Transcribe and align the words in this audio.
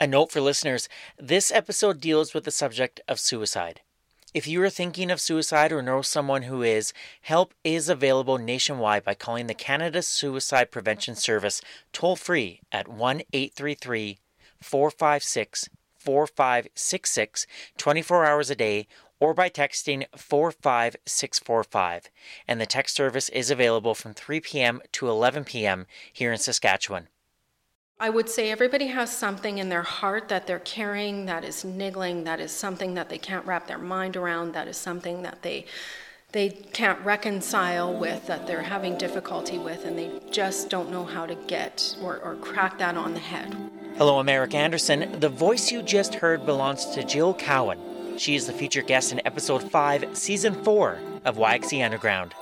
A 0.00 0.06
note 0.06 0.30
for 0.30 0.40
listeners 0.40 0.88
this 1.18 1.50
episode 1.50 2.00
deals 2.00 2.32
with 2.32 2.44
the 2.44 2.52
subject 2.52 3.00
of 3.08 3.18
suicide. 3.18 3.80
If 4.32 4.46
you 4.46 4.62
are 4.62 4.70
thinking 4.70 5.10
of 5.10 5.20
suicide 5.20 5.72
or 5.72 5.82
know 5.82 6.02
someone 6.02 6.42
who 6.42 6.62
is, 6.62 6.92
help 7.22 7.52
is 7.64 7.88
available 7.88 8.38
nationwide 8.38 9.02
by 9.02 9.14
calling 9.14 9.48
the 9.48 9.54
Canada 9.54 10.02
Suicide 10.02 10.70
Prevention 10.70 11.16
Service 11.16 11.60
toll 11.92 12.14
free 12.14 12.60
at 12.70 12.86
1 12.86 13.22
833 13.32 14.20
456 14.62 15.68
4566 15.96 17.46
24 17.76 18.24
hours 18.24 18.50
a 18.50 18.54
day 18.54 18.86
or 19.18 19.34
by 19.34 19.50
texting 19.50 20.06
45645. 20.16 22.08
And 22.46 22.60
the 22.60 22.66
text 22.66 22.94
service 22.94 23.28
is 23.30 23.50
available 23.50 23.96
from 23.96 24.14
3 24.14 24.38
p.m. 24.42 24.80
to 24.92 25.08
11 25.08 25.42
p.m. 25.42 25.88
here 26.12 26.30
in 26.30 26.38
Saskatchewan. 26.38 27.08
I 28.00 28.10
would 28.10 28.28
say 28.28 28.52
everybody 28.52 28.86
has 28.86 29.10
something 29.10 29.58
in 29.58 29.70
their 29.70 29.82
heart 29.82 30.28
that 30.28 30.46
they're 30.46 30.60
carrying 30.60 31.26
that 31.26 31.42
is 31.42 31.64
niggling, 31.64 32.22
that 32.24 32.38
is 32.38 32.52
something 32.52 32.94
that 32.94 33.08
they 33.08 33.18
can't 33.18 33.44
wrap 33.44 33.66
their 33.66 33.78
mind 33.78 34.16
around, 34.16 34.52
that 34.52 34.68
is 34.68 34.76
something 34.76 35.22
that 35.22 35.42
they 35.42 35.66
they 36.30 36.50
can't 36.50 37.00
reconcile 37.00 37.92
with, 37.92 38.26
that 38.26 38.46
they're 38.46 38.62
having 38.62 38.98
difficulty 38.98 39.58
with, 39.58 39.84
and 39.84 39.98
they 39.98 40.20
just 40.30 40.68
don't 40.68 40.90
know 40.90 41.04
how 41.04 41.24
to 41.26 41.34
get 41.46 41.96
or, 42.02 42.18
or 42.18 42.36
crack 42.36 42.78
that 42.78 42.96
on 42.96 43.14
the 43.14 43.18
head. 43.18 43.56
Hello, 43.96 44.20
I'm 44.20 44.28
Eric 44.28 44.54
Anderson. 44.54 45.18
The 45.18 45.30
voice 45.30 45.72
you 45.72 45.82
just 45.82 46.14
heard 46.14 46.44
belongs 46.44 46.84
to 46.90 47.02
Jill 47.02 47.32
Cowan. 47.34 47.80
She 48.18 48.36
is 48.36 48.46
the 48.46 48.52
featured 48.52 48.86
guest 48.86 49.10
in 49.10 49.26
episode 49.26 49.70
5, 49.70 50.16
season 50.16 50.62
4 50.62 50.98
of 51.24 51.36
YXE 51.38 51.82
Underground. 51.82 52.34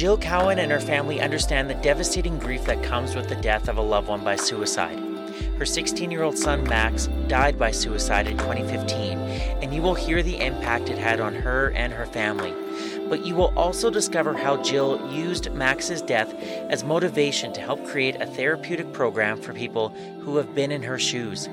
Jill 0.00 0.16
Cowan 0.16 0.58
and 0.58 0.72
her 0.72 0.80
family 0.80 1.20
understand 1.20 1.68
the 1.68 1.74
devastating 1.74 2.38
grief 2.38 2.64
that 2.64 2.82
comes 2.82 3.14
with 3.14 3.28
the 3.28 3.36
death 3.36 3.68
of 3.68 3.76
a 3.76 3.82
loved 3.82 4.08
one 4.08 4.24
by 4.24 4.34
suicide. 4.34 4.98
Her 5.58 5.66
16 5.66 6.10
year 6.10 6.22
old 6.22 6.38
son 6.38 6.64
Max 6.64 7.08
died 7.28 7.58
by 7.58 7.70
suicide 7.70 8.26
in 8.26 8.38
2015, 8.38 9.18
and 9.18 9.74
you 9.74 9.82
will 9.82 9.94
hear 9.94 10.22
the 10.22 10.40
impact 10.40 10.88
it 10.88 10.96
had 10.96 11.20
on 11.20 11.34
her 11.34 11.72
and 11.72 11.92
her 11.92 12.06
family. 12.06 12.54
But 13.10 13.26
you 13.26 13.34
will 13.34 13.52
also 13.58 13.90
discover 13.90 14.34
how 14.34 14.62
Jill 14.62 15.12
used 15.12 15.52
Max's 15.52 16.00
death 16.00 16.32
as 16.70 16.82
motivation 16.82 17.52
to 17.52 17.60
help 17.60 17.84
create 17.84 18.22
a 18.22 18.26
therapeutic 18.26 18.94
program 18.94 19.38
for 19.38 19.52
people 19.52 19.90
who 20.20 20.38
have 20.38 20.54
been 20.54 20.72
in 20.72 20.82
her 20.82 20.98
shoes. 20.98 21.46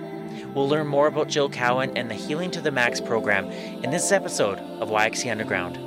We'll 0.55 0.69
learn 0.69 0.87
more 0.87 1.07
about 1.07 1.27
Jill 1.27 1.49
Cowan 1.49 1.97
and 1.97 2.09
the 2.09 2.15
Healing 2.15 2.51
to 2.51 2.61
the 2.61 2.71
Max 2.71 3.01
program 3.01 3.51
in 3.83 3.89
this 3.89 4.13
episode 4.13 4.59
of 4.79 4.87
YXE 4.87 5.29
Underground. 5.29 5.86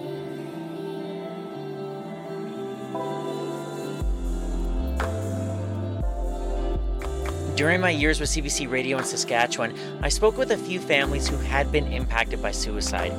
During 7.60 7.82
my 7.82 7.90
years 7.90 8.20
with 8.20 8.30
CBC 8.30 8.70
Radio 8.70 8.96
in 8.96 9.04
Saskatchewan, 9.04 9.78
I 10.00 10.08
spoke 10.08 10.38
with 10.38 10.50
a 10.50 10.56
few 10.56 10.80
families 10.80 11.28
who 11.28 11.36
had 11.36 11.70
been 11.70 11.92
impacted 11.92 12.40
by 12.40 12.52
suicide. 12.52 13.12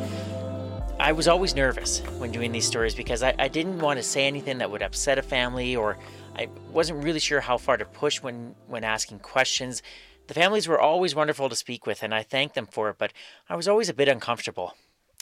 I 1.00 1.12
was 1.12 1.28
always 1.28 1.54
nervous 1.54 2.00
when 2.18 2.32
doing 2.32 2.52
these 2.52 2.66
stories 2.66 2.96
because 2.96 3.22
I, 3.22 3.36
I, 3.38 3.48
didn't 3.50 3.78
want 3.78 4.00
to 4.00 4.04
say 4.04 4.26
anything 4.26 4.58
that 4.58 4.72
would 4.72 4.82
upset 4.82 5.20
a 5.20 5.22
family, 5.22 5.76
or 5.76 6.00
I 6.36 6.48
wasn't 6.72 7.04
really 7.04 7.20
sure 7.20 7.40
how 7.40 7.60
far 7.60 7.78
to 7.78 7.86
push 7.86 8.24
when, 8.24 8.56
when 8.66 8.84
asking 8.84 9.20
questions. 9.20 9.84
The 10.26 10.34
families 10.34 10.68
were 10.68 10.80
always 10.80 11.14
wonderful 11.14 11.48
to 11.48 11.56
speak 11.56 11.86
with, 11.86 12.02
and 12.02 12.12
I 12.12 12.24
thanked 12.24 12.56
them 12.56 12.66
for 12.66 12.90
it, 12.90 12.96
but 12.98 13.14
I 13.48 13.56
was 13.56 13.68
always 13.68 13.90
a 13.90 13.94
bit 13.94 14.08
uncomfortable. 14.08 14.74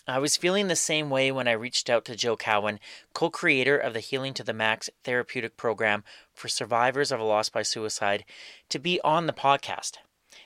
I 0.08 0.20
was 0.20 0.38
feeling 0.38 0.68
the 0.68 0.76
same 0.76 1.10
way 1.10 1.32
when 1.32 1.48
I 1.48 1.52
reached 1.52 1.90
out 1.90 2.06
to 2.06 2.16
Jill 2.16 2.38
Cowan, 2.38 2.80
co 3.14 3.30
creator 3.30 3.78
of 3.78 3.94
the 3.94 4.00
Healing 4.00 4.34
to 4.36 4.44
the 4.44 4.54
Max 4.54 4.90
therapeutic 5.04 5.58
program 5.58 6.04
for 6.34 6.48
survivors 6.48 7.12
of 7.12 7.20
a 7.20 7.24
loss 7.24 7.50
by 7.50 7.62
suicide, 7.62 8.26
to 8.70 8.80
be 8.80 9.00
on 9.02 9.28
the 9.28 9.34
podcast. 9.34 9.98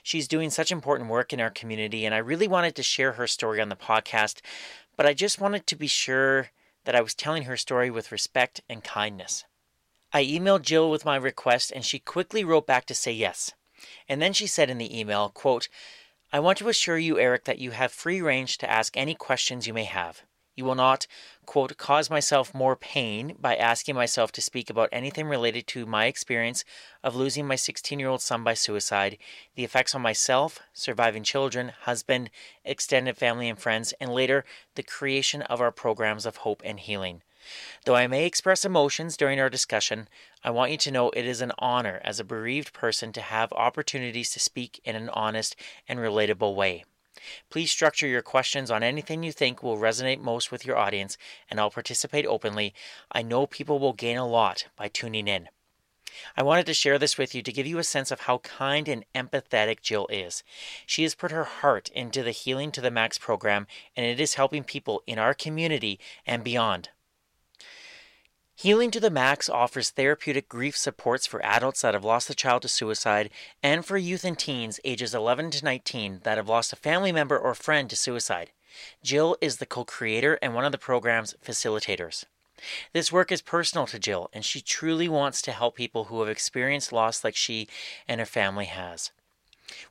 She's 0.02 0.28
doing 0.28 0.50
such 0.50 0.72
important 0.72 1.10
work 1.10 1.32
in 1.32 1.40
our 1.40 1.50
community, 1.50 2.06
and 2.06 2.14
I 2.14 2.18
really 2.18 2.48
wanted 2.48 2.76
to 2.76 2.84
share 2.84 3.14
her 3.14 3.28
story 3.28 3.62
on 3.62 3.70
the 3.70 3.76
podcast, 3.76 4.42
but 4.98 5.06
I 5.06 5.14
just 5.14 5.40
wanted 5.40 5.66
to 5.68 5.76
be 5.76 5.88
sure 5.88 6.50
that 6.86 6.96
I 6.96 7.02
was 7.02 7.14
telling 7.14 7.44
her 7.44 7.56
story 7.56 7.90
with 7.90 8.12
respect 8.12 8.62
and 8.68 8.84
kindness. 8.84 9.46
I 10.12 10.26
emailed 10.26 10.64
Jill 10.64 10.92
with 10.92 11.06
my 11.06 11.16
request, 11.16 11.72
and 11.74 11.86
she 11.86 12.00
quickly 12.00 12.44
wrote 12.44 12.68
back 12.68 12.86
to 12.88 12.96
say 12.96 13.12
yes. 13.12 13.54
And 14.08 14.22
then 14.22 14.34
she 14.34 14.48
said 14.48 14.70
in 14.70 14.78
the 14.78 15.00
email, 15.00 15.30
quote, 15.30 15.70
I 16.34 16.40
want 16.40 16.58
to 16.58 16.68
assure 16.68 16.98
you, 16.98 17.20
Eric, 17.20 17.44
that 17.44 17.60
you 17.60 17.70
have 17.70 17.92
free 17.92 18.20
range 18.20 18.58
to 18.58 18.70
ask 18.70 18.98
any 18.98 19.14
questions 19.14 19.68
you 19.68 19.74
may 19.74 19.84
have. 19.84 20.24
You 20.56 20.66
will 20.66 20.74
not, 20.74 21.06
quote, 21.46 21.78
cause 21.78 22.10
myself 22.10 22.56
more 22.56 22.76
pain 22.76 23.36
by 23.40 23.56
asking 23.56 23.94
myself 23.94 24.32
to 24.32 24.42
speak 24.42 24.72
about 24.72 24.90
anything 24.92 25.28
related 25.28 25.68
to 25.68 25.86
my 25.86 26.06
experience 26.06 26.66
of 27.04 27.16
losing 27.16 27.46
my 27.46 27.56
16 27.56 28.00
year 28.00 28.10
old 28.10 28.24
son 28.24 28.44
by 28.44 28.56
suicide, 28.56 29.20
the 29.54 29.64
effects 29.64 29.94
on 29.94 30.02
myself, 30.02 30.60
surviving 30.74 31.22
children, 31.22 31.72
husband, 31.82 32.32
extended 32.66 33.16
family 33.16 33.48
and 33.48 33.60
friends, 33.60 33.94
and 34.00 34.12
later 34.12 34.44
the 34.74 34.82
creation 34.82 35.44
of 35.44 35.62
our 35.62 35.72
programs 35.72 36.26
of 36.26 36.38
hope 36.38 36.64
and 36.66 36.80
healing. 36.80 37.22
Though 37.86 37.96
I 37.96 38.08
may 38.08 38.26
express 38.26 38.66
emotions 38.66 39.18
during 39.18 39.40
our 39.40 39.50
discussion, 39.50 40.08
I 40.44 40.52
want 40.52 40.72
you 40.72 40.78
to 40.78 40.92
know 40.92 41.10
it 41.10 41.26
is 41.26 41.42
an 41.42 41.52
honor 41.60 42.02
as 42.04 42.20
a 42.20 42.24
bereaved 42.24 42.74
person 42.74 43.12
to 43.14 43.22
have 43.22 43.52
opportunities 43.54 44.32
to 44.32 44.40
speak 44.40 44.80
in 44.84 44.96
an 44.96 45.10
honest 45.10 45.56
and 45.88 46.00
relatable 46.00 46.56
way. 46.56 46.86
Please 47.50 47.72
structure 47.72 48.08
your 48.08 48.22
questions 48.22 48.72
on 48.72 48.84
anything 48.84 49.24
you 49.24 49.32
think 49.32 49.62
will 49.62 49.78
resonate 49.78 50.20
most 50.20 50.52
with 50.52 50.66
your 50.66 50.78
audience, 50.78 51.18
and 51.50 51.60
I'll 51.60 51.70
participate 51.70 52.26
openly. 52.26 52.74
I 53.12 53.22
know 53.22 53.46
people 53.46 53.80
will 53.80 53.94
gain 53.94 54.18
a 54.18 54.28
lot 54.28 54.68
by 54.76 54.88
tuning 54.88 55.28
in. 55.28 55.50
I 56.38 56.44
wanted 56.44 56.66
to 56.68 56.74
share 56.74 57.00
this 57.00 57.18
with 57.18 57.34
you 57.34 57.42
to 57.42 57.52
give 57.52 57.66
you 57.66 57.80
a 57.80 57.84
sense 57.84 58.12
of 58.12 58.22
how 58.22 58.40
kind 58.40 58.88
and 58.88 59.06
empathetic 59.16 59.82
Jill 59.82 60.08
is. 60.08 60.44
She 60.86 61.04
has 61.04 61.16
put 61.16 61.32
her 61.32 61.44
heart 61.44 61.90
into 61.90 62.24
the 62.24 62.32
Healing 62.32 62.72
to 62.74 62.82
the 62.82 62.92
Max 62.92 63.18
program, 63.18 63.68
and 63.96 64.06
it 64.06 64.20
is 64.20 64.36
helping 64.36 64.64
people 64.64 65.02
in 65.08 65.18
our 65.18 65.34
community 65.34 66.00
and 66.26 66.44
beyond. 66.44 66.90
Healing 68.64 68.92
to 68.92 69.02
the 69.02 69.10
Max 69.10 69.50
offers 69.50 69.90
therapeutic 69.90 70.48
grief 70.48 70.78
supports 70.78 71.28
for 71.28 71.44
adults 71.44 71.82
that 71.82 71.94
have 71.94 72.06
lost 72.06 72.30
a 72.30 72.34
child 72.34 72.62
to 72.62 72.70
suicide 72.70 73.30
and 73.62 73.86
for 73.86 73.98
youth 73.98 74.24
and 74.24 74.40
teens 74.40 74.80
ages 74.86 75.14
11 75.14 75.52
to 75.52 75.66
19 75.66 76.22
that 76.24 76.38
have 76.38 76.48
lost 76.48 76.72
a 76.72 76.78
family 76.78 77.12
member 77.12 77.38
or 77.38 77.56
friend 77.56 77.90
to 77.90 77.98
suicide. 77.98 78.52
Jill 79.04 79.36
is 79.42 79.58
the 79.58 79.66
co 79.66 79.84
creator 79.84 80.40
and 80.42 80.56
one 80.56 80.64
of 80.64 80.72
the 80.72 80.78
program's 80.78 81.36
facilitators. 81.46 82.24
This 82.94 83.12
work 83.12 83.34
is 83.34 83.42
personal 83.42 83.86
to 83.88 84.00
Jill, 84.00 84.30
and 84.32 84.46
she 84.46 84.62
truly 84.62 85.10
wants 85.10 85.42
to 85.42 85.52
help 85.52 85.76
people 85.76 86.06
who 86.06 86.22
have 86.22 86.30
experienced 86.30 86.94
loss 86.94 87.22
like 87.22 87.36
she 87.36 87.68
and 88.08 88.22
her 88.22 88.26
family 88.26 88.68
has. 88.68 89.12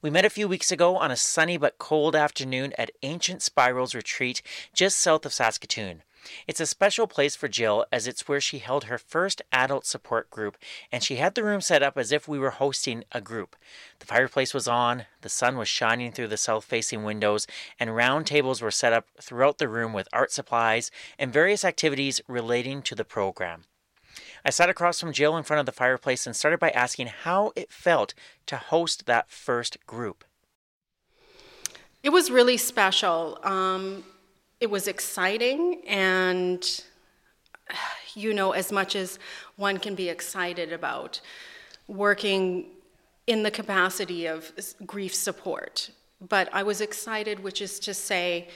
We 0.01 0.09
met 0.09 0.25
a 0.25 0.31
few 0.31 0.49
weeks 0.49 0.73
ago 0.73 0.97
on 0.97 1.11
a 1.11 1.17
sunny 1.17 1.59
but 1.59 1.77
cold 1.77 2.17
afternoon 2.17 2.73
at 2.79 2.91
Ancient 3.03 3.43
Spirals 3.43 3.95
Retreat 3.95 4.41
just 4.73 4.99
south 4.99 5.27
of 5.27 5.35
Saskatoon. 5.35 6.05
It's 6.47 6.61
a 6.61 6.67
special 6.67 7.07
place 7.07 7.37
for 7.37 7.49
Jill 7.49 7.85
as 7.91 8.07
it's 8.07 8.29
where 8.29 8.41
she 8.41 8.59
held 8.59 8.85
her 8.85 8.99
first 8.99 9.43
adult 9.53 9.87
support 9.87 10.31
group, 10.31 10.57
and 10.91 11.03
she 11.03 11.17
had 11.17 11.35
the 11.35 11.45
room 11.45 11.61
set 11.61 11.83
up 11.83 11.97
as 11.97 12.13
if 12.13 12.29
we 12.29 12.39
were 12.39 12.51
hosting 12.51 13.05
a 13.13 13.21
group. 13.21 13.57
The 13.99 14.07
fireplace 14.07 14.55
was 14.55 14.69
on, 14.69 15.07
the 15.21 15.29
sun 15.29 15.57
was 15.57 15.69
shining 15.69 16.13
through 16.13 16.29
the 16.29 16.37
south 16.37 16.65
facing 16.65 17.05
windows, 17.05 17.47
and 17.79 17.95
round 17.95 18.27
tables 18.27 18.63
were 18.63 18.71
set 18.71 18.93
up 18.93 19.09
throughout 19.21 19.59
the 19.59 19.69
room 19.69 19.93
with 19.93 20.09
art 20.13 20.33
supplies 20.33 20.91
and 21.19 21.33
various 21.33 21.65
activities 21.65 22.21
relating 22.29 22.83
to 22.83 22.95
the 22.95 23.05
program. 23.05 23.65
I 24.45 24.51
sat 24.51 24.69
across 24.69 25.01
from 25.01 25.13
Jill 25.13 25.37
in 25.37 25.45
front 25.45 25.61
of 25.61 25.67
the 25.67 25.73
fireplace 25.73 26.27
and 26.27 26.35
started 26.35 26.61
by 26.61 26.71
asking 26.71 27.07
how 27.07 27.53
it 27.57 27.71
felt 27.71 28.15
to 28.47 28.57
host 28.57 29.07
that 29.07 29.31
first 29.31 29.79
group. 29.87 30.25
It 32.03 32.11
was 32.11 32.31
really 32.31 32.57
special. 32.57 33.39
Um, 33.45 34.05
it 34.63 34.71
was 34.71 34.87
exciting 34.87 35.83
and 35.89 36.85
you 38.15 38.33
know 38.33 38.53
as 38.53 38.71
much 38.71 38.95
as 38.95 39.19
one 39.57 39.77
can 39.77 39.97
be 39.97 40.09
excited 40.09 40.73
about 40.73 41.21
working 41.89 42.67
in 43.27 43.43
the 43.43 43.51
capacity 43.51 44.27
of 44.27 44.53
grief 44.87 45.13
support 45.13 45.91
but 46.29 46.49
i 46.53 46.63
was 46.63 46.81
excited 46.81 47.41
which 47.41 47.61
is 47.61 47.81
to 47.81 47.93
say 47.93 48.49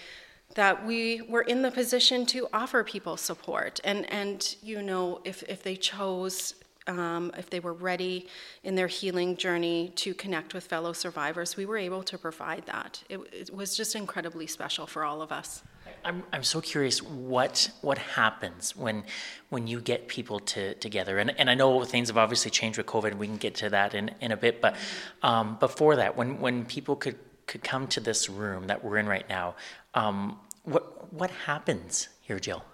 that 0.55 0.87
we 0.87 1.23
were 1.23 1.43
in 1.43 1.61
the 1.63 1.73
position 1.73 2.25
to 2.25 2.47
offer 2.53 2.85
people 2.85 3.17
support 3.17 3.81
and 3.83 4.09
and 4.13 4.57
you 4.63 4.81
know 4.81 5.21
if 5.25 5.43
if 5.49 5.65
they 5.65 5.75
chose 5.75 6.55
um, 6.89 7.33
if 7.37 7.51
they 7.51 7.59
were 7.59 7.73
ready 7.73 8.29
in 8.63 8.77
their 8.77 8.87
healing 8.87 9.37
journey 9.37 9.93
to 9.97 10.15
connect 10.15 10.55
with 10.55 10.63
fellow 10.67 10.93
survivors, 10.93 11.57
we 11.57 11.67
were 11.67 11.77
able 11.77 12.05
to 12.05 12.17
provide 12.17 12.65
that. 12.67 13.03
It, 13.09 13.19
it 13.33 13.53
was 13.53 13.77
just 13.77 13.97
incredibly 13.97 14.47
special 14.47 14.87
for 14.87 15.03
all 15.03 15.21
of 15.21 15.33
us. 15.33 15.65
I'm, 16.07 16.23
I'm 16.33 16.45
so 16.45 16.61
curious 16.61 17.03
what 17.03 17.69
what 17.81 17.99
happens 17.99 18.77
when 18.77 19.05
when 19.49 19.67
you 19.67 19.81
get 19.81 20.07
people 20.07 20.39
to, 20.41 20.75
together. 20.75 21.19
And, 21.19 21.35
and 21.39 21.51
I 21.51 21.55
know 21.55 21.85
things 21.85 22.09
have 22.09 22.17
obviously 22.17 22.51
changed 22.51 22.79
with 22.79 22.87
COVID 22.87 23.15
we 23.19 23.27
can 23.27 23.37
get 23.37 23.57
to 23.57 23.71
that 23.71 23.95
in, 23.95 24.13
in 24.21 24.31
a 24.31 24.37
bit 24.37 24.61
but 24.61 24.77
um, 25.23 25.57
before 25.59 25.97
that 25.97 26.17
when 26.17 26.41
when 26.41 26.65
people 26.65 26.95
could 26.95 27.19
could 27.47 27.63
come 27.63 27.87
to 27.89 28.01
this 28.01 28.29
room 28.29 28.69
that 28.69 28.85
we're 28.85 28.99
in 28.99 29.07
right 29.07 29.29
now 29.29 29.57
um, 29.95 30.39
what 30.63 31.13
what 31.13 31.31
happens 31.31 32.09
here 32.21 32.39
Jill 32.39 32.65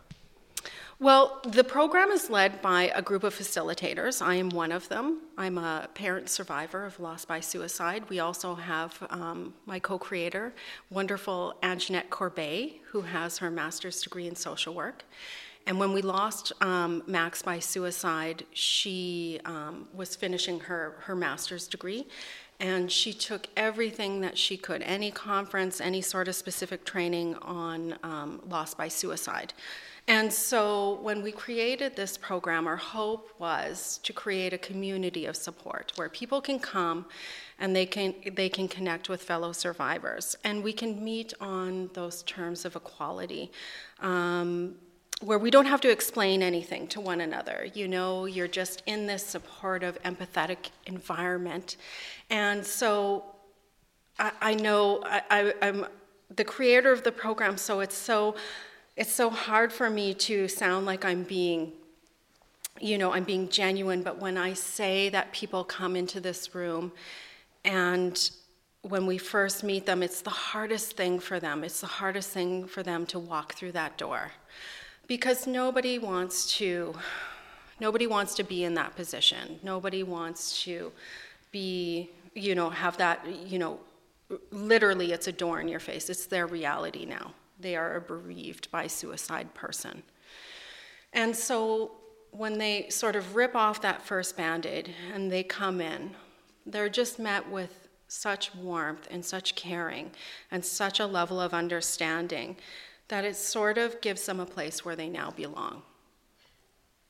well, 1.03 1.41
the 1.45 1.65
program 1.65 2.13
is 2.13 2.31
led 2.31 2.63
by 2.63 2.93
a 2.95 3.03
group 3.03 3.25
of 3.25 3.35
facilitators. 3.35 4.23
I 4.23 4.37
am 4.37 4.51
one 4.51 4.71
of 4.71 4.89
them. 4.89 5.23
I'm 5.37 5.59
a 5.59 5.89
parent 5.95 6.31
survivor 6.31 6.87
of 6.87 7.01
loss 7.01 7.25
by 7.25 7.41
suicide. 7.41 8.05
We 8.09 8.21
also 8.21 8.55
have 8.55 8.97
um, 9.11 9.53
my 9.67 9.81
co 9.81 9.99
creator, 9.99 10.55
wonderful 10.91 11.57
Anjanette 11.61 12.09
Corbet, 12.09 12.75
who 12.85 13.01
has 13.01 13.39
her 13.39 13.51
master's 13.51 14.01
degree 14.01 14.29
in 14.29 14.37
social 14.37 14.75
work. 14.75 15.03
And 15.67 15.81
when 15.81 15.93
we 15.93 16.03
lost 16.03 16.53
um, 16.63 17.03
Max 17.09 17.43
by 17.43 17.59
suicide, 17.59 18.45
she 18.53 19.41
um, 19.45 19.89
was 19.93 20.15
finishing 20.15 20.61
her, 20.61 20.95
her 21.01 21.17
master's 21.17 21.67
degree. 21.67 22.07
And 22.61 22.93
she 22.93 23.13
took 23.13 23.49
everything 23.57 24.21
that 24.21 24.39
she 24.39 24.57
could, 24.57 24.83
any 24.83 25.11
conference, 25.11 25.81
any 25.81 26.01
sort 26.01 26.29
of 26.29 26.37
specific 26.37 26.85
training 26.85 27.35
on 27.43 27.99
um, 28.05 28.41
loss 28.49 28.73
by 28.73 28.87
suicide. 28.87 29.53
And 30.09 30.33
so 30.33 30.99
when 31.03 31.23
we 31.23 31.31
created 31.31 31.95
this 31.95 32.17
program, 32.17 32.67
our 32.67 32.77
hope 32.77 33.31
was 33.39 34.01
to 34.03 34.13
create 34.13 34.53
a 34.53 34.59
community 34.59 35.27
of 35.27 35.37
support 35.37 35.93
where 35.95 36.09
people 36.09 36.41
can 36.41 36.59
come 36.59 37.07
and 37.61 37.75
they 37.75 37.87
can, 37.87 38.15
they 38.35 38.49
can 38.49 38.67
connect 38.67 39.09
with 39.09 39.23
fellow 39.23 39.53
survivors. 39.53 40.37
And 40.43 40.65
we 40.65 40.73
can 40.73 41.03
meet 41.05 41.33
on 41.41 41.89
those 41.95 42.25
terms 42.25 42.65
of 42.65 42.75
equality. 42.75 43.53
Um, 44.01 44.75
where 45.21 45.39
we 45.39 45.53
don't 45.53 45.67
have 45.67 45.81
to 45.81 45.91
explain 45.91 46.43
anything 46.43 46.89
to 46.89 47.01
one 47.01 47.21
another. 47.21 47.69
You 47.75 47.87
know, 47.87 48.27
you're 48.27 48.49
just 48.49 48.83
in 48.87 49.07
this 49.07 49.25
supportive, 49.25 50.03
empathetic 50.03 50.71
environment. 50.87 51.77
And 52.29 52.67
so 52.67 53.25
I, 54.19 54.33
I 54.41 54.55
know 54.55 55.01
I, 55.05 55.23
I, 55.31 55.55
I'm 55.63 55.87
the 56.35 56.45
creator 56.45 56.91
of 56.91 57.05
the 57.05 57.13
program, 57.13 57.57
so 57.57 57.81
it's 57.81 57.97
so 57.97 58.35
it's 58.97 59.13
so 59.13 59.31
hard 59.31 59.73
for 59.73 59.89
me 59.89 60.13
to 60.15 60.49
sound 60.49 60.85
like 60.85 61.05
I'm 61.05 61.23
being, 61.23 61.73
you 62.81 62.99
know, 62.99 63.13
I'm 63.13 63.25
being 63.25 63.49
genuine, 63.49 64.03
but 64.03 64.19
when 64.19 64.37
I 64.37 64.53
say 64.53 65.09
that 65.09 65.33
people 65.33 65.65
come 65.65 65.97
into 65.97 66.21
this 66.21 66.55
room 66.55 66.93
and 67.65 68.31
when 68.83 69.07
we 69.07 69.17
first 69.17 69.63
meet 69.63 69.87
them, 69.87 70.03
it's 70.03 70.21
the 70.21 70.31
hardest 70.31 70.97
thing 70.97 71.21
for 71.21 71.39
them. 71.39 71.63
It's 71.65 71.81
the 71.81 71.87
hardest 71.87 72.31
thing 72.31 72.67
for 72.67 72.83
them 72.83 73.07
to 73.07 73.19
walk 73.19 73.55
through 73.55 73.73
that 73.73 73.97
door. 73.97 74.33
Because 75.07 75.47
nobody 75.47 75.99
wants 75.99 76.57
to 76.59 76.95
nobody 77.81 78.07
wants 78.07 78.35
to 78.35 78.45
be 78.45 78.65
in 78.65 78.75
that 78.75 78.95
position. 78.95 79.59
Nobody 79.63 80.03
wants 80.03 80.63
to 80.65 80.93
be, 81.51 82.11
you 82.35 82.55
know, 82.55 82.71
have 82.71 82.97
that, 82.99 83.27
you 83.47 83.59
know, 83.59 83.81
literally 84.51 85.13
it's 85.13 85.27
a 85.27 85.33
door 85.33 85.61
in 85.61 85.69
your 85.69 85.81
face. 85.81 86.11
It's 86.11 86.27
their 86.27 86.47
reality 86.47 87.05
now 87.05 87.33
they 87.63 87.77
are 87.77 87.97
a 87.97 88.01
bereaved 88.01 88.71
by 88.71 88.87
suicide 88.87 89.55
person. 89.55 90.03
And 91.13 91.35
so 91.35 91.93
when 92.31 92.59
they 92.59 92.89
sort 92.89 93.17
of 93.17 93.37
rip 93.37 93.55
off 93.55 93.81
that 93.83 94.03
first 94.03 94.37
band 94.37 94.67
aid 94.67 94.95
and 95.13 95.31
they 95.31 95.43
come 95.43 95.81
in, 95.81 96.15
they're 96.67 96.89
just 96.89 97.19
met 97.19 97.49
with 97.49 97.89
such 98.09 98.55
warmth 98.55 99.09
and 99.11 99.25
such 99.25 99.55
caring 99.55 100.11
and 100.51 100.65
such 100.65 101.01
a 101.01 101.07
level 101.07 101.41
of 101.41 101.55
understanding 101.55 102.57
that 103.09 103.25
it 103.25 103.37
sort 103.37 103.79
of 103.79 104.01
gives 104.01 104.27
them 104.27 104.41
a 104.41 104.47
place 104.47 104.85
where 104.85 104.97
they 104.97 105.09
now 105.09 105.31
belong. 105.31 105.83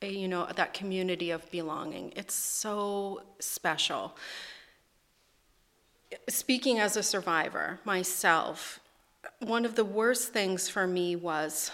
You 0.01 0.27
know, 0.27 0.47
that 0.53 0.73
community 0.73 1.31
of 1.31 1.49
belonging. 1.49 2.11
It's 2.17 2.33
so 2.33 3.23
special. 3.39 4.17
Speaking 6.27 6.79
as 6.79 6.97
a 6.97 7.03
survivor 7.03 7.79
myself, 7.85 8.81
one 9.39 9.65
of 9.65 9.75
the 9.75 9.85
worst 9.85 10.33
things 10.33 10.69
for 10.69 10.87
me 10.87 11.15
was 11.15 11.71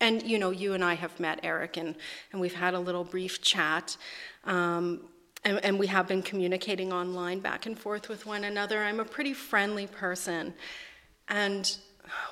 and 0.00 0.22
you 0.22 0.38
know 0.38 0.50
you 0.50 0.74
and 0.74 0.84
i 0.84 0.94
have 0.94 1.18
met 1.20 1.40
eric 1.42 1.76
and, 1.76 1.94
and 2.32 2.40
we've 2.40 2.54
had 2.54 2.74
a 2.74 2.78
little 2.78 3.04
brief 3.04 3.40
chat 3.42 3.96
um, 4.44 5.00
and, 5.44 5.64
and, 5.64 5.78
we 5.78 5.86
have 5.88 6.06
been 6.06 6.22
communicating 6.22 6.92
online 6.92 7.40
back 7.40 7.66
and 7.66 7.78
forth 7.78 8.08
with 8.08 8.26
one 8.26 8.44
another. 8.44 8.82
I'm 8.82 9.00
a 9.00 9.04
pretty 9.04 9.32
friendly 9.32 9.86
person. 9.86 10.54
And 11.28 11.76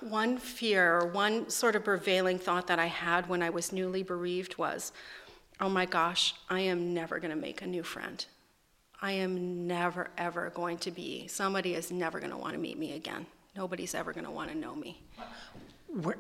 one 0.01 0.39
fear 0.39 1.07
one 1.07 1.49
sort 1.49 1.77
of 1.77 1.85
prevailing 1.85 2.39
thought 2.39 2.67
that 2.67 2.79
i 2.79 2.87
had 2.87 3.29
when 3.29 3.41
i 3.41 3.49
was 3.49 3.73
newly 3.73 4.03
bereaved 4.03 4.59
was 4.59 4.93
oh 5.61 5.69
my 5.69 5.87
gosh 5.87 6.35
i 6.51 6.61
am 6.61 6.93
never 6.93 7.19
going 7.19 7.31
to 7.31 7.41
make 7.41 7.63
a 7.63 7.67
new 7.67 7.83
friend. 7.83 8.27
I 9.01 9.13
am 9.13 9.67
never 9.67 10.11
ever 10.19 10.51
going 10.51 10.77
to 10.79 10.91
be. 10.91 11.27
Somebody 11.29 11.75
is 11.75 11.91
never 11.91 12.21
going 12.21 12.33
to 12.33 12.37
want 12.37 12.53
to 12.53 12.59
meet 12.59 12.79
me 12.79 12.93
again 12.93 13.27
nobody's 13.57 13.95
ever 13.95 14.13
going 14.13 14.25
to 14.25 14.31
want 14.31 14.51
to 14.51 14.57
know 14.57 14.75
me. 14.75 15.03
Where, 15.89 16.17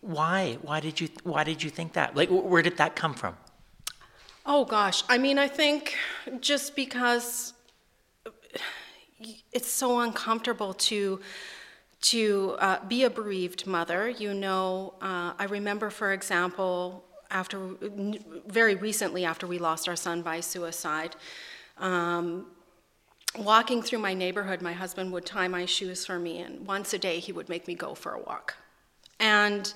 why? 0.00 0.58
Why 0.62 0.80
did 0.80 1.00
you? 1.00 1.08
Why 1.24 1.44
did 1.44 1.62
you 1.62 1.70
think 1.70 1.92
that? 1.94 2.16
Like, 2.16 2.28
where 2.30 2.62
did 2.62 2.76
that 2.78 2.96
come 2.96 3.14
from? 3.14 3.36
Oh 4.46 4.64
gosh, 4.64 5.04
I 5.08 5.18
mean, 5.18 5.38
I 5.38 5.48
think 5.48 5.96
just 6.40 6.74
because 6.74 7.52
it's 9.52 9.70
so 9.70 10.00
uncomfortable 10.00 10.72
to 10.74 11.20
to 12.00 12.56
uh, 12.58 12.84
be 12.86 13.04
a 13.04 13.10
bereaved 13.10 13.66
mother. 13.66 14.08
You 14.08 14.32
know, 14.32 14.94
uh, 15.02 15.34
I 15.38 15.44
remember, 15.50 15.90
for 15.90 16.12
example, 16.12 17.04
after 17.30 17.58
very 18.46 18.74
recently 18.74 19.24
after 19.24 19.46
we 19.46 19.58
lost 19.58 19.88
our 19.88 19.96
son 19.96 20.22
by 20.22 20.40
suicide. 20.40 21.16
Um, 21.78 22.46
walking 23.38 23.82
through 23.82 24.00
my 24.00 24.14
neighborhood, 24.14 24.60
my 24.60 24.72
husband 24.72 25.12
would 25.12 25.26
tie 25.26 25.48
my 25.48 25.64
shoes 25.64 26.04
for 26.04 26.18
me, 26.18 26.38
and 26.38 26.66
once 26.66 26.92
a 26.92 26.98
day 26.98 27.20
he 27.20 27.32
would 27.32 27.48
make 27.48 27.66
me 27.68 27.74
go 27.74 27.94
for 27.94 28.12
a 28.12 28.20
walk. 28.20 28.56
And 29.18 29.72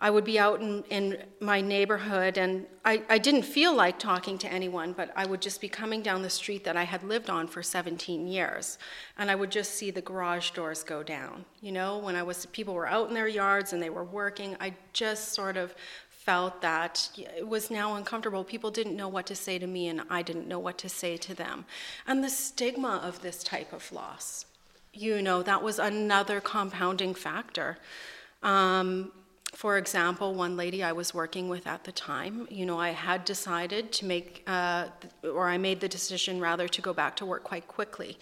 I 0.00 0.10
would 0.10 0.24
be 0.24 0.38
out 0.38 0.60
in, 0.60 0.84
in 0.90 1.24
my 1.40 1.60
neighborhood, 1.60 2.38
and 2.38 2.66
I, 2.84 3.02
I 3.08 3.18
didn't 3.18 3.42
feel 3.42 3.74
like 3.74 3.98
talking 3.98 4.38
to 4.38 4.52
anyone, 4.52 4.92
but 4.92 5.10
I 5.16 5.26
would 5.26 5.42
just 5.42 5.60
be 5.60 5.68
coming 5.68 6.02
down 6.02 6.22
the 6.22 6.30
street 6.30 6.62
that 6.64 6.76
I 6.76 6.84
had 6.84 7.02
lived 7.02 7.28
on 7.28 7.48
for 7.48 7.64
17 7.64 8.28
years, 8.28 8.78
and 9.18 9.28
I 9.28 9.34
would 9.34 9.50
just 9.50 9.74
see 9.74 9.90
the 9.90 10.00
garage 10.00 10.52
doors 10.52 10.84
go 10.84 11.02
down. 11.02 11.44
You 11.60 11.72
know, 11.72 11.98
when 11.98 12.14
I 12.14 12.22
was 12.22 12.46
people 12.46 12.74
were 12.74 12.86
out 12.86 13.08
in 13.08 13.14
their 13.14 13.26
yards 13.26 13.72
and 13.72 13.82
they 13.82 13.90
were 13.90 14.04
working, 14.04 14.56
I 14.60 14.74
just 14.92 15.34
sort 15.34 15.56
of 15.56 15.74
felt 16.28 16.60
that 16.60 17.08
it 17.16 17.48
was 17.48 17.70
now 17.70 17.94
uncomfortable. 17.94 18.44
People 18.44 18.70
didn't 18.70 18.94
know 18.94 19.08
what 19.08 19.24
to 19.24 19.34
say 19.34 19.58
to 19.58 19.66
me, 19.66 19.88
and 19.88 20.02
I 20.10 20.20
didn't 20.20 20.46
know 20.46 20.58
what 20.58 20.76
to 20.84 20.88
say 21.02 21.16
to 21.16 21.32
them. 21.34 21.64
And 22.06 22.22
the 22.22 22.28
stigma 22.28 23.00
of 23.02 23.22
this 23.22 23.42
type 23.42 23.72
of 23.72 23.90
loss, 23.90 24.44
you 24.92 25.22
know, 25.22 25.42
that 25.42 25.62
was 25.62 25.78
another 25.78 26.38
compounding 26.42 27.14
factor. 27.14 27.78
Um, 28.42 29.10
for 29.54 29.78
example, 29.78 30.34
one 30.34 30.54
lady 30.54 30.82
I 30.82 30.92
was 30.92 31.14
working 31.14 31.48
with 31.48 31.66
at 31.66 31.84
the 31.84 31.92
time, 31.92 32.46
you 32.50 32.66
know, 32.66 32.78
I 32.78 32.90
had 32.90 33.24
decided 33.24 33.90
to 33.92 34.04
make, 34.04 34.44
uh, 34.46 34.88
or 35.24 35.48
I 35.48 35.56
made 35.56 35.80
the 35.80 35.88
decision 35.88 36.40
rather 36.40 36.68
to 36.68 36.82
go 36.82 36.92
back 36.92 37.16
to 37.16 37.24
work 37.24 37.42
quite 37.42 37.66
quickly, 37.66 38.18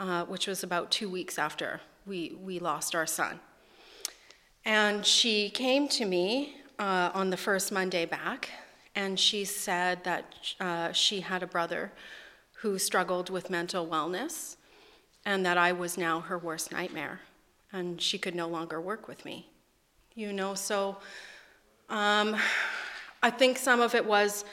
uh, 0.00 0.24
which 0.24 0.48
was 0.48 0.64
about 0.64 0.90
two 0.90 1.08
weeks 1.08 1.38
after 1.38 1.80
we, 2.04 2.36
we 2.42 2.58
lost 2.58 2.96
our 2.96 3.06
son. 3.06 3.38
And 4.64 5.06
she 5.06 5.50
came 5.50 5.86
to 5.98 6.04
me 6.04 6.57
uh, 6.78 7.10
on 7.14 7.30
the 7.30 7.36
first 7.36 7.72
Monday 7.72 8.04
back, 8.04 8.50
and 8.94 9.18
she 9.18 9.44
said 9.44 10.04
that 10.04 10.54
uh, 10.60 10.92
she 10.92 11.20
had 11.20 11.42
a 11.42 11.46
brother 11.46 11.92
who 12.60 12.78
struggled 12.78 13.30
with 13.30 13.50
mental 13.50 13.86
wellness, 13.86 14.56
and 15.24 15.44
that 15.44 15.58
I 15.58 15.72
was 15.72 15.98
now 15.98 16.20
her 16.20 16.38
worst 16.38 16.72
nightmare, 16.72 17.20
and 17.72 18.00
she 18.00 18.18
could 18.18 18.34
no 18.34 18.48
longer 18.48 18.80
work 18.80 19.08
with 19.08 19.24
me. 19.24 19.48
You 20.14 20.32
know, 20.32 20.54
so 20.54 20.98
um, 21.88 22.36
I 23.22 23.30
think 23.30 23.58
some 23.58 23.80
of 23.80 23.94
it 23.94 24.04
was 24.04 24.44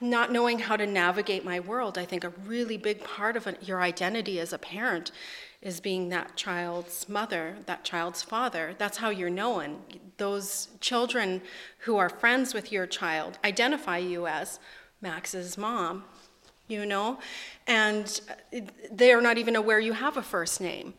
not 0.00 0.32
knowing 0.32 0.58
how 0.58 0.76
to 0.76 0.86
navigate 0.86 1.44
my 1.44 1.60
world. 1.60 1.96
I 1.96 2.04
think 2.04 2.24
a 2.24 2.30
really 2.46 2.76
big 2.76 3.02
part 3.04 3.36
of 3.36 3.48
your 3.62 3.80
identity 3.80 4.40
as 4.40 4.52
a 4.52 4.58
parent 4.58 5.12
is 5.64 5.80
being 5.80 6.10
that 6.10 6.36
child's 6.36 7.08
mother, 7.08 7.56
that 7.64 7.82
child's 7.84 8.22
father. 8.22 8.74
That's 8.76 8.98
how 8.98 9.08
you're 9.08 9.30
known. 9.30 9.78
Those 10.18 10.68
children 10.80 11.40
who 11.78 11.96
are 11.96 12.10
friends 12.10 12.52
with 12.52 12.70
your 12.70 12.86
child 12.86 13.38
identify 13.42 13.96
you 13.96 14.26
as 14.26 14.60
Max's 15.00 15.56
mom, 15.56 16.04
you 16.68 16.84
know, 16.84 17.18
and 17.66 18.20
they're 18.92 19.22
not 19.22 19.38
even 19.38 19.56
aware 19.56 19.80
you 19.80 19.94
have 19.94 20.18
a 20.18 20.22
first 20.22 20.60
name. 20.60 20.92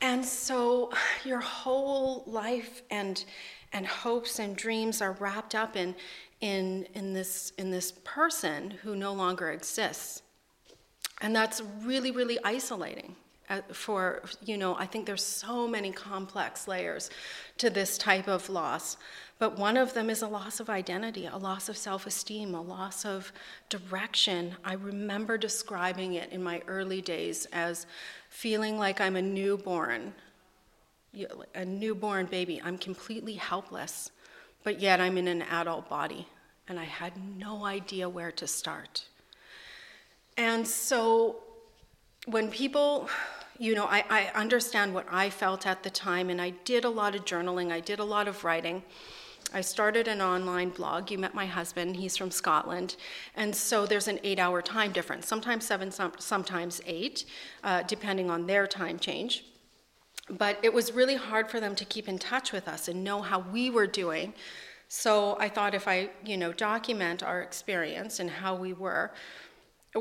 And 0.00 0.24
so 0.24 0.90
your 1.24 1.40
whole 1.40 2.24
life 2.26 2.82
and 2.90 3.22
and 3.72 3.86
hopes 3.86 4.40
and 4.40 4.56
dreams 4.56 5.00
are 5.00 5.12
wrapped 5.12 5.54
up 5.54 5.76
in 5.76 5.94
in 6.40 6.86
in 6.94 7.12
this 7.12 7.52
in 7.58 7.70
this 7.70 7.92
person 8.02 8.70
who 8.82 8.96
no 8.96 9.12
longer 9.12 9.50
exists. 9.50 10.22
And 11.20 11.36
that's 11.36 11.60
really 11.82 12.10
really 12.10 12.38
isolating 12.44 13.14
Uh, 13.50 13.60
for 13.72 14.22
you 14.44 14.56
know 14.56 14.76
i 14.76 14.86
think 14.86 15.04
there's 15.06 15.24
so 15.24 15.66
many 15.66 15.90
complex 15.90 16.68
layers 16.68 17.10
to 17.58 17.68
this 17.68 17.98
type 17.98 18.28
of 18.28 18.48
loss. 18.48 18.96
But 19.40 19.58
one 19.58 19.78
of 19.78 19.94
them 19.94 20.10
is 20.10 20.22
a 20.22 20.28
loss 20.28 20.60
of 20.60 20.70
identity 20.70 21.26
a 21.26 21.36
loss 21.36 21.68
of 21.68 21.76
self-esteem 21.76 22.54
a 22.54 22.60
loss 22.60 23.04
of 23.04 23.32
direction. 23.68 24.54
I 24.64 24.74
remember 24.74 25.36
describing 25.36 26.14
it 26.14 26.30
in 26.30 26.42
my 26.44 26.62
early 26.68 27.00
days 27.00 27.46
as 27.52 27.86
feeling 28.28 28.78
like 28.78 29.00
i'm 29.00 29.16
a 29.16 29.22
newborn. 29.22 30.14
A 31.56 31.64
newborn 31.64 32.26
baby. 32.26 32.62
I'm 32.64 32.78
completely 32.78 33.34
helpless 33.34 34.12
but 34.62 34.78
yet 34.78 35.00
i'm 35.00 35.18
in 35.18 35.26
an 35.26 35.42
adult 35.42 35.88
body 35.88 36.28
and 36.68 36.78
i 36.78 36.84
had 36.84 37.12
no 37.36 37.64
idea 37.64 38.08
where 38.08 38.30
to 38.30 38.46
start. 38.46 39.06
And 40.36 40.66
so 40.68 41.42
when 42.26 42.50
people, 42.50 43.08
you 43.60 43.74
know, 43.74 43.84
I, 43.84 44.02
I 44.08 44.30
understand 44.34 44.94
what 44.94 45.06
I 45.10 45.28
felt 45.28 45.66
at 45.66 45.82
the 45.82 45.90
time, 45.90 46.30
and 46.30 46.40
I 46.40 46.54
did 46.64 46.86
a 46.86 46.88
lot 46.88 47.14
of 47.14 47.26
journaling, 47.26 47.70
I 47.70 47.80
did 47.80 47.98
a 47.98 48.04
lot 48.04 48.26
of 48.26 48.42
writing. 48.42 48.82
I 49.52 49.60
started 49.60 50.08
an 50.08 50.22
online 50.22 50.70
blog. 50.70 51.10
You 51.10 51.18
met 51.18 51.34
my 51.34 51.44
husband, 51.44 51.96
he's 51.96 52.16
from 52.16 52.30
Scotland. 52.30 52.96
And 53.34 53.54
so 53.54 53.84
there's 53.84 54.08
an 54.08 54.18
eight 54.22 54.38
hour 54.38 54.62
time 54.62 54.92
difference, 54.92 55.26
sometimes 55.26 55.66
seven, 55.66 55.90
sometimes 55.90 56.80
eight, 56.86 57.26
uh, 57.62 57.82
depending 57.82 58.30
on 58.30 58.46
their 58.46 58.66
time 58.66 58.98
change. 58.98 59.44
But 60.30 60.58
it 60.62 60.72
was 60.72 60.92
really 60.92 61.16
hard 61.16 61.50
for 61.50 61.60
them 61.60 61.74
to 61.74 61.84
keep 61.84 62.08
in 62.08 62.18
touch 62.18 62.52
with 62.52 62.66
us 62.66 62.88
and 62.88 63.04
know 63.04 63.20
how 63.20 63.40
we 63.40 63.68
were 63.68 63.88
doing. 63.88 64.32
So 64.88 65.36
I 65.38 65.48
thought 65.48 65.74
if 65.74 65.86
I, 65.86 66.10
you 66.24 66.36
know, 66.36 66.52
document 66.52 67.22
our 67.22 67.42
experience 67.42 68.20
and 68.20 68.30
how 68.30 68.54
we 68.54 68.72
were, 68.72 69.12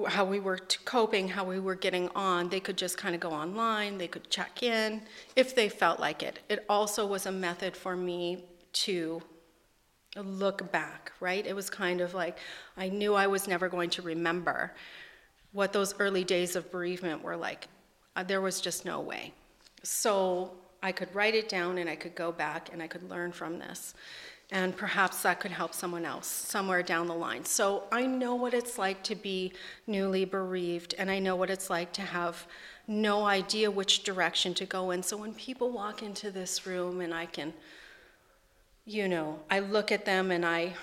how 0.08 0.24
we 0.24 0.40
were 0.40 0.60
coping, 0.86 1.28
how 1.30 1.44
we 1.44 1.60
were 1.60 1.76
getting 1.76 2.10
on. 2.10 2.50
They 2.50 2.60
could 2.60 2.78
just 2.78 2.98
kind 2.98 3.16
of 3.16 3.22
go 3.22 3.32
online, 3.32 3.98
they 3.98 4.08
could 4.08 4.30
check 4.30 4.62
in 4.64 5.02
if 5.36 5.56
they 5.56 5.70
felt 5.70 6.00
like 6.00 6.22
it. 6.22 6.40
It 6.50 6.66
also 6.70 7.06
was 7.06 7.26
a 7.26 7.32
method 7.32 7.76
for 7.76 7.96
me 7.96 8.44
to 8.72 9.22
look 10.16 10.72
back, 10.72 11.12
right? 11.20 11.46
It 11.46 11.56
was 11.56 11.70
kind 11.70 12.02
of 12.02 12.14
like 12.14 12.38
I 12.78 12.90
knew 12.90 13.16
I 13.16 13.28
was 13.28 13.48
never 13.48 13.70
going 13.70 13.90
to 13.92 14.02
remember 14.02 14.74
what 15.52 15.74
those 15.74 16.00
early 16.00 16.24
days 16.24 16.56
of 16.56 16.72
bereavement 16.72 17.24
were 17.24 17.36
like. 17.36 17.68
Uh, 18.16 18.24
there 18.24 18.42
was 18.42 18.62
just 18.62 18.86
no 18.86 19.00
way. 19.00 19.34
So 19.84 20.52
I 20.84 20.92
could 20.92 21.14
write 21.16 21.36
it 21.36 21.50
down 21.50 21.78
and 21.78 21.90
I 21.90 21.96
could 21.96 22.16
go 22.16 22.32
back 22.32 22.70
and 22.72 22.82
I 22.82 22.88
could 22.88 23.10
learn 23.10 23.32
from 23.32 23.60
this 23.60 23.94
and 24.52 24.76
perhaps 24.76 25.22
that 25.22 25.40
could 25.40 25.52
help 25.52 25.74
someone 25.74 26.06
else 26.06 26.28
somewhere 26.28 26.82
down 26.82 27.08
the 27.08 27.14
line. 27.14 27.46
So 27.46 27.84
I 27.92 28.06
know 28.06 28.34
what 28.34 28.54
it's 28.54 28.78
like 28.80 29.04
to 29.04 29.16
be 29.16 29.54
newly 29.86 30.26
bereaved, 30.26 30.96
and 30.98 31.12
I 31.12 31.20
know 31.20 31.36
what 31.36 31.50
it's 31.50 31.70
like 31.70 31.94
to 31.94 32.02
have 32.02 32.48
no 32.88 33.26
idea 33.26 33.70
which 33.70 34.04
direction 34.04 34.56
to 34.56 34.66
go 34.66 34.90
in. 34.90 35.04
So 35.04 35.16
when 35.16 35.36
people 35.36 35.70
walk 35.70 36.02
into 36.02 36.32
this 36.32 36.66
room 36.66 37.02
and 37.02 37.14
I 37.14 37.28
can, 37.28 37.54
you 38.86 39.08
know, 39.08 39.40
I 39.52 39.60
look 39.60 39.92
at 39.92 40.06
them 40.06 40.32
and 40.32 40.44
I, 40.44 40.74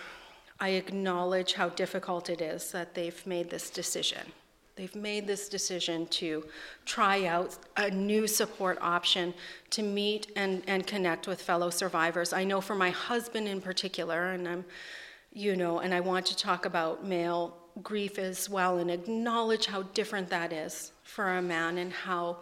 I 0.61 0.71
acknowledge 0.71 1.55
how 1.55 1.71
difficult 1.71 2.31
it 2.31 2.41
is 2.41 2.71
that 2.71 2.95
they've 2.95 3.27
made 3.27 3.51
this 3.51 3.69
decision. 3.71 4.33
They've 4.77 4.95
made 4.95 5.27
this 5.27 5.49
decision 5.49 6.07
to 6.09 6.45
try 6.85 7.25
out 7.25 7.57
a 7.79 7.91
new 7.91 8.27
support 8.27 8.77
option 8.83 9.33
to 9.71 9.83
meet 9.83 10.31
and, 10.37 10.63
and 10.67 10.87
connect 10.87 11.27
with 11.27 11.41
fellow 11.41 11.71
survivors. 11.71 12.35
I 12.35 12.45
know 12.45 12.61
for 12.61 12.75
my 12.75 12.91
husband 12.91 13.49
in 13.49 13.63
particular, 13.63 14.33
and 14.33 14.47
I'm, 14.47 14.67
you 15.33 15.57
know, 15.57 15.79
and 15.79 15.95
I 15.95 16.01
want 16.01 16.27
to 16.27 16.37
talk 16.37 16.67
about 16.67 17.07
male 17.07 17.57
grief 17.83 18.19
as 18.19 18.51
well 18.51 18.77
and 18.77 18.91
acknowledge 18.91 19.65
how 19.65 19.83
different 19.83 20.29
that 20.29 20.53
is 20.53 20.93
for 21.03 21.39
a 21.39 21.43
man 21.43 21.79
and 21.79 21.93
how 21.93 22.39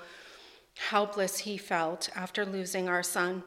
helpless 0.76 1.38
he 1.38 1.56
felt 1.56 2.08
after 2.16 2.44
losing 2.44 2.88
our 2.88 3.02
son 3.02 3.44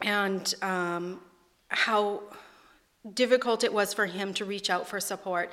and 0.00 0.54
um, 0.62 1.20
how 1.68 2.22
difficult 3.12 3.62
it 3.62 3.72
was 3.72 3.92
for 3.92 4.06
him 4.06 4.32
to 4.32 4.44
reach 4.44 4.70
out 4.70 4.88
for 4.88 5.00
support 5.00 5.52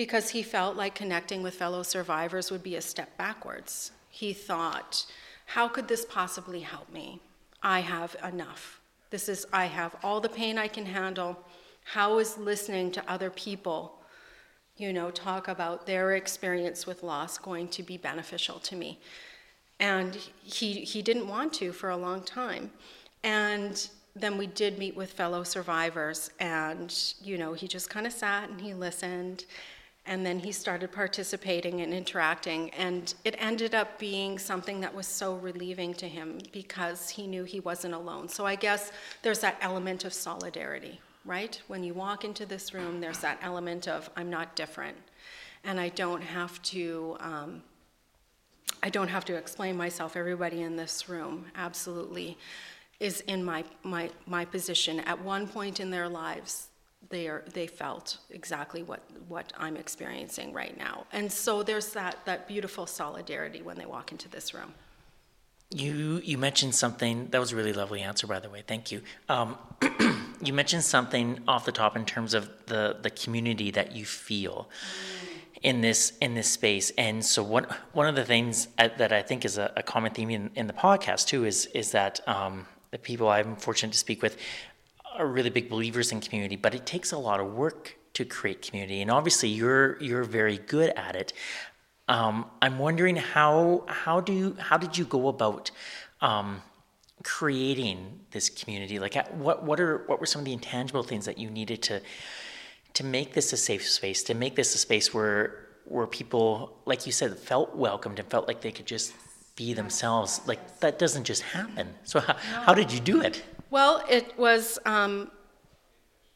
because 0.00 0.30
he 0.30 0.42
felt 0.42 0.76
like 0.76 0.94
connecting 0.94 1.42
with 1.42 1.52
fellow 1.52 1.82
survivors 1.82 2.50
would 2.50 2.62
be 2.62 2.74
a 2.74 2.80
step 2.80 3.14
backwards. 3.18 3.92
He 4.08 4.32
thought, 4.32 5.04
how 5.44 5.68
could 5.68 5.88
this 5.88 6.06
possibly 6.06 6.60
help 6.60 6.90
me? 6.90 7.20
I 7.62 7.80
have 7.80 8.16
enough. 8.26 8.80
This 9.10 9.28
is, 9.28 9.46
I 9.52 9.66
have 9.66 9.94
all 10.02 10.18
the 10.22 10.30
pain 10.30 10.56
I 10.56 10.68
can 10.68 10.86
handle. 10.86 11.44
How 11.84 12.18
is 12.18 12.38
listening 12.38 12.92
to 12.92 13.10
other 13.12 13.28
people, 13.28 13.98
you 14.78 14.90
know, 14.90 15.10
talk 15.10 15.48
about 15.48 15.84
their 15.84 16.12
experience 16.12 16.86
with 16.86 17.02
loss 17.02 17.36
going 17.36 17.68
to 17.68 17.82
be 17.82 17.98
beneficial 17.98 18.58
to 18.60 18.76
me? 18.76 19.00
And 19.80 20.16
he, 20.42 20.80
he 20.80 21.02
didn't 21.02 21.28
want 21.28 21.52
to 21.60 21.72
for 21.72 21.90
a 21.90 21.96
long 21.98 22.22
time. 22.22 22.70
And 23.22 23.86
then 24.16 24.38
we 24.38 24.46
did 24.46 24.78
meet 24.78 24.96
with 24.96 25.12
fellow 25.12 25.42
survivors, 25.42 26.30
and, 26.40 26.90
you 27.22 27.36
know, 27.36 27.52
he 27.52 27.68
just 27.68 27.90
kind 27.90 28.06
of 28.06 28.14
sat 28.14 28.48
and 28.48 28.62
he 28.62 28.72
listened 28.72 29.44
and 30.06 30.24
then 30.24 30.38
he 30.38 30.50
started 30.50 30.90
participating 30.90 31.80
and 31.82 31.92
interacting 31.92 32.70
and 32.70 33.14
it 33.24 33.34
ended 33.38 33.74
up 33.74 33.98
being 33.98 34.38
something 34.38 34.80
that 34.80 34.94
was 34.94 35.06
so 35.06 35.36
relieving 35.36 35.92
to 35.94 36.08
him 36.08 36.38
because 36.52 37.10
he 37.10 37.26
knew 37.26 37.44
he 37.44 37.60
wasn't 37.60 37.94
alone. 37.94 38.28
So 38.28 38.46
i 38.46 38.54
guess 38.54 38.92
there's 39.22 39.40
that 39.40 39.56
element 39.60 40.04
of 40.04 40.12
solidarity 40.12 41.00
right? 41.26 41.60
When 41.68 41.84
you 41.84 41.92
walk 41.92 42.24
into 42.24 42.46
this 42.46 42.72
room 42.72 43.00
there's 43.00 43.18
that 43.18 43.38
element 43.42 43.88
of 43.88 44.08
i'm 44.16 44.30
not 44.30 44.56
different. 44.56 44.96
And 45.64 45.78
i 45.78 45.90
don't 45.90 46.22
have 46.22 46.60
to 46.62 47.16
um, 47.20 47.62
i 48.82 48.88
don't 48.88 49.08
have 49.08 49.24
to 49.26 49.34
explain 49.34 49.76
myself. 49.76 50.16
Everybody 50.16 50.62
in 50.62 50.76
this 50.76 51.08
room 51.08 51.46
absolutely 51.54 52.38
is 53.00 53.22
in 53.22 53.42
my, 53.42 53.64
my, 53.82 54.10
my 54.26 54.44
position. 54.44 55.00
At 55.00 55.22
one 55.22 55.48
point 55.48 55.80
in 55.80 55.90
their 55.90 56.08
lives 56.08 56.69
they 57.08 57.28
are 57.28 57.44
they 57.54 57.66
felt 57.66 58.18
exactly 58.30 58.82
what 58.82 59.00
what 59.28 59.52
I'm 59.56 59.76
experiencing 59.76 60.52
right 60.52 60.76
now. 60.76 61.06
And 61.12 61.32
so 61.32 61.62
there's 61.62 61.92
that 61.92 62.18
that 62.26 62.46
beautiful 62.46 62.86
solidarity 62.86 63.62
when 63.62 63.76
they 63.78 63.86
walk 63.86 64.12
into 64.12 64.28
this 64.28 64.52
room. 64.52 64.74
You 65.70 66.20
you 66.24 66.36
mentioned 66.36 66.74
something 66.74 67.28
that 67.30 67.38
was 67.38 67.52
a 67.52 67.56
really 67.56 67.72
lovely 67.72 68.00
answer 68.02 68.26
by 68.26 68.40
the 68.40 68.50
way. 68.50 68.62
Thank 68.66 68.92
you. 68.92 69.02
Um, 69.28 69.56
you 70.42 70.52
mentioned 70.52 70.84
something 70.84 71.40
off 71.48 71.64
the 71.64 71.72
top 71.72 71.96
in 71.96 72.04
terms 72.04 72.34
of 72.34 72.50
the 72.66 72.98
the 73.00 73.10
community 73.10 73.70
that 73.70 73.92
you 73.92 74.04
feel. 74.04 74.68
Mm. 74.68 75.26
In 75.62 75.82
this 75.82 76.14
in 76.22 76.32
this 76.32 76.50
space, 76.50 76.90
and 76.96 77.22
so 77.22 77.42
one 77.42 77.66
one 77.92 78.06
of 78.06 78.14
the 78.14 78.24
things 78.24 78.68
that 78.78 79.12
I 79.12 79.20
think 79.20 79.44
is 79.44 79.58
a, 79.58 79.70
a 79.76 79.82
common 79.82 80.10
theme 80.10 80.30
in, 80.30 80.50
in 80.54 80.66
the 80.66 80.72
podcast 80.72 81.26
too 81.26 81.44
is 81.44 81.66
is 81.74 81.92
that 81.92 82.26
um, 82.26 82.66
the 82.90 82.98
people 82.98 83.28
I'm 83.28 83.56
fortunate 83.56 83.92
to 83.92 83.98
speak 83.98 84.22
with 84.22 84.36
are 85.16 85.26
really 85.26 85.50
big 85.50 85.68
believers 85.68 86.12
in 86.12 86.20
community, 86.20 86.56
but 86.56 86.74
it 86.74 86.86
takes 86.86 87.12
a 87.12 87.18
lot 87.18 87.40
of 87.40 87.52
work 87.52 87.96
to 88.14 88.24
create 88.24 88.62
community, 88.62 89.00
and 89.02 89.10
obviously 89.10 89.48
you're 89.48 90.00
you're 90.02 90.24
very 90.24 90.58
good 90.58 90.90
at 90.96 91.14
it. 91.16 91.32
Um, 92.08 92.46
I'm 92.60 92.78
wondering 92.78 93.16
how 93.16 93.84
how 93.86 94.20
do 94.20 94.32
you, 94.32 94.56
how 94.58 94.76
did 94.76 94.98
you 94.98 95.04
go 95.04 95.28
about 95.28 95.70
um, 96.20 96.62
creating 97.22 98.20
this 98.32 98.48
community? 98.48 98.98
Like, 98.98 99.14
what 99.32 99.62
what 99.62 99.78
are 99.80 99.98
what 100.06 100.18
were 100.20 100.26
some 100.26 100.40
of 100.40 100.44
the 100.44 100.52
intangible 100.52 101.02
things 101.02 101.24
that 101.26 101.38
you 101.38 101.50
needed 101.50 101.82
to 101.82 102.00
to 102.94 103.04
make 103.04 103.34
this 103.34 103.52
a 103.52 103.56
safe 103.56 103.88
space, 103.88 104.24
to 104.24 104.34
make 104.34 104.56
this 104.56 104.74
a 104.74 104.78
space 104.78 105.14
where 105.14 105.68
where 105.84 106.06
people, 106.06 106.78
like 106.86 107.06
you 107.06 107.12
said, 107.12 107.36
felt 107.38 107.76
welcomed 107.76 108.18
and 108.18 108.28
felt 108.28 108.48
like 108.48 108.60
they 108.60 108.72
could 108.72 108.86
just 108.86 109.12
be 109.56 109.72
themselves? 109.74 110.40
Like 110.46 110.80
that 110.80 110.98
doesn't 110.98 111.24
just 111.24 111.42
happen. 111.42 111.88
So 112.04 112.20
how, 112.20 112.34
how 112.34 112.74
did 112.74 112.92
you 112.92 113.00
do 113.00 113.20
it? 113.20 113.42
Well, 113.70 114.04
it 114.10 114.36
was 114.36 114.80
um, 114.84 115.30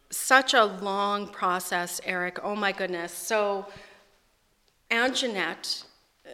such 0.09 0.55
a 0.55 0.65
long 0.65 1.27
process, 1.27 2.01
Eric. 2.05 2.39
Oh 2.45 2.55
my 2.55 2.71
goodness. 2.71 3.13
So, 3.13 3.67
Anjanette 4.89 5.83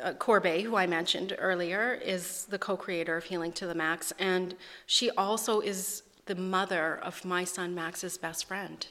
uh, 0.02 0.12
Corbet, 0.12 0.60
who 0.60 0.76
I 0.76 0.86
mentioned 0.86 1.34
earlier, 1.38 1.94
is 1.94 2.44
the 2.50 2.58
co 2.58 2.76
creator 2.76 3.16
of 3.16 3.24
Healing 3.24 3.52
to 3.52 3.66
the 3.66 3.74
Max, 3.74 4.12
and 4.18 4.54
she 4.84 5.10
also 5.12 5.60
is 5.60 6.02
the 6.26 6.34
mother 6.34 7.00
of 7.02 7.24
my 7.24 7.44
son 7.44 7.74
Max's 7.74 8.18
best 8.18 8.44
friend. 8.44 8.86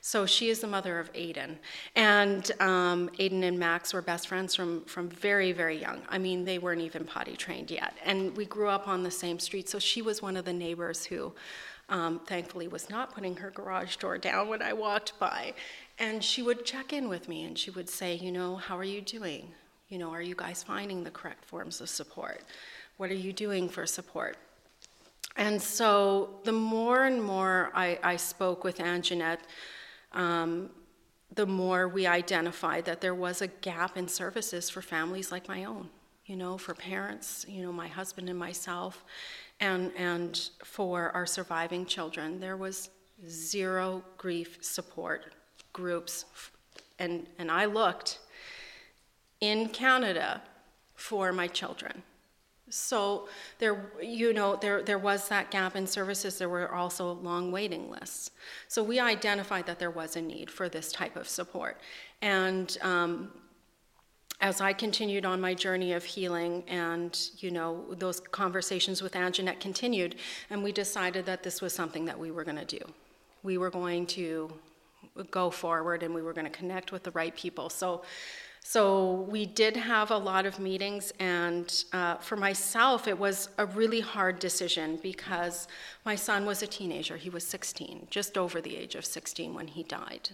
So 0.00 0.26
she 0.26 0.50
is 0.50 0.60
the 0.60 0.66
mother 0.66 0.98
of 0.98 1.12
Aiden. 1.14 1.56
And 1.94 2.50
um, 2.60 3.10
Aiden 3.18 3.42
and 3.42 3.58
Max 3.58 3.92
were 3.92 4.02
best 4.02 4.28
friends 4.28 4.54
from, 4.54 4.84
from 4.84 5.08
very, 5.08 5.52
very 5.52 5.80
young. 5.80 6.00
I 6.08 6.18
mean, 6.18 6.44
they 6.44 6.58
weren't 6.58 6.82
even 6.82 7.04
potty 7.04 7.36
trained 7.36 7.70
yet. 7.70 7.94
And 8.04 8.36
we 8.36 8.44
grew 8.44 8.68
up 8.68 8.86
on 8.86 9.02
the 9.02 9.10
same 9.10 9.38
street. 9.38 9.68
So 9.68 9.78
she 9.78 10.02
was 10.02 10.22
one 10.22 10.36
of 10.36 10.44
the 10.44 10.52
neighbors 10.52 11.04
who, 11.04 11.32
um, 11.88 12.20
thankfully, 12.26 12.68
was 12.68 12.88
not 12.88 13.14
putting 13.14 13.36
her 13.36 13.50
garage 13.50 13.96
door 13.96 14.18
down 14.18 14.48
when 14.48 14.62
I 14.62 14.72
walked 14.72 15.18
by. 15.18 15.54
And 15.98 16.22
she 16.22 16.42
would 16.42 16.64
check 16.64 16.92
in 16.92 17.08
with 17.08 17.28
me 17.28 17.44
and 17.44 17.58
she 17.58 17.70
would 17.70 17.88
say, 17.88 18.14
You 18.14 18.30
know, 18.30 18.56
how 18.56 18.78
are 18.78 18.84
you 18.84 19.00
doing? 19.00 19.52
You 19.88 19.98
know, 19.98 20.10
are 20.10 20.22
you 20.22 20.34
guys 20.34 20.62
finding 20.62 21.04
the 21.04 21.10
correct 21.10 21.44
forms 21.44 21.80
of 21.80 21.88
support? 21.88 22.42
What 22.96 23.10
are 23.10 23.14
you 23.14 23.32
doing 23.32 23.68
for 23.68 23.86
support? 23.86 24.36
And 25.36 25.60
so 25.60 26.40
the 26.44 26.52
more 26.52 27.04
and 27.04 27.22
more 27.22 27.70
I, 27.74 27.98
I 28.02 28.16
spoke 28.16 28.64
with 28.64 28.78
Anjanette, 28.78 29.40
um, 30.12 30.70
the 31.34 31.46
more 31.46 31.88
we 31.88 32.06
identified 32.06 32.84
that 32.86 33.00
there 33.00 33.14
was 33.14 33.42
a 33.42 33.46
gap 33.46 33.96
in 33.96 34.08
services 34.08 34.70
for 34.70 34.80
families 34.80 35.30
like 35.30 35.48
my 35.48 35.64
own. 35.64 35.90
you 36.26 36.36
know, 36.36 36.58
for 36.58 36.74
parents, 36.74 37.46
you 37.48 37.62
know, 37.62 37.72
my 37.72 37.86
husband 37.86 38.28
and 38.28 38.38
myself, 38.38 39.04
and, 39.60 39.92
and 39.96 40.50
for 40.64 41.10
our 41.12 41.24
surviving 41.24 41.86
children. 41.86 42.40
There 42.40 42.56
was 42.56 42.90
zero 43.28 44.02
grief 44.18 44.58
support 44.60 45.32
groups. 45.72 46.24
And, 46.98 47.26
and 47.38 47.50
I 47.50 47.66
looked 47.66 48.18
in 49.40 49.68
Canada 49.68 50.42
for 50.94 51.32
my 51.32 51.46
children. 51.46 52.02
So 52.68 53.28
there, 53.58 53.90
you 54.02 54.32
know, 54.32 54.56
there, 54.56 54.82
there 54.82 54.98
was 54.98 55.28
that 55.28 55.50
gap 55.50 55.76
in 55.76 55.86
services. 55.86 56.38
There 56.38 56.48
were 56.48 56.74
also 56.74 57.12
long 57.12 57.52
waiting 57.52 57.90
lists. 57.90 58.32
So 58.68 58.82
we 58.82 58.98
identified 58.98 59.66
that 59.66 59.78
there 59.78 59.90
was 59.90 60.16
a 60.16 60.22
need 60.22 60.50
for 60.50 60.68
this 60.68 60.90
type 60.90 61.16
of 61.16 61.28
support. 61.28 61.80
And 62.22 62.76
um, 62.82 63.30
as 64.40 64.60
I 64.60 64.72
continued 64.72 65.24
on 65.24 65.40
my 65.40 65.54
journey 65.54 65.92
of 65.92 66.04
healing, 66.04 66.64
and 66.68 67.18
you 67.38 67.50
know, 67.50 67.84
those 67.98 68.20
conversations 68.20 69.00
with 69.00 69.12
Anjanette 69.12 69.60
continued, 69.60 70.16
and 70.50 70.62
we 70.62 70.72
decided 70.72 71.24
that 71.26 71.42
this 71.42 71.62
was 71.62 71.72
something 71.72 72.04
that 72.04 72.18
we 72.18 72.30
were 72.30 72.44
going 72.44 72.58
to 72.58 72.64
do. 72.64 72.84
We 73.42 73.58
were 73.58 73.70
going 73.70 74.06
to 74.08 74.52
go 75.30 75.50
forward, 75.50 76.02
and 76.02 76.14
we 76.14 76.20
were 76.20 76.32
going 76.32 76.44
to 76.44 76.50
connect 76.50 76.92
with 76.92 77.02
the 77.02 77.12
right 77.12 77.34
people. 77.34 77.70
So 77.70 78.02
so 78.68 79.28
we 79.30 79.46
did 79.46 79.76
have 79.76 80.10
a 80.10 80.18
lot 80.18 80.44
of 80.44 80.58
meetings, 80.58 81.12
and 81.20 81.84
uh, 81.92 82.16
for 82.16 82.34
myself, 82.34 83.06
it 83.06 83.16
was 83.16 83.48
a 83.58 83.64
really 83.64 84.00
hard 84.00 84.40
decision 84.40 84.98
because 85.04 85.68
my 86.04 86.16
son 86.16 86.44
was 86.44 86.64
a 86.64 86.66
teenager. 86.66 87.16
He 87.16 87.30
was 87.30 87.46
16, 87.46 88.08
just 88.10 88.36
over 88.36 88.60
the 88.60 88.76
age 88.76 88.96
of 88.96 89.04
16 89.04 89.54
when 89.54 89.68
he 89.68 89.84
died. 89.84 90.30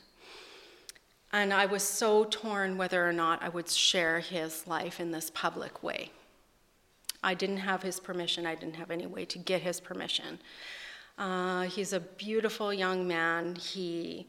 And 1.30 1.52
I 1.52 1.66
was 1.66 1.82
so 1.82 2.24
torn 2.24 2.78
whether 2.78 3.06
or 3.06 3.12
not 3.12 3.42
I 3.42 3.50
would 3.50 3.68
share 3.68 4.20
his 4.20 4.66
life 4.66 4.98
in 4.98 5.10
this 5.10 5.28
public 5.28 5.82
way. 5.82 6.10
I 7.22 7.34
didn't 7.34 7.58
have 7.58 7.82
his 7.82 8.00
permission, 8.00 8.46
I 8.46 8.54
didn't 8.54 8.76
have 8.76 8.90
any 8.90 9.06
way 9.06 9.26
to 9.26 9.38
get 9.38 9.60
his 9.60 9.78
permission. 9.78 10.38
Uh, 11.18 11.64
he's 11.64 11.92
a 11.92 12.00
beautiful 12.00 12.72
young 12.72 13.06
man. 13.06 13.56
He 13.56 14.26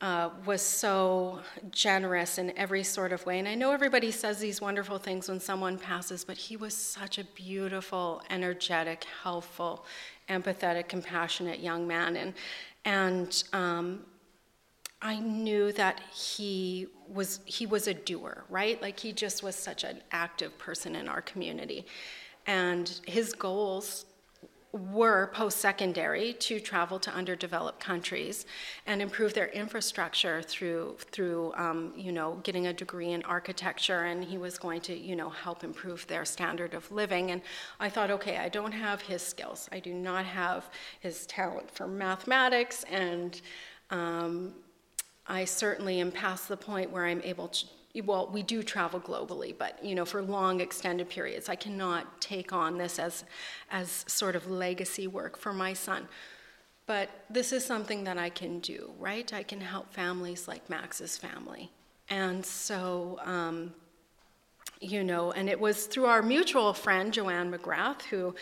uh, 0.00 0.30
was 0.46 0.62
so 0.62 1.40
generous 1.70 2.38
in 2.38 2.56
every 2.56 2.82
sort 2.82 3.12
of 3.12 3.24
way. 3.26 3.38
And 3.38 3.46
I 3.46 3.54
know 3.54 3.72
everybody 3.72 4.10
says 4.10 4.38
these 4.38 4.60
wonderful 4.60 4.98
things 4.98 5.28
when 5.28 5.40
someone 5.40 5.78
passes, 5.78 6.24
but 6.24 6.36
he 6.36 6.56
was 6.56 6.74
such 6.74 7.18
a 7.18 7.24
beautiful, 7.34 8.22
energetic, 8.30 9.04
helpful, 9.22 9.84
empathetic, 10.28 10.88
compassionate 10.88 11.60
young 11.60 11.86
man. 11.86 12.16
And, 12.16 12.34
and 12.84 13.44
um, 13.52 14.00
I 15.02 15.18
knew 15.18 15.72
that 15.72 16.00
he 16.12 16.86
was 17.08 17.40
he 17.44 17.66
was 17.66 17.86
a 17.86 17.94
doer, 17.94 18.44
right? 18.48 18.80
Like 18.80 19.00
he 19.00 19.12
just 19.12 19.42
was 19.42 19.56
such 19.56 19.84
an 19.84 20.00
active 20.12 20.56
person 20.58 20.94
in 20.94 21.08
our 21.08 21.22
community. 21.22 21.86
And 22.46 23.00
his 23.06 23.32
goals 23.32 24.06
were 24.72 25.30
post 25.34 25.58
secondary 25.58 26.32
to 26.34 26.60
travel 26.60 26.98
to 27.00 27.10
underdeveloped 27.10 27.80
countries 27.80 28.46
and 28.86 29.02
improve 29.02 29.34
their 29.34 29.48
infrastructure 29.48 30.42
through 30.42 30.96
through 31.10 31.52
um, 31.56 31.92
you 31.96 32.12
know 32.12 32.38
getting 32.44 32.68
a 32.68 32.72
degree 32.72 33.10
in 33.10 33.22
architecture 33.24 34.04
and 34.04 34.22
he 34.22 34.38
was 34.38 34.58
going 34.58 34.80
to 34.80 34.96
you 34.96 35.16
know 35.16 35.28
help 35.28 35.64
improve 35.64 36.06
their 36.06 36.24
standard 36.24 36.74
of 36.74 36.90
living. 36.92 37.32
And 37.32 37.42
I 37.80 37.88
thought 37.88 38.10
okay 38.10 38.36
I 38.38 38.48
don't 38.48 38.72
have 38.72 39.02
his 39.02 39.22
skills. 39.22 39.68
I 39.72 39.80
do 39.80 39.92
not 39.92 40.24
have 40.24 40.70
his 41.00 41.26
talent 41.26 41.70
for 41.70 41.88
mathematics 41.88 42.84
and 42.84 43.40
um, 43.90 44.54
I 45.26 45.44
certainly 45.44 46.00
am 46.00 46.12
past 46.12 46.48
the 46.48 46.56
point 46.56 46.90
where 46.90 47.06
I'm 47.06 47.22
able 47.22 47.48
to 47.48 47.66
well, 48.04 48.30
we 48.32 48.42
do 48.42 48.62
travel 48.62 49.00
globally, 49.00 49.56
but 49.56 49.84
you 49.84 49.94
know, 49.94 50.04
for 50.04 50.22
long 50.22 50.60
extended 50.60 51.08
periods, 51.08 51.48
I 51.48 51.56
cannot 51.56 52.20
take 52.20 52.52
on 52.52 52.78
this 52.78 52.98
as, 52.98 53.24
as 53.70 54.04
sort 54.06 54.36
of 54.36 54.48
legacy 54.48 55.08
work 55.08 55.36
for 55.36 55.52
my 55.52 55.72
son. 55.72 56.06
But 56.86 57.08
this 57.28 57.52
is 57.52 57.64
something 57.64 58.04
that 58.04 58.18
I 58.18 58.30
can 58.30 58.60
do, 58.60 58.90
right? 58.98 59.32
I 59.32 59.42
can 59.42 59.60
help 59.60 59.92
families 59.92 60.46
like 60.46 60.68
Max's 60.70 61.16
family, 61.16 61.70
and 62.08 62.44
so, 62.44 63.20
um, 63.24 63.74
you 64.80 65.04
know, 65.04 65.32
and 65.32 65.48
it 65.48 65.60
was 65.60 65.86
through 65.86 66.06
our 66.06 66.22
mutual 66.22 66.72
friend 66.72 67.12
Joanne 67.12 67.52
McGrath 67.52 68.02
who, 68.02 68.34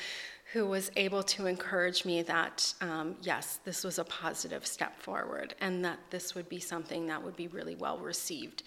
who 0.53 0.67
was 0.67 0.91
able 0.97 1.23
to 1.23 1.47
encourage 1.47 2.05
me 2.05 2.23
that 2.23 2.73
um, 2.81 3.17
yes, 3.23 3.61
this 3.65 3.85
was 3.85 3.99
a 3.99 4.05
positive 4.05 4.67
step 4.67 4.99
forward, 5.01 5.55
and 5.61 5.85
that 5.85 5.99
this 6.11 6.35
would 6.35 6.49
be 6.49 6.61
something 6.61 7.07
that 7.07 7.23
would 7.23 7.37
be 7.37 7.49
really 7.49 7.75
well 7.75 7.99
received. 7.99 8.63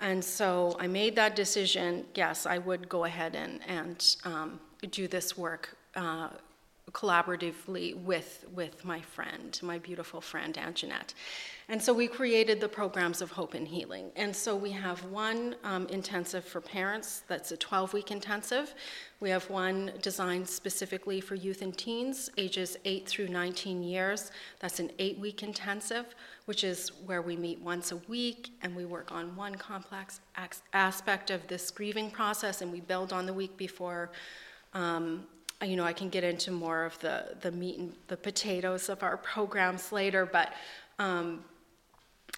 And 0.00 0.24
so 0.24 0.76
I 0.78 0.86
made 0.86 1.16
that 1.16 1.36
decision. 1.36 2.04
Yes, 2.14 2.46
I 2.46 2.58
would 2.58 2.88
go 2.88 3.04
ahead 3.04 3.34
and, 3.34 3.60
and 3.66 4.16
um, 4.24 4.60
do 4.90 5.08
this 5.08 5.36
work 5.38 5.76
uh, 5.94 6.28
collaboratively 6.92 7.96
with, 8.02 8.44
with 8.54 8.84
my 8.84 9.00
friend, 9.00 9.58
my 9.62 9.78
beautiful 9.78 10.20
friend, 10.20 10.54
Anjanette. 10.54 11.14
And 11.68 11.82
so 11.82 11.94
we 11.94 12.06
created 12.06 12.60
the 12.60 12.68
programs 12.68 13.22
of 13.22 13.30
hope 13.30 13.54
and 13.54 13.66
healing. 13.66 14.10
And 14.16 14.36
so 14.36 14.54
we 14.54 14.70
have 14.72 15.02
one 15.06 15.56
um, 15.64 15.86
intensive 15.86 16.44
for 16.44 16.60
parents, 16.60 17.22
that's 17.26 17.52
a 17.52 17.56
12 17.56 17.94
week 17.94 18.10
intensive. 18.10 18.74
We 19.20 19.30
have 19.30 19.48
one 19.48 19.92
designed 20.02 20.46
specifically 20.46 21.22
for 21.22 21.36
youth 21.36 21.62
and 21.62 21.76
teens, 21.76 22.28
ages 22.36 22.76
8 22.84 23.08
through 23.08 23.28
19 23.28 23.82
years. 23.82 24.30
That's 24.60 24.78
an 24.78 24.90
eight 24.98 25.18
week 25.18 25.42
intensive, 25.42 26.14
which 26.44 26.64
is 26.64 26.90
where 27.06 27.22
we 27.22 27.34
meet 27.34 27.58
once 27.60 27.92
a 27.92 27.96
week 28.08 28.50
and 28.60 28.76
we 28.76 28.84
work 28.84 29.10
on 29.10 29.34
one 29.34 29.54
complex 29.54 30.20
aspect 30.74 31.30
of 31.30 31.46
this 31.48 31.70
grieving 31.70 32.10
process 32.10 32.60
and 32.60 32.70
we 32.70 32.80
build 32.80 33.14
on 33.14 33.24
the 33.24 33.32
week 33.32 33.56
before. 33.56 34.10
Um, 34.74 35.26
you 35.64 35.76
know, 35.76 35.84
I 35.84 35.92
can 35.92 36.08
get 36.08 36.24
into 36.24 36.50
more 36.50 36.84
of 36.84 36.98
the, 37.00 37.36
the 37.40 37.50
meat 37.50 37.78
and 37.78 37.92
the 38.08 38.16
potatoes 38.16 38.88
of 38.88 39.02
our 39.02 39.16
programs 39.16 39.92
later, 39.92 40.26
but 40.26 40.52
um, 40.98 41.44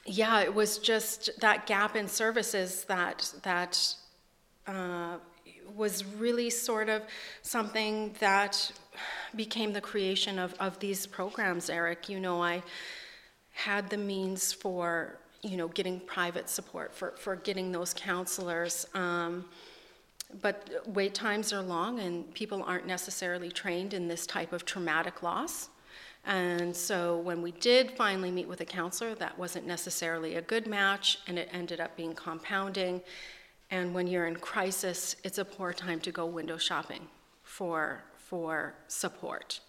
yeah, 0.05 0.41
it 0.41 0.55
was 0.55 0.79
just 0.79 1.31
that 1.41 1.67
gap 1.67 1.97
in 1.97 2.09
services 2.09 2.85
that 2.85 3.33
that 3.43 3.95
uh, 4.67 5.17
was 5.75 6.05
really 6.05 6.51
sort 6.51 6.89
of 6.89 7.03
something 7.43 8.15
that 8.21 8.71
became 9.35 9.73
the 9.73 9.81
creation 9.81 10.39
of, 10.39 10.55
of 10.61 10.79
these 10.79 11.07
programs, 11.07 11.69
Eric. 11.69 12.09
You 12.09 12.21
know, 12.21 12.43
I 12.43 12.63
had 13.53 13.91
the 13.91 13.97
means 13.97 14.53
for, 14.53 15.19
you 15.43 15.57
know, 15.57 15.69
getting 15.69 16.01
private 16.01 16.49
support, 16.49 16.95
for, 16.95 17.15
for 17.19 17.37
getting 17.37 17.73
those 17.73 17.93
counselors. 17.95 18.87
Um, 18.95 19.45
but 20.43 20.83
wait 20.87 21.15
times 21.15 21.53
are 21.53 21.63
long, 21.63 22.01
and 22.01 22.33
people 22.35 22.63
aren't 22.63 22.87
necessarily 22.87 23.51
trained 23.51 23.95
in 23.95 24.09
this 24.09 24.27
type 24.27 24.53
of 24.53 24.65
traumatic 24.65 25.23
loss. 25.23 25.69
And 26.25 26.75
so 26.77 27.19
when 27.19 27.41
we 27.41 27.53
did 27.53 27.93
finally 27.93 28.33
meet 28.33 28.49
with 28.49 28.61
a 28.61 28.65
counselor, 28.65 29.15
that 29.15 29.39
wasn't 29.39 29.67
necessarily 29.67 30.35
a 30.35 30.43
good 30.43 30.67
match, 30.67 31.19
and 31.29 31.39
it 31.39 31.49
ended 31.53 31.81
up 31.81 31.97
being 31.97 32.15
compounding. 32.15 33.01
And 33.71 33.95
when 33.95 34.07
you're 34.07 34.27
in 34.27 34.37
crisis, 34.37 35.17
it's 35.23 35.39
a 35.39 35.45
poor 35.45 35.73
time 35.73 36.01
to 36.01 36.11
go 36.11 36.27
window 36.27 36.57
shopping 36.57 37.07
for, 37.45 38.03
for 38.17 38.75
support. 38.89 39.61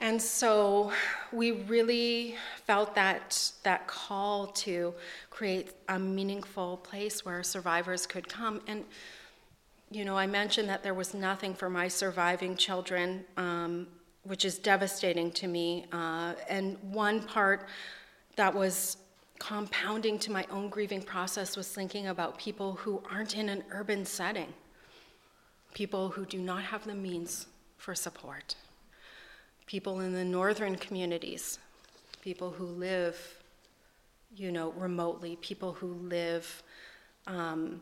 And 0.00 0.20
so 0.20 0.90
we 1.32 1.52
really 1.52 2.36
felt 2.66 2.94
that, 2.94 3.52
that 3.62 3.86
call 3.86 4.48
to 4.48 4.94
create 5.30 5.72
a 5.88 5.98
meaningful 5.98 6.78
place 6.78 7.24
where 7.24 7.42
survivors 7.42 8.06
could 8.06 8.28
come. 8.28 8.62
And, 8.66 8.84
you 9.94 10.04
know, 10.04 10.16
I 10.16 10.26
mentioned 10.26 10.68
that 10.68 10.82
there 10.82 10.94
was 10.94 11.14
nothing 11.14 11.54
for 11.54 11.68
my 11.70 11.88
surviving 11.88 12.56
children. 12.56 13.24
Um, 13.36 13.86
which 14.24 14.44
is 14.44 14.58
devastating 14.58 15.30
to 15.32 15.48
me. 15.48 15.86
Uh, 15.92 16.34
and 16.48 16.76
one 16.82 17.22
part 17.22 17.66
that 18.36 18.54
was 18.54 18.96
compounding 19.38 20.18
to 20.20 20.30
my 20.30 20.46
own 20.50 20.68
grieving 20.68 21.02
process 21.02 21.56
was 21.56 21.68
thinking 21.68 22.06
about 22.06 22.38
people 22.38 22.74
who 22.74 23.02
aren't 23.10 23.36
in 23.36 23.48
an 23.48 23.64
urban 23.70 24.04
setting, 24.04 24.52
people 25.74 26.08
who 26.10 26.24
do 26.24 26.38
not 26.38 26.62
have 26.62 26.84
the 26.84 26.94
means 26.94 27.46
for 27.76 27.94
support, 27.94 28.54
people 29.66 30.00
in 30.00 30.12
the 30.12 30.24
northern 30.24 30.76
communities, 30.76 31.58
people 32.20 32.50
who 32.50 32.66
live, 32.66 33.42
you 34.36 34.52
know, 34.52 34.70
remotely, 34.72 35.36
people 35.40 35.72
who 35.72 35.94
live 35.94 36.62
um, 37.26 37.80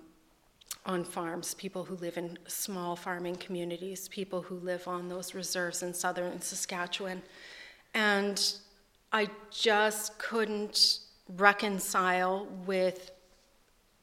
on 0.87 1.05
farms, 1.05 1.55
people 1.55 1.85
who 1.85 1.97
live 1.97 2.17
in 2.17 2.39
small 2.47 2.97
farming 2.97 3.37
communities, 3.37 4.09
people 4.09 4.43
who 4.43 4.57
live 4.57 4.89
on 4.89 5.09
those 5.09 5.35
reserves 5.35 5.83
in 5.83 5.93
southern 5.93 6.41
Saskatchewan. 6.41 7.23
And 7.95 8.55
I 9.13 9.29
just 9.51 10.19
couldn't 10.19 11.01
reconcile 11.37 12.47
with 12.67 13.11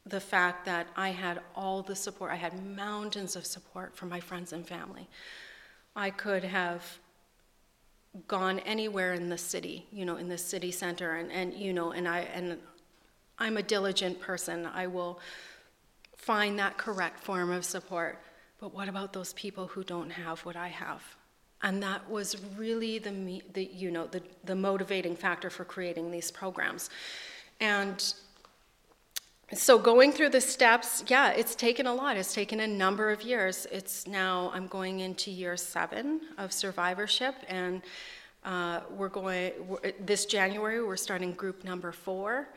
the 0.06 0.20
fact 0.20 0.66
that 0.66 0.88
I 0.96 1.10
had 1.10 1.42
all 1.56 1.82
the 1.82 1.96
support. 1.96 2.32
I 2.32 2.36
had 2.36 2.64
mountains 2.66 3.36
of 3.36 3.46
support 3.46 3.96
from 3.96 4.10
my 4.10 4.20
friends 4.20 4.54
and 4.54 4.66
family. 4.66 5.08
I 5.96 6.10
could 6.10 6.44
have 6.44 7.00
gone 8.28 8.60
anywhere 8.60 9.14
in 9.14 9.30
the 9.30 9.38
city, 9.38 9.86
you 9.92 10.06
know, 10.06 10.18
in 10.18 10.30
the 10.30 10.38
city 10.38 10.72
center, 10.72 11.16
and, 11.16 11.32
and 11.32 11.54
you 11.54 11.74
know, 11.74 11.92
and 11.92 12.08
I 12.08 12.20
and 12.20 12.58
I'm 13.40 13.58
a 13.58 13.64
diligent 13.64 14.20
person. 14.20 14.66
I 14.66 14.88
will 14.88 15.20
find 16.28 16.60
that 16.60 16.78
correct 16.78 17.18
form 17.22 17.50
of 17.52 17.64
support. 17.64 18.20
But 18.60 18.74
what 18.74 18.90
about 18.90 19.14
those 19.14 19.32
people 19.34 19.66
who 19.68 19.82
don't 19.84 20.10
have 20.10 20.38
what 20.46 20.58
I 20.58 20.68
have? 20.68 21.02
And 21.62 21.82
that 21.82 22.02
was 22.10 22.36
really 22.58 23.00
the, 23.00 23.42
the 23.54 23.64
you 23.74 23.90
know 23.90 24.06
the, 24.08 24.22
the 24.44 24.56
motivating 24.70 25.16
factor 25.16 25.50
for 25.50 25.64
creating 25.64 26.12
these 26.12 26.30
programs. 26.30 26.90
And 27.62 27.98
so 29.54 29.80
going 29.80 30.12
through 30.12 30.32
the 30.32 30.42
steps, 30.42 31.04
yeah, 31.08 31.32
it's 31.32 31.56
taken 31.56 31.88
a 31.88 31.94
lot. 31.94 32.18
It's 32.18 32.34
taken 32.34 32.60
a 32.60 32.68
number 32.68 33.10
of 33.10 33.22
years. 33.22 33.66
It's 33.72 34.06
now 34.06 34.52
I'm 34.54 34.68
going 34.68 35.00
into 35.00 35.32
year 35.32 35.56
seven 35.56 36.22
of 36.38 36.52
survivorship, 36.52 37.36
and 37.48 37.82
uh, 38.44 38.82
we're 38.98 39.16
going 39.22 39.54
this 40.12 40.26
January. 40.26 40.84
We're 40.84 40.98
starting 40.98 41.32
group 41.32 41.64
number 41.64 41.92
four. 41.94 42.50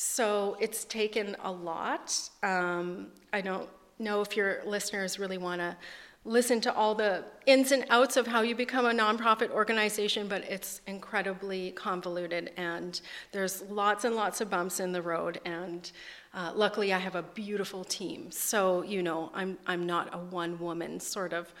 So 0.00 0.56
it's 0.60 0.84
taken 0.84 1.34
a 1.42 1.50
lot. 1.50 2.16
Um, 2.44 3.08
I 3.32 3.40
don't 3.40 3.68
know 3.98 4.20
if 4.20 4.36
your 4.36 4.62
listeners 4.64 5.18
really 5.18 5.38
want 5.38 5.60
to 5.60 5.76
listen 6.24 6.60
to 6.60 6.72
all 6.72 6.94
the 6.94 7.24
ins 7.46 7.72
and 7.72 7.84
outs 7.90 8.16
of 8.16 8.24
how 8.24 8.42
you 8.42 8.54
become 8.54 8.86
a 8.86 8.92
nonprofit 8.92 9.50
organization, 9.50 10.28
but 10.28 10.44
it's 10.44 10.82
incredibly 10.86 11.72
convoluted 11.72 12.52
and 12.56 13.00
there's 13.32 13.62
lots 13.62 14.04
and 14.04 14.14
lots 14.14 14.40
of 14.40 14.48
bumps 14.48 14.78
in 14.78 14.92
the 14.92 15.02
road. 15.02 15.40
And 15.44 15.90
uh, 16.32 16.52
luckily, 16.54 16.92
I 16.92 16.98
have 16.98 17.16
a 17.16 17.22
beautiful 17.22 17.82
team. 17.82 18.30
So, 18.30 18.82
you 18.82 19.02
know, 19.02 19.32
I'm, 19.34 19.58
I'm 19.66 19.84
not 19.84 20.14
a 20.14 20.18
one 20.18 20.60
woman 20.60 21.00
sort 21.00 21.32
of 21.32 21.52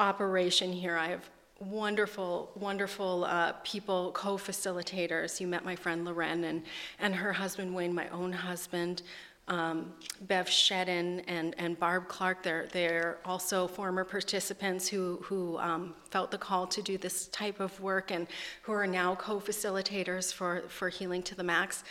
operation 0.00 0.72
here. 0.72 0.96
I 0.96 1.08
have 1.08 1.28
wonderful, 1.70 2.50
wonderful 2.54 3.24
uh, 3.24 3.52
people, 3.64 4.12
co-facilitators. 4.12 5.40
You 5.40 5.46
met 5.46 5.64
my 5.64 5.76
friend 5.76 6.04
Loren 6.04 6.44
and, 6.44 6.62
and 6.98 7.14
her 7.14 7.32
husband 7.32 7.74
Wayne, 7.74 7.94
my 7.94 8.08
own 8.08 8.32
husband, 8.32 9.02
um, 9.48 9.92
Bev 10.22 10.46
Shedden 10.46 11.22
and, 11.26 11.54
and 11.58 11.78
Barb 11.78 12.08
Clark. 12.08 12.42
They're, 12.42 12.66
they're 12.72 13.18
also 13.24 13.66
former 13.66 14.04
participants 14.04 14.88
who, 14.88 15.20
who 15.22 15.58
um, 15.58 15.94
felt 16.10 16.30
the 16.30 16.38
call 16.38 16.66
to 16.66 16.82
do 16.82 16.98
this 16.98 17.28
type 17.28 17.60
of 17.60 17.78
work 17.80 18.10
and 18.10 18.26
who 18.62 18.72
are 18.72 18.86
now 18.86 19.14
co-facilitators 19.14 20.32
for, 20.32 20.62
for 20.68 20.88
Healing 20.88 21.22
to 21.24 21.34
the 21.34 21.44
Max. 21.44 21.84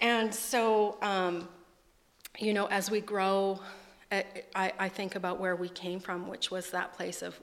And 0.00 0.34
so, 0.34 0.98
um, 1.02 1.48
you 2.38 2.52
know, 2.52 2.66
as 2.66 2.90
we 2.90 3.00
grow, 3.00 3.60
I, 4.12 4.72
I 4.78 4.88
think 4.88 5.16
about 5.16 5.40
where 5.40 5.56
we 5.56 5.68
came 5.68 5.98
from, 5.98 6.28
which 6.28 6.50
was 6.50 6.70
that 6.70 6.92
place 6.92 7.22
of 7.22 7.40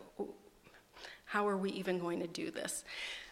how 1.33 1.47
are 1.47 1.57
we 1.57 1.71
even 1.71 1.97
going 1.97 2.19
to 2.19 2.27
do 2.27 2.51
this? 2.51 2.83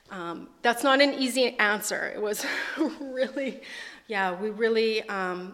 Um, 0.09 0.49
that's 0.63 0.83
not 0.83 1.01
an 1.01 1.13
easy 1.13 1.55
answer. 1.59 2.11
It 2.15 2.19
was 2.19 2.43
really, 2.99 3.61
yeah, 4.07 4.33
we 4.33 4.49
really, 4.49 5.03
um, 5.03 5.53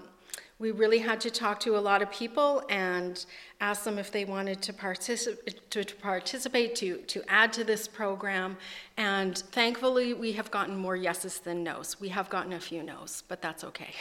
we 0.58 0.72
really 0.72 1.00
had 1.00 1.20
to 1.22 1.30
talk 1.30 1.60
to 1.60 1.78
a 1.78 1.84
lot 1.90 2.02
of 2.02 2.10
people 2.10 2.64
and 2.70 3.26
ask 3.60 3.84
them 3.84 4.00
if 4.00 4.12
they 4.12 4.24
wanted 4.24 4.62
to, 4.62 4.72
particip- 4.72 5.70
to, 5.72 5.84
to, 5.84 5.96
participate, 5.98 6.74
to, 6.76 7.00
to 7.00 7.22
add 7.28 7.52
to 7.52 7.66
this 7.66 7.86
program. 7.86 8.56
And 8.96 9.38
thankfully, 9.38 10.14
we 10.14 10.32
have 10.32 10.50
gotten 10.50 10.78
more 10.78 10.96
yeses 10.96 11.40
than 11.40 11.66
nos. 11.66 12.00
We 12.00 12.08
have 12.10 12.30
gotten 12.30 12.54
a 12.54 12.62
few 12.62 12.82
nos, 12.82 13.24
but 13.28 13.42
that's 13.42 13.66
okay. 13.66 13.94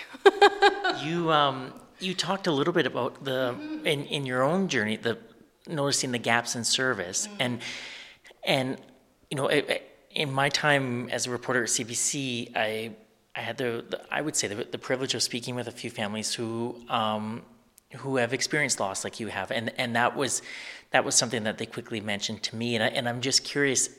you, 1.04 1.32
um, 1.32 1.72
you 1.98 2.14
talked 2.14 2.46
a 2.46 2.52
little 2.52 2.72
bit 2.72 2.86
about 2.86 3.24
the, 3.24 3.56
in, 3.84 4.04
in 4.04 4.24
your 4.24 4.44
own 4.44 4.68
journey, 4.68 4.96
the 4.96 5.18
noticing 5.66 6.12
the 6.12 6.18
gaps 6.18 6.54
in 6.54 6.62
service. 6.62 7.26
Mm-hmm. 7.26 7.42
And 7.42 7.60
and 8.46 8.78
you 9.30 9.36
know, 9.36 9.50
in 10.10 10.32
my 10.32 10.48
time 10.48 11.10
as 11.10 11.26
a 11.26 11.30
reporter 11.30 11.64
at 11.64 11.68
CBC, 11.68 12.56
I 12.56 12.92
I 13.34 13.40
had 13.40 13.58
the, 13.58 13.84
the 13.88 14.00
I 14.10 14.22
would 14.22 14.34
say 14.34 14.48
the, 14.48 14.64
the, 14.64 14.78
privilege 14.78 15.14
of 15.14 15.22
speaking 15.22 15.54
with 15.54 15.68
a 15.68 15.72
few 15.72 15.90
families 15.90 16.32
who 16.32 16.80
um, 16.88 17.42
who 17.96 18.16
have 18.16 18.32
experienced 18.32 18.80
loss 18.80 19.04
like 19.04 19.20
you 19.20 19.26
have, 19.26 19.50
and 19.50 19.72
and 19.76 19.94
that 19.96 20.16
was 20.16 20.40
that 20.92 21.04
was 21.04 21.14
something 21.14 21.42
that 21.44 21.58
they 21.58 21.66
quickly 21.66 22.00
mentioned 22.00 22.42
to 22.44 22.56
me, 22.56 22.76
and 22.76 22.82
I, 22.82 22.88
and 22.88 23.08
I'm 23.08 23.20
just 23.20 23.44
curious. 23.44 23.90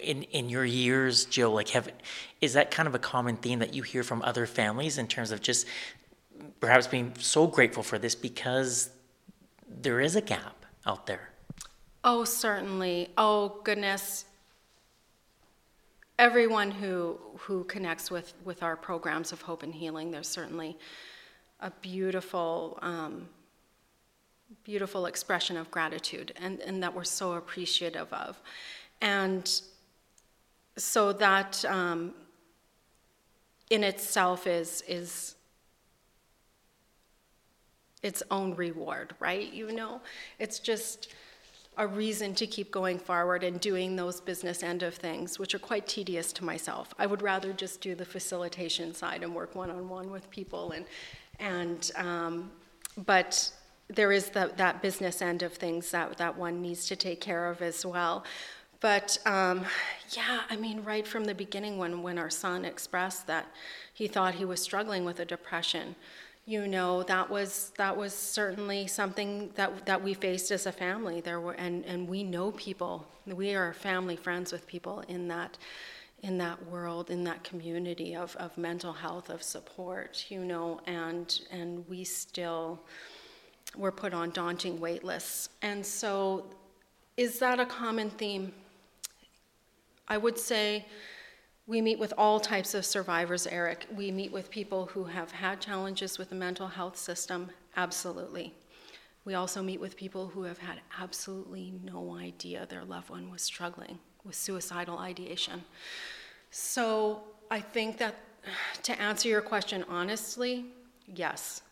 In, 0.00 0.22
in 0.22 0.48
your 0.48 0.64
years, 0.64 1.26
Jill, 1.26 1.50
like 1.50 1.70
have 1.70 1.90
is 2.40 2.54
that 2.54 2.70
kind 2.70 2.86
of 2.86 2.94
a 2.94 2.98
common 2.98 3.36
theme 3.36 3.58
that 3.58 3.74
you 3.74 3.82
hear 3.82 4.02
from 4.02 4.22
other 4.22 4.46
families 4.46 4.96
in 4.96 5.08
terms 5.08 5.30
of 5.30 5.42
just 5.42 5.66
perhaps 6.58 6.86
being 6.86 7.12
so 7.18 7.46
grateful 7.46 7.82
for 7.82 7.98
this 7.98 8.14
because 8.14 8.88
there 9.68 10.00
is 10.00 10.16
a 10.16 10.22
gap 10.22 10.64
out 10.86 11.06
there? 11.06 11.29
Oh, 12.02 12.24
certainly. 12.24 13.10
Oh, 13.18 13.60
goodness. 13.62 14.24
Everyone 16.18 16.70
who, 16.70 17.18
who 17.38 17.64
connects 17.64 18.10
with, 18.10 18.32
with 18.44 18.62
our 18.62 18.76
programs 18.76 19.32
of 19.32 19.42
hope 19.42 19.62
and 19.62 19.74
healing, 19.74 20.10
there's 20.10 20.28
certainly 20.28 20.78
a 21.60 21.70
beautiful, 21.82 22.78
um, 22.80 23.28
beautiful 24.64 25.06
expression 25.06 25.58
of 25.58 25.70
gratitude 25.70 26.32
and, 26.40 26.60
and 26.60 26.82
that 26.82 26.94
we're 26.94 27.04
so 27.04 27.34
appreciative 27.34 28.10
of. 28.12 28.40
And 29.02 29.50
so 30.76 31.12
that 31.12 31.62
um, 31.66 32.14
in 33.68 33.84
itself 33.84 34.46
is, 34.46 34.82
is 34.88 35.34
its 38.02 38.22
own 38.30 38.54
reward, 38.54 39.14
right? 39.20 39.52
You 39.52 39.72
know, 39.72 40.00
it's 40.38 40.58
just 40.58 41.08
a 41.80 41.86
reason 41.86 42.34
to 42.34 42.46
keep 42.46 42.70
going 42.70 42.98
forward 42.98 43.42
and 43.42 43.58
doing 43.58 43.96
those 43.96 44.20
business 44.20 44.62
end 44.62 44.82
of 44.82 44.94
things, 44.94 45.38
which 45.38 45.54
are 45.54 45.58
quite 45.58 45.88
tedious 45.88 46.30
to 46.34 46.44
myself. 46.44 46.92
I 46.98 47.06
would 47.06 47.22
rather 47.22 47.54
just 47.54 47.80
do 47.80 47.94
the 47.94 48.04
facilitation 48.04 48.92
side 48.94 49.22
and 49.22 49.34
work 49.34 49.54
one 49.54 49.70
on 49.70 49.88
one 49.88 50.10
with 50.10 50.30
people, 50.30 50.72
and 50.72 50.84
and 51.38 51.90
um, 51.96 52.50
but 53.06 53.50
there 53.88 54.12
is 54.12 54.28
the, 54.28 54.52
that 54.58 54.82
business 54.82 55.22
end 55.22 55.42
of 55.42 55.54
things 55.54 55.90
that 55.92 56.18
that 56.18 56.36
one 56.36 56.60
needs 56.60 56.86
to 56.88 56.96
take 56.96 57.22
care 57.22 57.48
of 57.48 57.62
as 57.62 57.86
well. 57.86 58.24
But 58.80 59.16
um, 59.24 59.64
yeah, 60.10 60.40
I 60.50 60.56
mean, 60.56 60.84
right 60.84 61.06
from 61.06 61.24
the 61.24 61.34
beginning, 61.34 61.78
when 61.78 62.02
when 62.02 62.18
our 62.18 62.30
son 62.30 62.66
expressed 62.66 63.26
that 63.26 63.46
he 63.94 64.06
thought 64.06 64.34
he 64.34 64.44
was 64.44 64.60
struggling 64.60 65.06
with 65.06 65.18
a 65.20 65.24
depression 65.24 65.96
you 66.50 66.66
know 66.66 67.04
that 67.04 67.30
was 67.30 67.70
that 67.76 67.96
was 67.96 68.12
certainly 68.12 68.88
something 68.88 69.50
that 69.54 69.86
that 69.86 70.02
we 70.02 70.14
faced 70.14 70.50
as 70.50 70.66
a 70.66 70.72
family. 70.72 71.20
There 71.20 71.40
were 71.40 71.52
and 71.52 71.84
and 71.84 72.08
we 72.08 72.24
know 72.24 72.50
people. 72.52 73.06
We 73.24 73.54
are 73.54 73.72
family 73.72 74.16
friends 74.16 74.50
with 74.50 74.66
people 74.66 75.04
in 75.06 75.28
that 75.28 75.56
in 76.22 76.38
that 76.38 76.58
world 76.66 77.08
in 77.08 77.22
that 77.24 77.44
community 77.44 78.16
of, 78.16 78.34
of 78.36 78.58
mental 78.58 78.92
health 78.92 79.30
of 79.30 79.42
support 79.42 80.26
you 80.28 80.44
know 80.44 80.80
and 80.86 81.40
and 81.50 81.88
we 81.88 82.02
still 82.04 82.80
were 83.76 83.92
put 83.92 84.12
on 84.12 84.30
daunting 84.30 84.80
wait 84.80 85.04
lists. 85.04 85.50
And 85.62 85.86
so 85.86 86.46
is 87.16 87.38
that 87.38 87.60
a 87.60 87.66
common 87.66 88.10
theme? 88.10 88.52
I 90.08 90.16
would 90.16 90.36
say 90.36 90.84
we 91.66 91.80
meet 91.80 91.98
with 91.98 92.12
all 92.18 92.40
types 92.40 92.74
of 92.74 92.84
survivors, 92.84 93.46
Eric. 93.46 93.86
We 93.94 94.10
meet 94.10 94.32
with 94.32 94.50
people 94.50 94.86
who 94.86 95.04
have 95.04 95.30
had 95.30 95.60
challenges 95.60 96.18
with 96.18 96.30
the 96.30 96.34
mental 96.34 96.66
health 96.68 96.96
system, 96.96 97.50
absolutely. 97.76 98.54
We 99.24 99.34
also 99.34 99.62
meet 99.62 99.80
with 99.80 99.96
people 99.96 100.28
who 100.28 100.42
have 100.44 100.58
had 100.58 100.80
absolutely 100.98 101.74
no 101.84 102.16
idea 102.16 102.66
their 102.66 102.84
loved 102.84 103.10
one 103.10 103.30
was 103.30 103.42
struggling 103.42 103.98
with 104.24 104.34
suicidal 104.34 104.98
ideation. 104.98 105.62
So 106.50 107.22
I 107.50 107.60
think 107.60 107.98
that 107.98 108.16
to 108.82 109.00
answer 109.00 109.28
your 109.28 109.42
question 109.42 109.84
honestly, 109.88 110.66
yes. 111.06 111.62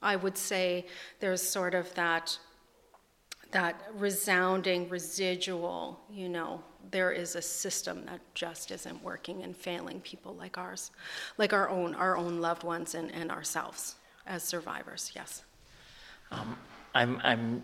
I 0.00 0.14
would 0.16 0.38
say 0.38 0.86
there's 1.18 1.42
sort 1.42 1.74
of 1.74 1.92
that 1.94 2.38
that 3.50 3.80
resounding 3.94 4.88
residual, 4.90 5.98
you 6.10 6.28
know, 6.28 6.62
there 6.90 7.12
is 7.12 7.36
a 7.36 7.42
system 7.42 8.04
that 8.06 8.20
just 8.34 8.70
isn't 8.70 9.02
working 9.02 9.42
and 9.42 9.56
failing 9.56 10.00
people 10.00 10.34
like 10.34 10.58
ours, 10.58 10.90
like 11.36 11.52
our 11.52 11.68
own, 11.68 11.94
our 11.94 12.16
own 12.16 12.40
loved 12.40 12.64
ones 12.64 12.94
and, 12.94 13.12
and 13.14 13.30
ourselves 13.30 13.96
as 14.26 14.42
survivors. 14.42 15.12
Yes. 15.14 15.44
Um, 16.30 16.56
I'm, 16.94 17.20
I'm 17.22 17.62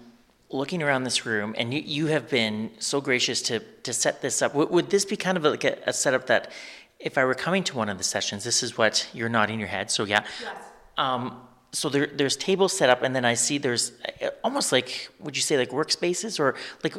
looking 0.50 0.82
around 0.82 1.04
this 1.04 1.26
room, 1.26 1.54
and 1.56 1.72
you, 1.72 1.80
you 1.80 2.06
have 2.06 2.28
been 2.28 2.70
so 2.78 3.00
gracious 3.00 3.42
to, 3.42 3.60
to 3.82 3.92
set 3.92 4.22
this 4.22 4.42
up. 4.42 4.54
Would, 4.54 4.70
would 4.70 4.90
this 4.90 5.04
be 5.04 5.16
kind 5.16 5.36
of 5.36 5.44
like 5.44 5.64
a, 5.64 5.78
a, 5.86 5.92
setup 5.92 6.26
that 6.26 6.52
if 6.98 7.18
I 7.18 7.24
were 7.24 7.34
coming 7.34 7.64
to 7.64 7.76
one 7.76 7.88
of 7.88 7.98
the 7.98 8.04
sessions, 8.04 8.44
this 8.44 8.62
is 8.62 8.78
what 8.78 9.08
you're 9.12 9.28
nodding 9.28 9.58
your 9.58 9.68
head, 9.68 9.90
so 9.90 10.04
yeah. 10.04 10.24
Yes. 10.40 10.56
Um, 10.96 11.40
so 11.72 11.88
there, 11.88 12.06
there's 12.06 12.36
tables 12.36 12.76
set 12.76 12.88
up, 12.88 13.02
and 13.02 13.14
then 13.16 13.24
I 13.24 13.34
see 13.34 13.58
there's 13.58 13.92
uh, 14.22 14.28
almost 14.44 14.70
like, 14.70 15.08
would 15.18 15.36
you 15.36 15.42
say 15.42 15.58
like 15.58 15.70
workspaces, 15.70 16.38
or 16.38 16.54
like, 16.82 16.94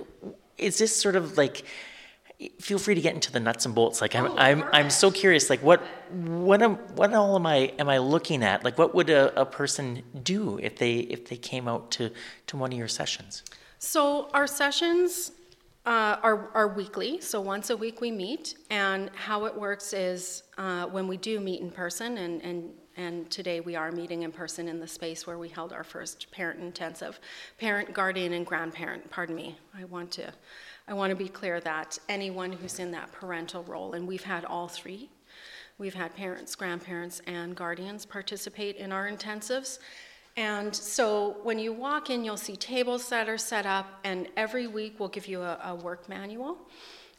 is 0.58 0.78
this 0.78 0.95
sort 0.95 1.15
of 1.15 1.38
like 1.38 1.63
feel 2.60 2.79
free 2.79 2.95
to 2.95 3.01
get 3.01 3.13
into 3.13 3.31
the 3.31 3.39
nuts 3.39 3.65
and 3.65 3.75
bolts. 3.75 4.01
Like 4.01 4.15
I'm, 4.15 4.27
oh, 4.27 4.36
I'm, 4.38 4.63
I'm 4.71 4.89
so 4.89 5.12
curious. 5.12 5.49
Like 5.49 5.62
what, 5.62 5.81
what 6.12 6.62
am, 6.62 6.75
what 6.95 7.13
all 7.13 7.36
am 7.36 7.45
I, 7.45 7.73
am 7.79 7.89
I 7.89 7.97
looking 7.97 8.43
at? 8.43 8.63
Like 8.63 8.77
what 8.77 8.95
would 8.95 9.10
a, 9.10 9.39
a 9.39 9.45
person 9.45 10.03
do 10.23 10.60
if 10.62 10.77
they, 10.77 10.95
if 10.99 11.27
they 11.27 11.38
came 11.38 11.67
out 11.67 11.91
to, 11.91 12.12
to 12.47 12.58
one 12.58 12.71
of 12.71 12.77
your 12.77 12.88
sessions? 12.88 13.43
So 13.79 14.29
our 14.34 14.47
sessions 14.47 15.31
uh, 15.86 16.17
are, 16.23 16.49
are 16.53 16.67
weekly. 16.67 17.21
So 17.21 17.41
once 17.41 17.69
a 17.69 17.77
week 17.77 18.01
we 18.01 18.12
meet, 18.12 18.55
and 18.69 19.12
how 19.13 19.45
it 19.45 19.55
works 19.55 19.93
is 19.93 20.43
uh, 20.58 20.86
when 20.88 21.08
we 21.08 21.17
do 21.17 21.39
meet 21.39 21.62
in 21.62 21.69
person, 21.69 22.17
and, 22.17 22.41
and 22.41 22.71
and 22.97 23.29
today 23.29 23.60
we 23.60 23.75
are 23.75 23.91
meeting 23.91 24.23
in 24.23 24.31
person 24.31 24.69
in 24.69 24.79
the 24.79 24.88
space 24.88 25.27
where 25.27 25.38
we 25.38 25.49
held 25.49 25.73
our 25.73 25.84
first 25.84 26.31
parent 26.31 26.62
intensive. 26.62 27.19
Parent, 27.60 27.93
guardian, 27.93 28.31
and 28.31 28.45
grandparent, 28.45 29.10
pardon 29.10 29.36
me. 29.36 29.58
I 29.77 29.84
want 29.84 30.12
to, 30.12 30.31
I 30.88 30.93
want 30.93 31.10
to 31.10 31.15
be 31.15 31.28
clear 31.28 31.60
that 31.62 31.98
anyone 32.10 32.52
who's 32.52 32.78
in 32.78 32.91
that 32.91 33.12
parental 33.12 33.63
role, 33.63 33.93
and 33.93 34.08
we've 34.08 34.24
had 34.24 34.45
all 34.45 34.67
three, 34.67 35.10
we've 35.80 35.95
had 35.95 36.15
parents, 36.15 36.54
grandparents, 36.56 37.21
and 37.26 37.56
guardians 37.56 38.06
participate 38.06 38.76
in 38.76 38.91
our 38.91 39.10
intensives. 39.10 39.80
And 40.38 40.76
so 40.76 41.38
when 41.41 41.58
you 41.58 41.74
walk 41.74 42.10
in, 42.12 42.24
you'll 42.24 42.38
see 42.38 42.56
tables 42.56 43.10
that 43.10 43.28
are 43.28 43.38
set 43.38 43.65
up, 43.65 44.00
and 44.04 44.28
every 44.38 44.67
week 44.67 45.00
we'll 45.00 45.10
give 45.10 45.28
you 45.28 45.41
a, 45.41 45.60
a 45.63 45.76
work 45.76 46.08
manual. 46.08 46.58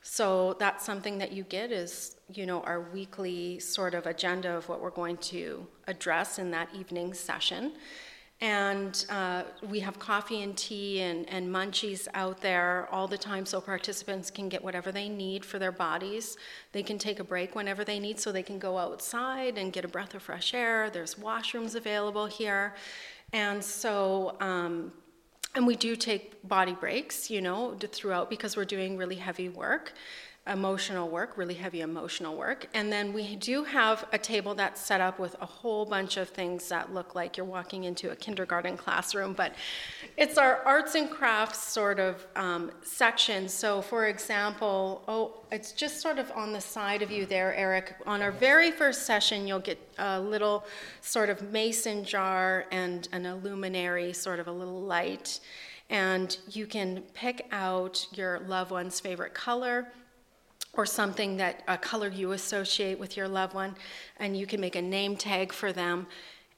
So 0.03 0.55
that's 0.61 0.85
something 0.87 1.19
that 1.19 1.33
you 1.33 1.43
get 1.43 1.73
is, 1.73 2.17
you 2.33 2.47
know, 2.47 2.61
our 2.61 2.81
weekly 2.81 3.59
sort 3.59 3.95
of 3.95 4.07
agenda 4.07 4.57
of 4.57 4.69
what 4.69 4.81
we're 4.81 4.91
going 4.91 5.17
to 5.17 5.67
address 5.89 6.39
in 6.39 6.53
that 6.53 6.69
evening 6.73 7.13
session. 7.15 7.73
And 8.43 9.07
uh, 9.09 9.45
we 9.67 9.81
have 9.81 9.99
coffee 9.99 10.43
and 10.43 10.55
tea 10.57 11.01
and, 11.01 11.27
and 11.31 11.49
munchies 11.49 12.07
out 12.13 12.43
there 12.43 12.87
all 12.93 13.09
the 13.09 13.17
time 13.17 13.47
so 13.47 13.63
participants 13.63 14.31
can 14.31 14.51
get 14.51 14.63
whatever 14.63 14.93
they 14.93 15.09
need 15.09 15.43
for 15.43 15.59
their 15.59 15.73
bodies. 15.73 16.37
They 16.73 16.83
can 16.83 16.99
take 16.99 17.19
a 17.19 17.25
break 17.25 17.55
whenever 17.55 17.83
they 17.83 17.99
need 17.99 18.21
so 18.21 18.33
they 18.33 18.43
can 18.43 18.59
go 18.59 18.77
outside 18.77 19.57
and 19.57 19.73
get 19.73 19.87
a 19.87 19.89
breath 19.89 20.15
of 20.15 20.23
fresh 20.23 20.53
air. 20.53 20.91
There's 20.91 21.15
washrooms 21.15 21.77
available 21.77 22.27
here. 22.27 22.75
And 23.33 23.65
so, 23.65 24.37
um, 24.41 24.93
and 25.55 25.67
we 25.67 25.75
do 25.75 25.97
take 25.97 26.47
body 26.47 26.75
breaks, 26.75 27.31
you 27.31 27.41
know, 27.41 27.75
throughout 27.81 28.29
because 28.29 28.55
we're 28.55 28.67
doing 28.67 28.99
really 28.99 29.17
heavy 29.17 29.49
work 29.49 29.95
emotional 30.47 31.09
work, 31.09 31.37
really 31.37 31.55
heavy 31.55 31.81
emotional 31.81 32.37
work. 32.37 32.69
And 32.73 32.93
then 32.93 33.13
we 33.13 33.35
do 33.37 33.65
have 33.65 34.07
a 34.13 34.19
table 34.19 34.55
that's 34.55 34.81
set 34.81 35.01
up 35.01 35.19
with 35.19 35.35
a 35.41 35.47
whole 35.47 35.85
bunch 35.85 36.17
of 36.17 36.29
things 36.29 36.69
that 36.69 36.95
look 36.95 37.15
like 37.15 37.37
you're 37.37 37.47
walking 37.47 37.85
into 37.85 38.11
a 38.11 38.17
kindergarten 38.17 38.77
classroom, 38.77 39.33
but 39.33 39.55
it's 40.17 40.39
our 40.39 40.59
arts 40.65 40.95
and 40.95 41.11
crafts 41.11 41.59
sort 41.59 41.99
of 41.99 42.25
um, 42.37 42.71
section. 42.83 43.49
So, 43.49 43.83
for 43.83 44.07
example, 44.07 45.03
oh, 45.09 45.41
it's 45.51 45.73
just 45.73 46.01
sort 46.01 46.19
of 46.19 46.31
on 46.33 46.53
the 46.53 46.61
side 46.61 47.03
of 47.03 47.11
you 47.11 47.27
there, 47.27 47.55
Eric. 47.55 47.97
On 48.07 48.23
our 48.23 48.33
very 48.33 48.71
first 48.71 49.05
session, 49.05 49.49
you'll 49.49 49.59
get 49.59 49.79
a 49.99 50.21
little 50.21 50.65
sort 51.01 51.29
of 51.29 51.43
mason 51.51 52.05
jar 52.05 52.67
and 52.71 53.09
an 53.11 53.27
illuminary, 53.27 54.13
sort 54.13 54.39
of 54.39 54.47
a 54.47 54.53
little 54.53 54.81
light. 54.81 55.41
And 55.91 56.37
you 56.49 56.67
can 56.67 57.03
pick 57.15 57.47
out 57.53 58.07
your 58.13 58.41
loved 58.41 58.71
one's 58.71 59.01
favorite 59.01 59.35
color 59.35 59.89
or 60.77 60.87
something 60.87 61.37
that 61.39 61.63
a 61.69 61.79
color 61.79 62.09
you 62.09 62.33
associate 62.33 62.99
with 62.99 63.17
your 63.17 63.29
loved 63.29 63.55
one, 63.55 63.75
and 64.19 64.37
you 64.37 64.47
can 64.47 64.61
make 64.61 64.77
a 64.77 64.83
name 64.83 65.17
tag 65.17 65.53
for 65.53 65.73
them, 65.73 66.07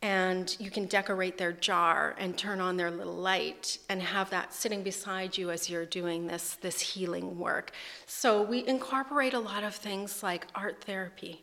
and 0.01 0.57
you 0.61 0.71
can 0.71 0.87
decorate 0.87 1.39
their 1.39 1.53
jar 1.53 2.15
and 2.19 2.39
turn 2.39 2.61
on 2.61 2.77
their 2.77 2.91
little 2.91 3.15
light 3.17 3.79
and 3.89 4.01
have 4.01 4.31
that 4.31 4.55
sitting 4.55 4.83
beside 4.83 5.37
you 5.37 5.51
as 5.51 5.69
you're 5.69 5.87
doing 5.87 6.27
this 6.27 6.57
this 6.61 6.81
healing 6.81 7.39
work. 7.39 7.73
So 8.07 8.43
we 8.43 8.67
incorporate 8.67 9.35
a 9.35 9.41
lot 9.41 9.65
of 9.65 9.75
things 9.75 10.23
like 10.23 10.47
art 10.55 10.85
therapy. 10.85 11.43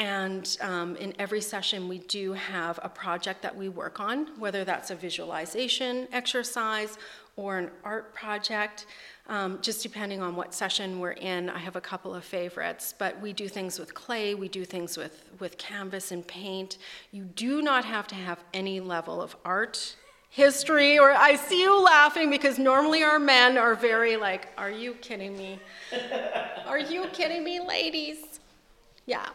And 0.00 0.56
um, 0.60 0.94
in 0.96 1.12
every 1.18 1.40
session, 1.40 1.88
we 1.88 1.98
do 1.98 2.32
have 2.34 2.78
a 2.84 2.88
project 2.88 3.42
that 3.42 3.56
we 3.56 3.68
work 3.68 3.98
on, 3.98 4.28
whether 4.38 4.64
that's 4.64 4.90
a 4.90 4.94
visualization 4.94 6.06
exercise 6.12 6.96
or 7.38 7.56
an 7.56 7.70
art 7.84 8.12
project. 8.12 8.86
Um, 9.28 9.58
just 9.62 9.82
depending 9.82 10.20
on 10.20 10.34
what 10.34 10.52
session 10.52 10.98
we're 10.98 11.12
in, 11.12 11.48
I 11.48 11.58
have 11.58 11.76
a 11.76 11.80
couple 11.80 12.14
of 12.14 12.24
favorites. 12.24 12.92
But 12.98 13.18
we 13.20 13.32
do 13.32 13.48
things 13.48 13.78
with 13.78 13.94
clay, 13.94 14.34
we 14.34 14.48
do 14.48 14.64
things 14.64 14.96
with, 14.96 15.22
with 15.38 15.56
canvas 15.56 16.10
and 16.10 16.26
paint. 16.26 16.78
You 17.12 17.24
do 17.24 17.62
not 17.62 17.84
have 17.84 18.08
to 18.08 18.14
have 18.16 18.42
any 18.52 18.80
level 18.80 19.22
of 19.22 19.36
art 19.44 19.94
history, 20.30 20.98
or 20.98 21.12
I 21.12 21.36
see 21.36 21.62
you 21.62 21.80
laughing 21.80 22.28
because 22.28 22.58
normally 22.58 23.02
our 23.02 23.18
men 23.18 23.56
are 23.56 23.74
very 23.74 24.16
like, 24.16 24.48
Are 24.58 24.70
you 24.70 24.94
kidding 24.94 25.38
me? 25.38 25.60
Are 26.66 26.78
you 26.80 27.06
kidding 27.12 27.44
me, 27.44 27.60
ladies? 27.60 28.40
Yeah. 29.06 29.26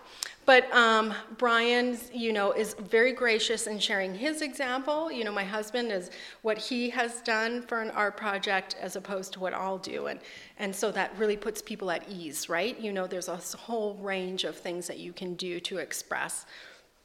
But 0.45 0.71
um, 0.73 1.13
Brian, 1.37 1.97
you 2.13 2.33
know, 2.33 2.51
is 2.51 2.73
very 2.73 3.13
gracious 3.13 3.67
in 3.67 3.79
sharing 3.79 4.13
his 4.13 4.41
example. 4.41 5.11
You 5.11 5.23
know, 5.23 5.31
my 5.31 5.43
husband 5.43 5.91
is 5.91 6.11
what 6.41 6.57
he 6.57 6.89
has 6.89 7.21
done 7.21 7.61
for 7.61 7.81
an 7.81 7.91
art 7.91 8.17
project 8.17 8.75
as 8.81 8.95
opposed 8.95 9.31
to 9.33 9.39
what 9.39 9.53
I'll 9.53 9.77
do, 9.77 10.07
and 10.07 10.19
and 10.59 10.75
so 10.75 10.91
that 10.91 11.17
really 11.17 11.37
puts 11.37 11.61
people 11.61 11.89
at 11.91 12.09
ease, 12.09 12.49
right? 12.49 12.77
You 12.79 12.91
know, 12.91 13.07
there's 13.07 13.29
a 13.29 13.37
whole 13.37 13.95
range 13.95 14.43
of 14.43 14.57
things 14.57 14.87
that 14.87 14.99
you 14.99 15.13
can 15.13 15.35
do 15.35 15.59
to 15.61 15.77
express 15.77 16.45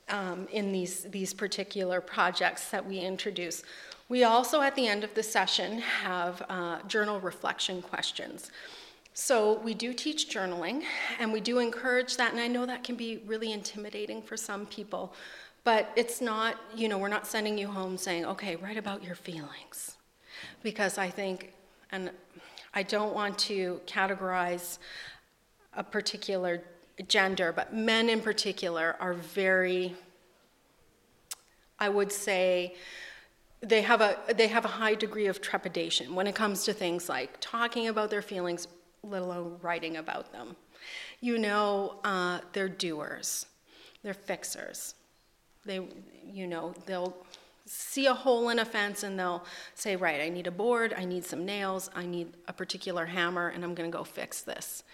um, 0.09 0.48
in 0.51 0.72
these 0.72 1.05
these 1.05 1.33
particular 1.33 2.01
projects 2.01 2.70
that 2.70 2.85
we 2.85 2.98
introduce. 2.98 3.62
We 4.09 4.24
also, 4.24 4.62
at 4.62 4.74
the 4.74 4.88
end 4.88 5.05
of 5.05 5.14
the 5.14 5.22
session, 5.22 5.79
have 5.79 6.42
uh, 6.48 6.79
journal 6.88 7.20
reflection 7.20 7.83
questions. 7.83 8.51
So 9.20 9.59
we 9.64 9.74
do 9.74 9.92
teach 9.92 10.33
journaling 10.33 10.85
and 11.18 11.33
we 11.33 11.40
do 11.40 11.59
encourage 11.59 12.16
that, 12.18 12.31
and 12.31 12.40
I 12.40 12.46
know 12.46 12.64
that 12.66 12.85
can 12.85 12.94
be 12.94 13.16
really 13.26 13.50
intimidating 13.50 14.22
for 14.22 14.37
some 14.37 14.64
people, 14.66 15.12
but 15.64 15.90
it's 15.96 16.20
not, 16.20 16.54
you 16.72 16.88
know, 16.88 16.98
we're 16.98 17.09
not 17.09 17.26
sending 17.26 17.59
you 17.59 17.66
home 17.66 17.98
saying, 17.98 18.24
okay, 18.26 18.54
write 18.54 18.76
about 18.76 19.02
your 19.02 19.16
feelings. 19.16 19.96
Because 20.62 20.98
I 20.98 21.11
think, 21.11 21.52
and 21.90 22.12
I 22.74 22.85
don't 22.85 23.12
want 23.12 23.37
to 23.40 23.81
categorize 23.87 24.78
a 25.74 25.83
particular 25.83 26.62
gender, 27.09 27.52
but 27.52 27.74
men 27.74 28.09
in 28.09 28.20
particular 28.20 28.96
are 29.00 29.14
very, 29.14 29.96
I 31.81 31.88
would 31.88 32.12
say, 32.12 32.76
they 33.61 33.83
have 33.83 34.00
a 34.00 34.16
they 34.37 34.46
have 34.46 34.64
a 34.64 34.68
high 34.68 34.94
degree 34.94 35.26
of 35.26 35.40
trepidation 35.40 36.14
when 36.14 36.28
it 36.28 36.37
comes 36.37 36.64
to 36.66 36.72
things 36.72 37.09
like 37.09 37.37
talking 37.40 37.88
about 37.88 38.09
their 38.09 38.22
feelings 38.22 38.68
let 39.09 39.23
alone 39.23 39.59
writing 39.62 39.97
about 39.97 40.33
them. 40.33 40.57
You 41.21 41.38
know, 41.38 42.01
uh, 42.05 42.40
they're 42.53 42.68
doers, 42.68 43.47
they're 44.03 44.14
fixers. 44.14 44.94
They, 45.64 45.81
you 46.25 46.47
know, 46.47 46.75
they'll 46.87 47.16
see 47.66 48.07
a 48.07 48.14
hole 48.14 48.49
in 48.49 48.59
a 48.59 48.64
fence 48.64 49.03
and 49.03 49.18
they'll 49.18 49.44
say, 49.75 49.97
right, 49.97 50.21
I 50.21 50.29
need 50.29 50.47
a 50.47 50.51
board, 50.51 50.94
I 50.97 51.05
need 51.05 51.25
some 51.25 51.44
nails, 51.44 51.90
I 51.94 52.07
need 52.07 52.35
a 52.47 52.53
particular 52.53 53.07
hammer, 53.07 53.49
and 53.49 53.62
I'm 53.64 53.75
going 53.75 53.90
to 53.90 53.97
go 53.97 54.05
fix 54.05 54.40
this. 54.40 54.85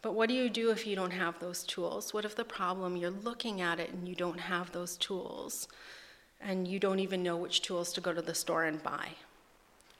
But 0.00 0.14
what 0.14 0.28
do 0.28 0.34
you 0.34 0.50
do 0.50 0.70
if 0.70 0.86
you 0.86 0.96
don't 0.96 1.12
have 1.12 1.38
those 1.38 1.62
tools? 1.62 2.12
What 2.12 2.24
if 2.24 2.34
the 2.34 2.44
problem, 2.44 2.96
you're 2.96 3.10
looking 3.10 3.60
at 3.60 3.78
it 3.78 3.90
and 3.90 4.08
you 4.08 4.16
don't 4.16 4.40
have 4.40 4.72
those 4.72 4.96
tools, 4.96 5.68
and 6.40 6.66
you 6.66 6.80
don't 6.80 6.98
even 6.98 7.22
know 7.22 7.36
which 7.36 7.62
tools 7.62 7.92
to 7.92 8.00
go 8.00 8.12
to 8.12 8.22
the 8.22 8.34
store 8.34 8.64
and 8.64 8.82
buy? 8.82 9.10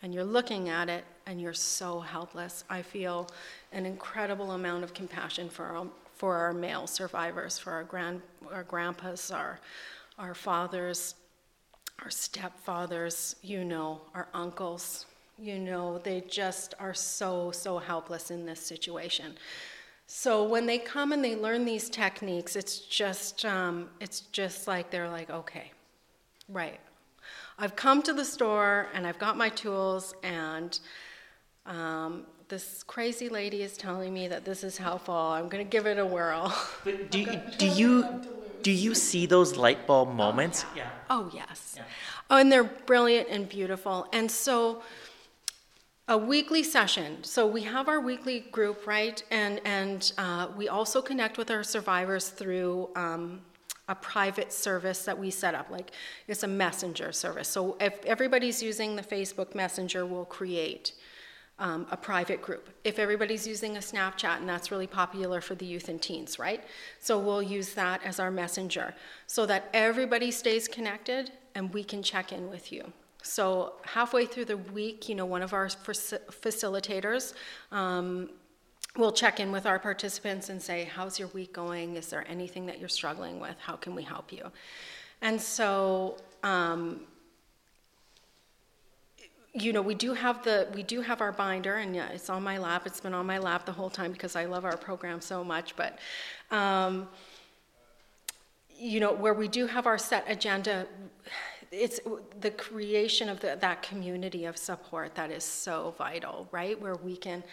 And 0.02 0.12
you're 0.12 0.24
looking 0.24 0.68
at 0.68 0.88
it 0.88 1.04
and 1.26 1.40
you're 1.40 1.52
so 1.52 2.00
helpless. 2.00 2.64
I 2.68 2.82
feel 2.82 3.28
an 3.72 3.86
incredible 3.86 4.52
amount 4.52 4.84
of 4.84 4.92
compassion 4.92 5.48
for 5.48 5.64
our, 5.64 5.86
for 6.16 6.36
our 6.36 6.52
male 6.52 6.86
survivors, 6.86 7.58
for 7.58 7.72
our, 7.72 7.84
grand, 7.84 8.20
our 8.52 8.64
grandpas, 8.64 9.30
our, 9.30 9.60
our 10.18 10.34
fathers, 10.34 11.14
our 12.00 12.08
stepfathers, 12.08 13.36
you 13.42 13.64
know, 13.64 14.00
our 14.14 14.28
uncles. 14.34 15.06
You 15.38 15.58
know, 15.58 15.98
they 15.98 16.20
just 16.28 16.74
are 16.78 16.94
so, 16.94 17.50
so 17.52 17.78
helpless 17.78 18.30
in 18.30 18.44
this 18.44 18.60
situation. 18.60 19.34
So 20.06 20.44
when 20.44 20.66
they 20.66 20.78
come 20.78 21.12
and 21.12 21.24
they 21.24 21.36
learn 21.36 21.64
these 21.64 21.88
techniques, 21.88 22.54
it's 22.54 22.80
just, 22.80 23.44
um, 23.44 23.88
it's 24.00 24.20
just 24.20 24.66
like 24.68 24.90
they're 24.90 25.08
like, 25.08 25.30
okay, 25.30 25.72
right, 26.48 26.78
I've 27.62 27.76
come 27.76 28.02
to 28.02 28.12
the 28.12 28.24
store 28.24 28.88
and 28.92 29.06
I've 29.06 29.20
got 29.20 29.36
my 29.36 29.48
tools, 29.48 30.16
and 30.24 30.76
um, 31.64 32.26
this 32.48 32.82
crazy 32.82 33.28
lady 33.28 33.62
is 33.62 33.76
telling 33.76 34.12
me 34.12 34.26
that 34.26 34.44
this 34.44 34.64
is 34.64 34.76
helpful. 34.76 35.14
I'm 35.14 35.48
going 35.48 35.64
to 35.64 35.70
give 35.70 35.86
it 35.86 35.96
a 35.96 36.04
whirl. 36.04 36.52
But 36.82 37.10
do, 37.12 37.20
you, 37.20 37.40
do 37.58 37.66
you 37.68 38.22
do 38.64 38.72
you 38.72 38.96
see 38.96 39.26
those 39.26 39.56
light 39.56 39.86
bulb 39.86 40.12
moments? 40.12 40.64
Oh, 40.64 40.72
yeah. 40.76 40.90
Oh 41.08 41.30
yes. 41.32 41.74
Yeah. 41.76 41.84
Oh, 42.30 42.36
and 42.38 42.50
they're 42.50 42.64
brilliant 42.64 43.28
and 43.28 43.48
beautiful. 43.48 44.08
And 44.12 44.28
so 44.28 44.82
a 46.08 46.18
weekly 46.18 46.64
session. 46.64 47.22
So 47.22 47.46
we 47.46 47.62
have 47.62 47.88
our 47.88 48.00
weekly 48.00 48.40
group, 48.40 48.88
right? 48.88 49.22
And 49.30 49.60
and 49.64 50.12
uh, 50.18 50.48
we 50.56 50.68
also 50.68 51.00
connect 51.00 51.38
with 51.38 51.48
our 51.48 51.62
survivors 51.62 52.28
through 52.28 52.90
um, 52.96 53.40
a 53.92 53.94
private 53.94 54.50
service 54.52 55.04
that 55.04 55.18
we 55.18 55.30
set 55.30 55.54
up. 55.54 55.68
Like 55.70 55.92
it's 56.26 56.42
a 56.42 56.48
messenger 56.48 57.12
service. 57.12 57.46
So 57.46 57.76
if 57.78 57.94
everybody's 58.06 58.62
using 58.62 58.96
the 58.96 59.02
Facebook 59.02 59.54
Messenger, 59.54 60.06
we'll 60.06 60.24
create 60.24 60.94
um, 61.58 61.86
a 61.90 61.96
private 61.96 62.40
group. 62.40 62.70
If 62.84 62.98
everybody's 62.98 63.46
using 63.46 63.76
a 63.76 63.80
Snapchat, 63.80 64.38
and 64.38 64.48
that's 64.48 64.70
really 64.70 64.86
popular 64.86 65.42
for 65.42 65.54
the 65.54 65.66
youth 65.66 65.90
and 65.90 66.00
teens, 66.00 66.38
right? 66.38 66.64
So 67.00 67.18
we'll 67.18 67.42
use 67.42 67.74
that 67.74 68.00
as 68.02 68.18
our 68.18 68.30
messenger 68.30 68.94
so 69.26 69.44
that 69.46 69.68
everybody 69.74 70.30
stays 70.30 70.66
connected 70.66 71.30
and 71.54 71.72
we 71.74 71.84
can 71.84 72.02
check 72.02 72.32
in 72.32 72.48
with 72.48 72.72
you. 72.72 72.90
So 73.22 73.74
halfway 73.84 74.24
through 74.24 74.46
the 74.46 74.56
week, 74.56 75.08
you 75.08 75.14
know, 75.14 75.26
one 75.26 75.42
of 75.42 75.52
our 75.52 75.66
facilitators 75.66 77.34
um, 77.70 78.30
we'll 78.96 79.12
check 79.12 79.40
in 79.40 79.52
with 79.52 79.66
our 79.66 79.78
participants 79.78 80.48
and 80.48 80.60
say, 80.60 80.84
How's 80.84 81.18
your 81.18 81.28
week 81.28 81.52
going? 81.52 81.96
Is 81.96 82.08
there 82.08 82.24
anything 82.28 82.66
that 82.66 82.78
you're 82.78 82.88
struggling 82.88 83.40
with? 83.40 83.56
How 83.58 83.76
can 83.76 83.94
we 83.94 84.02
help 84.02 84.32
you? 84.32 84.50
And 85.20 85.40
so, 85.40 86.18
um, 86.42 87.02
you 89.54 89.72
know, 89.72 89.82
we 89.82 89.94
do 89.94 90.14
have 90.14 90.42
the 90.42 90.68
we 90.74 90.82
do 90.82 91.02
have 91.02 91.20
our 91.20 91.32
binder, 91.32 91.76
and 91.76 91.94
yeah, 91.94 92.08
it's 92.08 92.30
on 92.30 92.42
my 92.42 92.58
lap. 92.58 92.86
It's 92.86 93.00
been 93.00 93.14
on 93.14 93.26
my 93.26 93.38
lap 93.38 93.66
the 93.66 93.72
whole 93.72 93.90
time 93.90 94.12
because 94.12 94.34
I 94.34 94.46
love 94.46 94.64
our 94.64 94.76
program 94.76 95.20
so 95.20 95.44
much. 95.44 95.76
But 95.76 95.98
um, 96.50 97.08
you 98.74 98.98
know, 98.98 99.12
where 99.12 99.34
we 99.34 99.48
do 99.48 99.66
have 99.66 99.86
our 99.86 99.98
set 99.98 100.24
agenda, 100.26 100.86
it's 101.70 102.00
the 102.40 102.50
creation 102.50 103.28
of 103.28 103.40
the, 103.40 103.56
that 103.60 103.82
community 103.82 104.46
of 104.46 104.56
support 104.56 105.14
that 105.14 105.30
is 105.30 105.44
so 105.44 105.94
vital, 105.98 106.48
right? 106.50 106.80
Where 106.80 106.96
we 106.96 107.16
can 107.16 107.44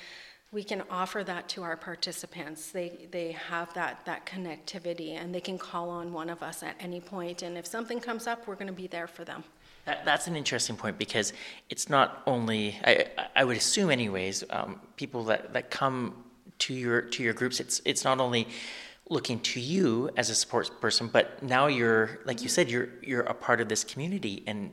we 0.51 0.63
can 0.63 0.83
offer 0.89 1.23
that 1.23 1.47
to 1.49 1.63
our 1.63 1.77
participants. 1.77 2.71
They 2.71 3.07
they 3.12 3.33
have 3.33 3.73
that 3.75 4.05
that 4.05 4.25
connectivity, 4.25 5.12
and 5.12 5.33
they 5.33 5.41
can 5.41 5.57
call 5.57 5.89
on 5.89 6.12
one 6.12 6.29
of 6.29 6.41
us 6.41 6.63
at 6.63 6.75
any 6.79 7.01
point. 7.01 7.43
And 7.43 7.57
if 7.57 7.67
something 7.67 7.99
comes 7.99 8.25
up, 8.27 8.47
we're 8.47 8.55
going 8.55 8.67
to 8.67 8.73
be 8.73 8.88
there 8.88 9.07
for 9.07 9.23
them. 9.23 9.43
That, 9.85 10.05
that's 10.05 10.27
an 10.27 10.35
interesting 10.35 10.75
point 10.75 10.97
because 10.97 11.33
it's 11.69 11.89
not 11.89 12.23
only 12.25 12.77
I, 12.83 13.05
I 13.35 13.43
would 13.43 13.57
assume, 13.57 13.89
anyways, 13.91 14.43
um, 14.49 14.81
people 14.95 15.23
that, 15.25 15.53
that 15.53 15.69
come 15.69 16.23
to 16.59 16.73
your 16.73 17.01
to 17.01 17.23
your 17.23 17.33
groups. 17.33 17.59
It's 17.59 17.81
it's 17.85 18.03
not 18.03 18.19
only 18.19 18.47
looking 19.07 19.39
to 19.39 19.59
you 19.59 20.09
as 20.17 20.29
a 20.29 20.35
support 20.35 20.81
person, 20.81 21.09
but 21.12 21.41
now 21.43 21.67
you're 21.67 22.19
like 22.25 22.41
you 22.41 22.49
said, 22.49 22.71
you're 22.71 22.89
you're 23.03 23.21
a 23.21 23.35
part 23.35 23.62
of 23.62 23.69
this 23.69 23.83
community, 23.83 24.43
and 24.47 24.71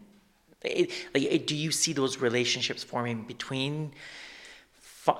it, 0.62 0.90
like, 1.14 1.46
do 1.46 1.54
you 1.54 1.70
see 1.70 1.92
those 1.92 2.18
relationships 2.18 2.82
forming 2.82 3.24
between? 3.24 3.92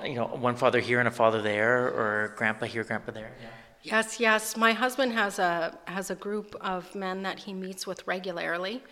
You 0.03 0.15
know, 0.15 0.27
one 0.27 0.55
father 0.55 0.79
here 0.79 0.99
and 0.99 1.07
a 1.07 1.11
father 1.11 1.41
there, 1.41 1.87
or 1.87 2.33
grandpa 2.35 2.65
here, 2.65 2.83
grandpa 2.83 3.11
there. 3.11 3.31
Yeah. 3.41 3.47
Yes, 3.83 4.19
yes. 4.19 4.57
My 4.57 4.73
husband 4.73 5.13
has 5.13 5.39
a 5.39 5.77
has 5.85 6.09
a 6.09 6.15
group 6.15 6.55
of 6.61 6.93
men 6.95 7.23
that 7.23 7.39
he 7.39 7.53
meets 7.53 7.87
with 7.87 8.05
regularly, 8.05 8.83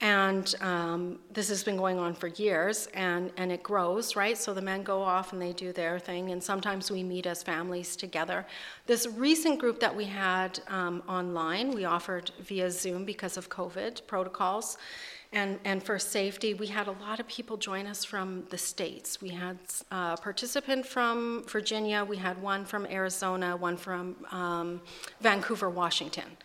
and 0.00 0.52
um, 0.60 1.20
this 1.32 1.48
has 1.48 1.62
been 1.62 1.76
going 1.76 1.98
on 1.98 2.14
for 2.14 2.26
years, 2.26 2.88
and 2.94 3.30
and 3.36 3.52
it 3.52 3.62
grows, 3.62 4.16
right? 4.16 4.36
So 4.36 4.52
the 4.52 4.62
men 4.62 4.82
go 4.82 5.00
off 5.00 5.32
and 5.32 5.40
they 5.40 5.52
do 5.52 5.72
their 5.72 5.98
thing, 5.98 6.30
and 6.32 6.42
sometimes 6.42 6.90
we 6.90 7.04
meet 7.04 7.26
as 7.26 7.42
families 7.42 7.94
together. 7.94 8.44
This 8.86 9.06
recent 9.06 9.60
group 9.60 9.78
that 9.78 9.94
we 9.94 10.04
had 10.04 10.58
um, 10.68 11.04
online, 11.08 11.70
we 11.70 11.84
offered 11.84 12.32
via 12.40 12.70
Zoom 12.70 13.04
because 13.04 13.36
of 13.36 13.48
COVID 13.48 14.06
protocols 14.08 14.76
and, 15.32 15.58
and 15.64 15.82
for 15.82 15.98
safety, 15.98 16.52
we 16.52 16.66
had 16.66 16.88
a 16.88 16.92
lot 16.92 17.18
of 17.18 17.26
people 17.26 17.56
join 17.56 17.86
us 17.86 18.04
from 18.04 18.44
the 18.50 18.58
states. 18.58 19.22
We 19.22 19.30
had 19.30 19.58
a 19.90 20.16
participant 20.20 20.84
from 20.84 21.44
Virginia, 21.48 22.04
we 22.04 22.18
had 22.18 22.40
one 22.42 22.66
from 22.66 22.86
Arizona, 22.86 23.56
one 23.56 23.78
from 23.78 24.16
um, 24.30 24.82
Vancouver, 25.22 25.70
Washington. 25.70 26.36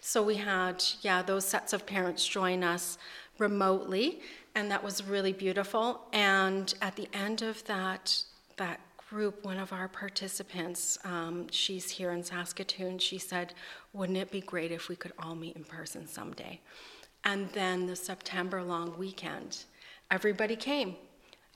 So 0.00 0.22
we 0.22 0.34
had, 0.34 0.82
yeah, 1.02 1.22
those 1.22 1.44
sets 1.44 1.72
of 1.72 1.86
parents 1.86 2.26
join 2.26 2.64
us 2.64 2.98
remotely, 3.38 4.20
and 4.56 4.68
that 4.72 4.82
was 4.82 5.04
really 5.04 5.32
beautiful. 5.32 6.00
And 6.12 6.74
at 6.82 6.96
the 6.96 7.08
end 7.12 7.42
of 7.42 7.64
that, 7.66 8.24
that 8.56 8.80
group, 9.08 9.44
one 9.44 9.58
of 9.58 9.72
our 9.72 9.86
participants, 9.86 10.98
um, 11.04 11.46
she's 11.50 11.88
here 11.88 12.10
in 12.10 12.24
Saskatoon, 12.24 12.98
she 12.98 13.18
said, 13.18 13.54
Wouldn't 13.92 14.18
it 14.18 14.32
be 14.32 14.40
great 14.40 14.72
if 14.72 14.88
we 14.88 14.96
could 14.96 15.12
all 15.18 15.36
meet 15.36 15.54
in 15.54 15.62
person 15.62 16.08
someday? 16.08 16.60
And 17.24 17.48
then 17.50 17.86
the 17.86 17.96
September 17.96 18.62
long 18.62 18.96
weekend, 18.98 19.64
everybody 20.10 20.56
came 20.56 20.96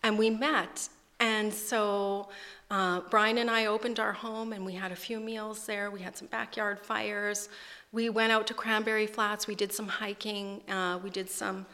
and 0.02 0.18
we 0.18 0.31
met. 0.31 0.88
And 1.18 1.52
so 1.52 2.29
uh, 2.70 3.00
Brian 3.11 3.38
and 3.38 3.50
I 3.50 3.66
opened 3.66 3.98
our 3.98 4.12
home 4.12 4.52
and 4.52 4.64
we 4.64 4.74
had 4.74 4.92
a 4.92 4.96
few 4.96 5.18
meals 5.18 5.66
there. 5.66 5.90
We 5.90 6.00
had 6.00 6.16
some 6.16 6.29
backyard 6.29 6.79
fires. 6.79 7.48
We 7.92 8.11
went 8.11 8.33
out 8.33 8.46
to 8.48 8.55
Cranberry 8.55 9.07
Flats. 9.07 9.46
We 9.46 9.55
did 9.55 9.72
some 9.72 9.88
hiking. 9.88 10.61
Uh, 10.68 10.98
we 11.02 11.11
did 11.11 11.31
some 11.31 11.66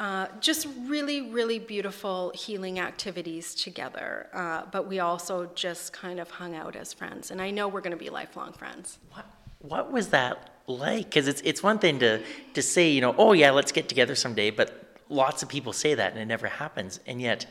uh, 0.00 0.26
just 0.40 0.66
really, 0.86 1.30
really 1.30 1.58
beautiful 1.58 2.32
healing 2.34 2.80
activities 2.80 3.54
together. 3.54 4.28
Uh, 4.32 4.62
but 4.72 4.88
we 4.88 4.98
also 4.98 5.50
just 5.54 5.92
kind 5.92 6.18
of 6.18 6.30
hung 6.30 6.54
out 6.56 6.74
as 6.74 6.92
friends. 6.92 7.30
And 7.30 7.40
I 7.40 7.50
know 7.50 7.68
we're 7.68 7.82
going 7.82 7.96
to 7.96 8.02
be 8.02 8.10
lifelong 8.10 8.52
friends. 8.52 8.98
What, 9.12 9.26
what 9.60 9.92
was 9.92 10.08
that 10.08 10.49
like? 10.66 11.06
Because 11.06 11.28
it's 11.28 11.40
it's 11.42 11.62
one 11.62 11.78
thing 11.78 11.98
to 12.00 12.22
to 12.54 12.62
say, 12.62 12.90
you 12.90 13.00
know, 13.00 13.14
oh 13.18 13.32
yeah, 13.32 13.50
let's 13.50 13.72
get 13.72 13.88
together 13.88 14.14
someday, 14.14 14.50
but 14.50 14.98
lots 15.08 15.42
of 15.42 15.48
people 15.48 15.72
say 15.72 15.94
that 15.94 16.12
and 16.12 16.20
it 16.20 16.26
never 16.26 16.46
happens, 16.46 17.00
and 17.06 17.20
yet 17.20 17.46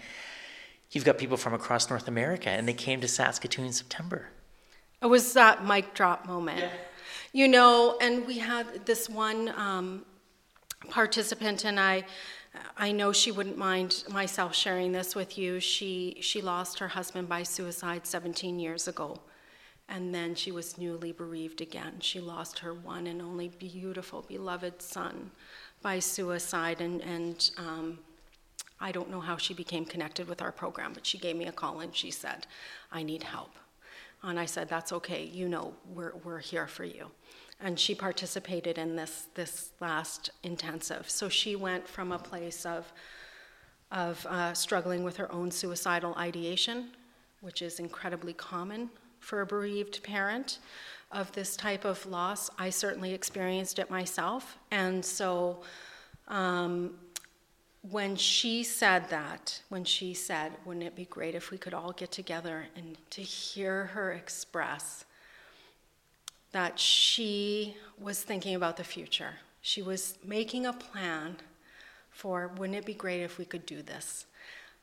you've 0.92 1.06
got 1.06 1.18
people 1.18 1.38
from 1.38 1.54
across 1.54 1.90
North 1.90 2.08
America, 2.08 2.50
and 2.50 2.68
they 2.68 2.74
came 2.74 3.02
to 3.02 3.08
Saskatoon 3.08 3.66
in 3.66 3.74
September. 3.74 4.28
It 5.02 5.08
was 5.08 5.34
that 5.34 5.66
mic 5.66 5.94
drop 5.94 6.26
moment, 6.26 6.60
yeah. 6.60 6.70
you 7.32 7.48
know, 7.48 7.98
and 8.02 8.26
we 8.26 8.40
had 8.40 8.86
this 8.86 9.10
one 9.10 9.50
um, 9.56 10.06
participant, 10.90 11.66
and 11.66 11.80
I. 11.80 12.06
I 12.76 12.92
know 12.92 13.14
she 13.14 13.32
wouldn't 13.32 13.60
mind 13.60 14.04
myself 14.10 14.56
sharing 14.56 14.92
this 14.92 15.14
with 15.14 15.38
you. 15.38 15.60
She 15.60 16.18
she 16.20 16.42
lost 16.42 16.80
her 16.80 16.88
husband 16.88 17.30
by 17.30 17.44
suicide 17.44 18.08
17 18.08 18.60
years 18.60 18.88
ago. 18.88 19.20
And 19.90 20.14
then 20.14 20.36
she 20.36 20.52
was 20.52 20.78
newly 20.78 21.12
bereaved 21.12 21.62
again. 21.62 21.96
She 22.00 22.20
lost 22.20 22.60
her 22.60 22.74
one 22.74 23.08
and 23.08 23.22
only 23.22 23.48
beautiful, 23.48 24.24
beloved 24.28 24.82
son 24.82 25.32
by 25.82 25.98
suicide. 25.98 26.80
And, 26.80 27.02
and 27.02 27.52
um, 27.58 28.00
I 28.80 28.92
don't 28.92 29.10
know 29.10 29.20
how 29.20 29.38
she 29.38 29.56
became 29.56 29.86
connected 29.86 30.30
with 30.30 30.44
our 30.44 30.52
program, 30.52 30.94
but 30.94 31.08
she 31.08 31.18
gave 31.18 31.36
me 31.36 31.48
a 31.48 31.52
call 31.52 31.80
and 31.80 31.96
she 31.96 32.12
said, 32.12 32.46
I 32.92 33.02
need 33.02 33.24
help. 33.24 33.56
And 34.22 34.40
I 34.40 34.46
said, 34.46 34.70
That's 34.70 34.92
okay. 34.94 35.24
You 35.24 35.50
know, 35.50 35.74
we're, 35.92 36.14
we're 36.24 36.40
here 36.40 36.68
for 36.68 36.84
you. 36.84 37.08
And 37.60 37.80
she 37.80 37.96
participated 37.96 38.78
in 38.78 38.96
this, 38.96 39.28
this 39.34 39.72
last 39.82 40.30
intensive. 40.44 41.10
So 41.10 41.30
she 41.30 41.56
went 41.56 41.88
from 41.88 42.12
a 42.12 42.20
place 42.20 42.66
of, 42.66 42.92
of 43.92 44.26
uh, 44.28 44.54
struggling 44.54 45.04
with 45.04 45.18
her 45.18 45.32
own 45.32 45.52
suicidal 45.52 46.14
ideation, 46.16 46.92
which 47.42 47.62
is 47.62 47.80
incredibly 47.80 48.34
common 48.34 48.90
for 49.20 49.42
a 49.42 49.46
bereaved 49.46 50.02
parent 50.04 50.60
of 51.12 51.32
this 51.32 51.56
type 51.56 51.86
of 51.86 52.06
loss. 52.06 52.50
I 52.58 52.70
certainly 52.70 53.14
experienced 53.14 53.80
it 53.80 53.90
myself. 53.90 54.58
And 54.72 55.04
so 55.04 55.62
um, 56.28 56.96
when 57.82 58.16
she 58.16 58.64
said 58.64 59.10
that, 59.10 59.62
when 59.70 59.84
she 59.84 60.14
said, 60.14 60.52
wouldn't 60.66 60.86
it 60.86 60.96
be 60.96 61.06
great 61.06 61.36
if 61.36 61.52
we 61.52 61.58
could 61.58 61.74
all 61.74 61.92
get 61.92 62.12
together 62.12 62.66
and 62.76 62.98
to 63.12 63.22
hear 63.22 63.86
her 63.86 64.12
express 64.12 65.06
that 66.52 66.80
she 66.80 67.76
was 68.00 68.22
thinking 68.22 68.56
about 68.56 68.78
the 68.78 68.84
future, 68.84 69.34
she 69.62 69.82
was 69.82 70.18
making 70.24 70.66
a 70.66 70.74
plan 70.74 71.38
for, 72.12 72.52
wouldn't 72.58 72.78
it 72.78 72.86
be 72.86 72.94
great 72.94 73.22
if 73.22 73.38
we 73.38 73.46
could 73.46 73.66
do 73.66 73.82
this? 73.82 74.26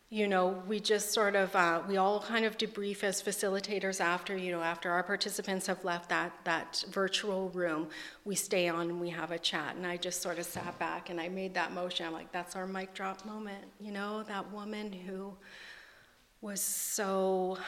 You 0.09 0.29
know, 0.29 0.63
we 0.69 0.79
just 0.79 1.13
sort 1.13 1.35
of, 1.35 1.55
uh, 1.57 1.83
we 1.89 1.97
all 1.97 2.21
kind 2.21 2.45
of 2.45 2.57
debrief 2.57 3.03
as 3.03 3.21
facilitators 3.21 4.01
after, 4.01 4.37
you 4.37 4.53
know, 4.53 4.63
after 4.63 4.89
our 4.89 5.03
participants 5.03 5.67
have 5.67 5.85
left 5.85 6.09
that, 6.11 6.33
that 6.45 6.85
virtual 6.91 7.49
room, 7.51 7.89
we 8.25 8.37
stay 8.37 8.69
on 8.69 8.89
and 8.89 9.01
we 9.01 9.11
have 9.11 9.33
a 9.33 9.39
chat. 9.39 9.75
And 9.75 9.85
I 9.85 9.97
just 9.97 10.23
sort 10.23 10.39
of 10.39 10.45
sat 10.45 10.79
back 10.79 11.11
and 11.11 11.21
I 11.21 11.29
made 11.29 11.55
that 11.55 11.73
motion. 11.73 12.07
I'm 12.07 12.13
like, 12.13 12.31
that's 12.31 12.55
our 12.55 12.69
mic 12.69 12.95
drop 12.95 13.25
moment. 13.25 13.65
You 13.81 13.91
know, 13.91 14.23
that 14.25 14.53
woman 14.53 14.93
who 14.93 15.35
was 16.41 16.61
so 16.61 17.59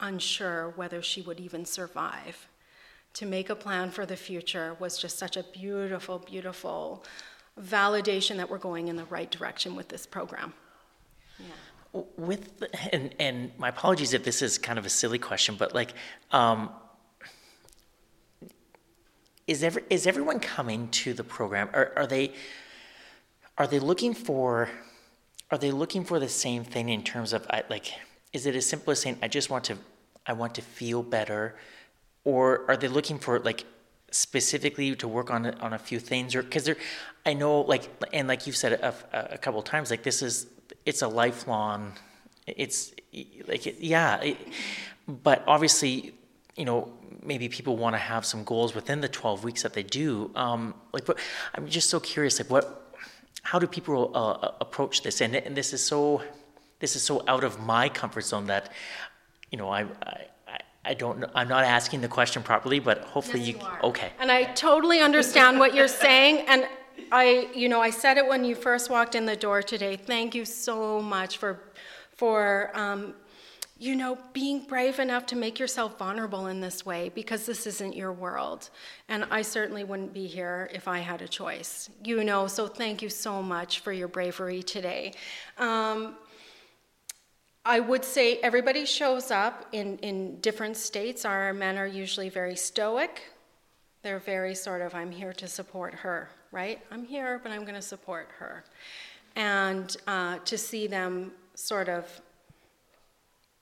unsure 0.00 0.72
whether 0.76 1.02
she 1.02 1.20
would 1.20 1.40
even 1.40 1.66
survive. 1.66 2.48
To 3.14 3.26
make 3.26 3.50
a 3.50 3.54
plan 3.54 3.90
for 3.90 4.06
the 4.06 4.16
future 4.16 4.76
was 4.78 4.96
just 4.96 5.18
such 5.18 5.36
a 5.36 5.42
beautiful, 5.52 6.20
beautiful 6.20 7.04
validation 7.60 8.38
that 8.38 8.48
we're 8.48 8.56
going 8.56 8.88
in 8.88 8.96
the 8.96 9.04
right 9.06 9.30
direction 9.30 9.76
with 9.76 9.88
this 9.88 10.06
program. 10.06 10.54
With 11.92 12.62
and 12.92 13.14
and 13.18 13.50
my 13.58 13.68
apologies 13.68 14.14
if 14.14 14.22
this 14.22 14.42
is 14.42 14.58
kind 14.58 14.78
of 14.78 14.86
a 14.86 14.88
silly 14.88 15.18
question, 15.18 15.56
but 15.58 15.74
like, 15.74 15.92
um, 16.30 16.70
is 19.46 19.64
every 19.64 19.82
is 19.90 20.06
everyone 20.06 20.38
coming 20.38 20.88
to 20.88 21.12
the 21.14 21.24
program? 21.24 21.68
Are 21.72 21.92
are 21.96 22.06
they 22.06 22.32
are 23.58 23.66
they 23.66 23.80
looking 23.80 24.14
for 24.14 24.70
are 25.50 25.58
they 25.58 25.72
looking 25.72 26.04
for 26.04 26.20
the 26.20 26.28
same 26.28 26.62
thing 26.62 26.90
in 26.90 27.02
terms 27.02 27.32
of 27.32 27.44
like 27.68 27.92
is 28.32 28.46
it 28.46 28.54
as 28.54 28.66
simple 28.66 28.92
as 28.92 29.00
saying 29.00 29.18
I 29.20 29.26
just 29.26 29.50
want 29.50 29.64
to 29.64 29.76
I 30.24 30.32
want 30.32 30.54
to 30.54 30.62
feel 30.62 31.02
better, 31.02 31.56
or 32.22 32.64
are 32.68 32.76
they 32.76 32.86
looking 32.86 33.18
for 33.18 33.40
like 33.40 33.64
specifically 34.10 34.94
to 34.96 35.08
work 35.08 35.30
on 35.30 35.46
on 35.60 35.72
a 35.72 35.78
few 35.78 36.00
things 36.00 36.34
or 36.34 36.42
because 36.42 36.64
there 36.64 36.76
i 37.24 37.32
know 37.32 37.60
like 37.60 37.88
and 38.12 38.26
like 38.26 38.46
you've 38.46 38.56
said 38.56 38.72
a, 38.72 38.94
a, 39.34 39.38
couple 39.38 39.62
times 39.62 39.88
like 39.90 40.02
this 40.02 40.20
is 40.20 40.46
it's 40.86 41.02
a 41.02 41.08
lifelong 41.08 41.92
it's 42.46 42.92
like 43.46 43.76
yeah 43.80 44.20
it, 44.20 44.36
but 45.06 45.42
obviously 45.46 46.14
you 46.56 46.64
know 46.64 46.92
maybe 47.22 47.48
people 47.48 47.76
want 47.76 47.94
to 47.94 47.98
have 47.98 48.24
some 48.24 48.44
goals 48.44 48.74
within 48.74 49.00
the 49.00 49.08
12 49.08 49.44
weeks 49.44 49.62
that 49.62 49.74
they 49.74 49.82
do 49.82 50.30
um, 50.34 50.74
like 50.92 51.06
what, 51.06 51.18
i'm 51.54 51.68
just 51.68 51.90
so 51.90 52.00
curious 52.00 52.38
like 52.40 52.50
what 52.50 52.94
how 53.42 53.58
do 53.58 53.66
people 53.66 54.10
uh, 54.14 54.52
approach 54.60 55.02
this 55.02 55.20
and, 55.20 55.34
and 55.34 55.56
this 55.56 55.72
is 55.72 55.84
so 55.84 56.22
this 56.78 56.96
is 56.96 57.02
so 57.02 57.22
out 57.28 57.44
of 57.44 57.60
my 57.60 57.88
comfort 57.88 58.24
zone 58.24 58.46
that 58.46 58.72
you 59.50 59.58
know 59.58 59.68
I, 59.68 59.82
I 60.02 60.26
I 60.82 60.94
don't 60.94 61.18
know. 61.20 61.28
I'm 61.34 61.48
not 61.48 61.64
asking 61.64 62.00
the 62.00 62.08
question 62.08 62.42
properly, 62.42 62.78
but 62.78 63.04
hopefully 63.04 63.40
Yes, 63.40 63.48
you. 63.48 63.54
you. 63.60 63.88
Okay. 63.90 64.10
And 64.18 64.32
I 64.32 64.44
totally 64.54 65.00
understand 65.00 65.58
what 65.58 65.74
you're 65.74 65.88
saying. 65.88 66.46
And 66.48 66.66
I, 67.12 67.48
you 67.54 67.68
know, 67.68 67.80
I 67.80 67.90
said 67.90 68.16
it 68.16 68.26
when 68.26 68.44
you 68.44 68.54
first 68.54 68.90
walked 68.90 69.14
in 69.14 69.26
the 69.26 69.36
door 69.36 69.62
today. 69.62 69.96
Thank 69.96 70.34
you 70.34 70.44
so 70.44 71.00
much 71.00 71.38
for, 71.38 71.60
for, 72.16 72.70
um, 72.74 73.14
you 73.78 73.96
know, 73.96 74.18
being 74.34 74.66
brave 74.66 74.98
enough 74.98 75.24
to 75.26 75.36
make 75.36 75.58
yourself 75.58 75.98
vulnerable 75.98 76.48
in 76.48 76.60
this 76.60 76.84
way 76.84 77.10
because 77.14 77.46
this 77.46 77.66
isn't 77.66 77.96
your 77.96 78.12
world. 78.12 78.68
And 79.08 79.24
I 79.30 79.42
certainly 79.42 79.84
wouldn't 79.84 80.12
be 80.12 80.26
here 80.26 80.68
if 80.72 80.86
I 80.86 80.98
had 80.98 81.22
a 81.22 81.28
choice, 81.28 81.88
you 82.04 82.22
know. 82.22 82.46
So 82.46 82.66
thank 82.66 83.00
you 83.00 83.08
so 83.08 83.42
much 83.42 83.80
for 83.80 83.92
your 83.92 84.08
bravery 84.08 84.62
today. 84.62 85.14
Um, 85.56 86.16
I 87.64 87.80
would 87.80 88.04
say 88.04 88.36
everybody 88.38 88.84
shows 88.84 89.30
up 89.30 89.66
in, 89.72 89.98
in 89.98 90.40
different 90.40 90.76
states. 90.76 91.24
Our 91.24 91.52
men 91.52 91.78
are 91.78 91.86
usually 91.86 92.28
very 92.28 92.56
stoic. 92.56 93.22
They're 94.02 94.18
very 94.18 94.54
sort 94.54 94.80
of, 94.80 94.94
I'm 94.94 95.10
here 95.10 95.34
to 95.34 95.46
support 95.46 95.94
her, 95.94 96.30
right? 96.52 96.80
I'm 96.90 97.04
here, 97.04 97.40
but 97.42 97.52
I'm 97.52 97.62
going 97.62 97.74
to 97.74 97.82
support 97.82 98.28
her. 98.38 98.64
And 99.36 99.96
uh, 100.06 100.38
to 100.44 100.58
see 100.58 100.86
them 100.86 101.32
sort 101.54 101.88
of, 101.88 102.20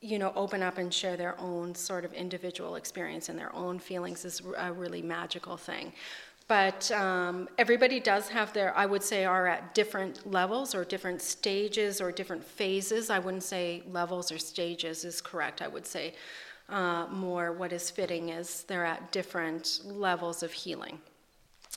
you 0.01 0.19
know, 0.19 0.33
open 0.37 0.63
up 0.63 0.79
and 0.79 0.93
share 0.93 1.17
their 1.17 1.39
own 1.41 1.75
sort 1.75 2.05
of 2.05 2.13
individual 2.13 2.77
experience 2.77 3.29
and 3.29 3.39
their 3.39 3.55
own 3.55 3.79
feelings 3.79 4.25
is 4.25 4.41
a 4.57 4.73
really 4.73 5.03
magical 5.03 5.57
thing. 5.57 5.93
But 6.47 6.91
um, 6.93 7.47
everybody 7.59 8.01
does 8.01 8.29
have 8.31 8.55
their, 8.55 8.75
I 8.75 8.87
would 8.87 9.03
say, 9.03 9.27
are 9.27 9.47
at 9.47 9.75
different 9.75 10.31
levels 10.31 10.75
or 10.75 10.83
different 10.83 11.21
stages 11.21 12.01
or 12.01 12.11
different 12.11 12.43
phases. 12.43 13.11
I 13.11 13.19
wouldn't 13.19 13.43
say 13.43 13.83
levels 13.91 14.33
or 14.33 14.39
stages 14.39 15.05
is 15.05 15.21
correct. 15.21 15.61
I 15.61 15.69
would 15.69 15.87
say 15.87 16.15
uh, 16.71 17.07
more 17.11 17.53
what 17.53 17.73
is 17.73 17.91
fitting 17.91 18.31
is 18.31 18.63
they're 18.63 18.87
at 18.87 19.13
different 19.13 19.83
levels 19.85 20.43
of 20.43 20.53
healing. 20.53 20.99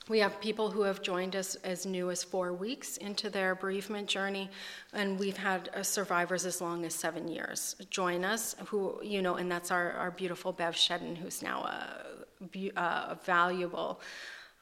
We 0.09 0.19
have 0.19 0.41
people 0.41 0.71
who 0.71 0.81
have 0.81 1.01
joined 1.01 1.35
us 1.35 1.55
as 1.63 1.85
new 1.85 2.09
as 2.09 2.23
four 2.23 2.53
weeks 2.53 2.97
into 2.97 3.29
their 3.29 3.53
bereavement 3.53 4.07
journey, 4.07 4.49
and 4.93 5.19
we've 5.19 5.37
had 5.37 5.69
uh, 5.75 5.83
survivors 5.83 6.45
as 6.45 6.59
long 6.59 6.85
as 6.85 6.95
seven 6.95 7.27
years 7.27 7.75
join 7.91 8.25
us. 8.25 8.55
Who 8.67 8.99
you 9.03 9.21
know, 9.21 9.35
and 9.35 9.51
that's 9.51 9.69
our, 9.69 9.91
our 9.91 10.09
beautiful 10.09 10.51
Bev 10.53 10.75
Shedden, 10.75 11.15
who's 11.15 11.43
now 11.43 11.61
a, 11.61 12.79
uh, 12.79 13.15
a 13.15 13.19
valuable 13.23 14.01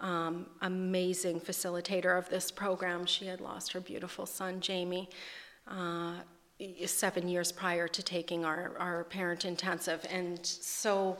um, 0.02 0.46
amazing 0.62 1.40
facilitator 1.40 2.18
of 2.18 2.30
this 2.30 2.52
program. 2.52 3.06
She 3.06 3.26
had 3.26 3.40
lost 3.42 3.72
her 3.74 3.80
beautiful 3.80 4.26
son, 4.26 4.60
Jamie, 4.60 5.10
uh, 5.68 6.16
seven 6.86 7.28
years 7.28 7.52
prior 7.52 7.88
to 7.88 8.04
taking 8.04 8.44
our, 8.44 8.74
our 8.78 9.04
parent 9.06 9.46
intensive. 9.46 10.06
And 10.12 10.46
so 10.46 11.18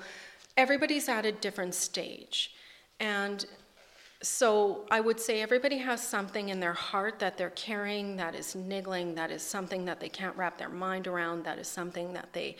everybody's 0.58 1.08
at 1.08 1.26
a 1.26 1.32
different 1.32 1.74
stage. 1.74 2.54
And 3.00 3.46
so 4.22 4.86
I 4.92 5.00
would 5.00 5.20
say 5.20 5.42
everybody 5.42 5.78
has 5.78 6.06
something 6.06 6.50
in 6.50 6.60
their 6.60 6.74
heart 6.74 7.20
that 7.20 7.38
they're 7.38 7.52
carrying 7.52 8.18
that 8.18 8.36
is 8.36 8.54
niggling, 8.54 9.16
that 9.16 9.32
is 9.32 9.42
something 9.42 9.86
that 9.86 10.00
they 10.00 10.10
can't 10.10 10.36
wrap 10.36 10.58
their 10.58 10.70
mind 10.70 11.08
around, 11.08 11.44
that 11.46 11.58
is 11.58 11.68
something 11.68 12.14
that 12.14 12.34
they 12.34 12.58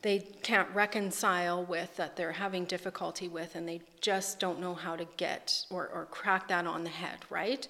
they 0.00 0.20
can't 0.20 0.68
reconcile 0.74 1.64
with, 1.64 1.96
that 1.96 2.14
they're 2.14 2.30
having 2.30 2.64
difficulty 2.64 3.26
with, 3.26 3.56
and 3.56 3.68
they 3.68 3.80
just 4.00 4.38
don't 4.38 4.60
know 4.60 4.72
how 4.72 4.94
to 4.94 5.04
get 5.16 5.66
or, 5.70 5.88
or 5.88 6.06
crack 6.06 6.46
that 6.46 6.68
on 6.68 6.84
the 6.84 6.90
head, 6.90 7.18
right? 7.30 7.66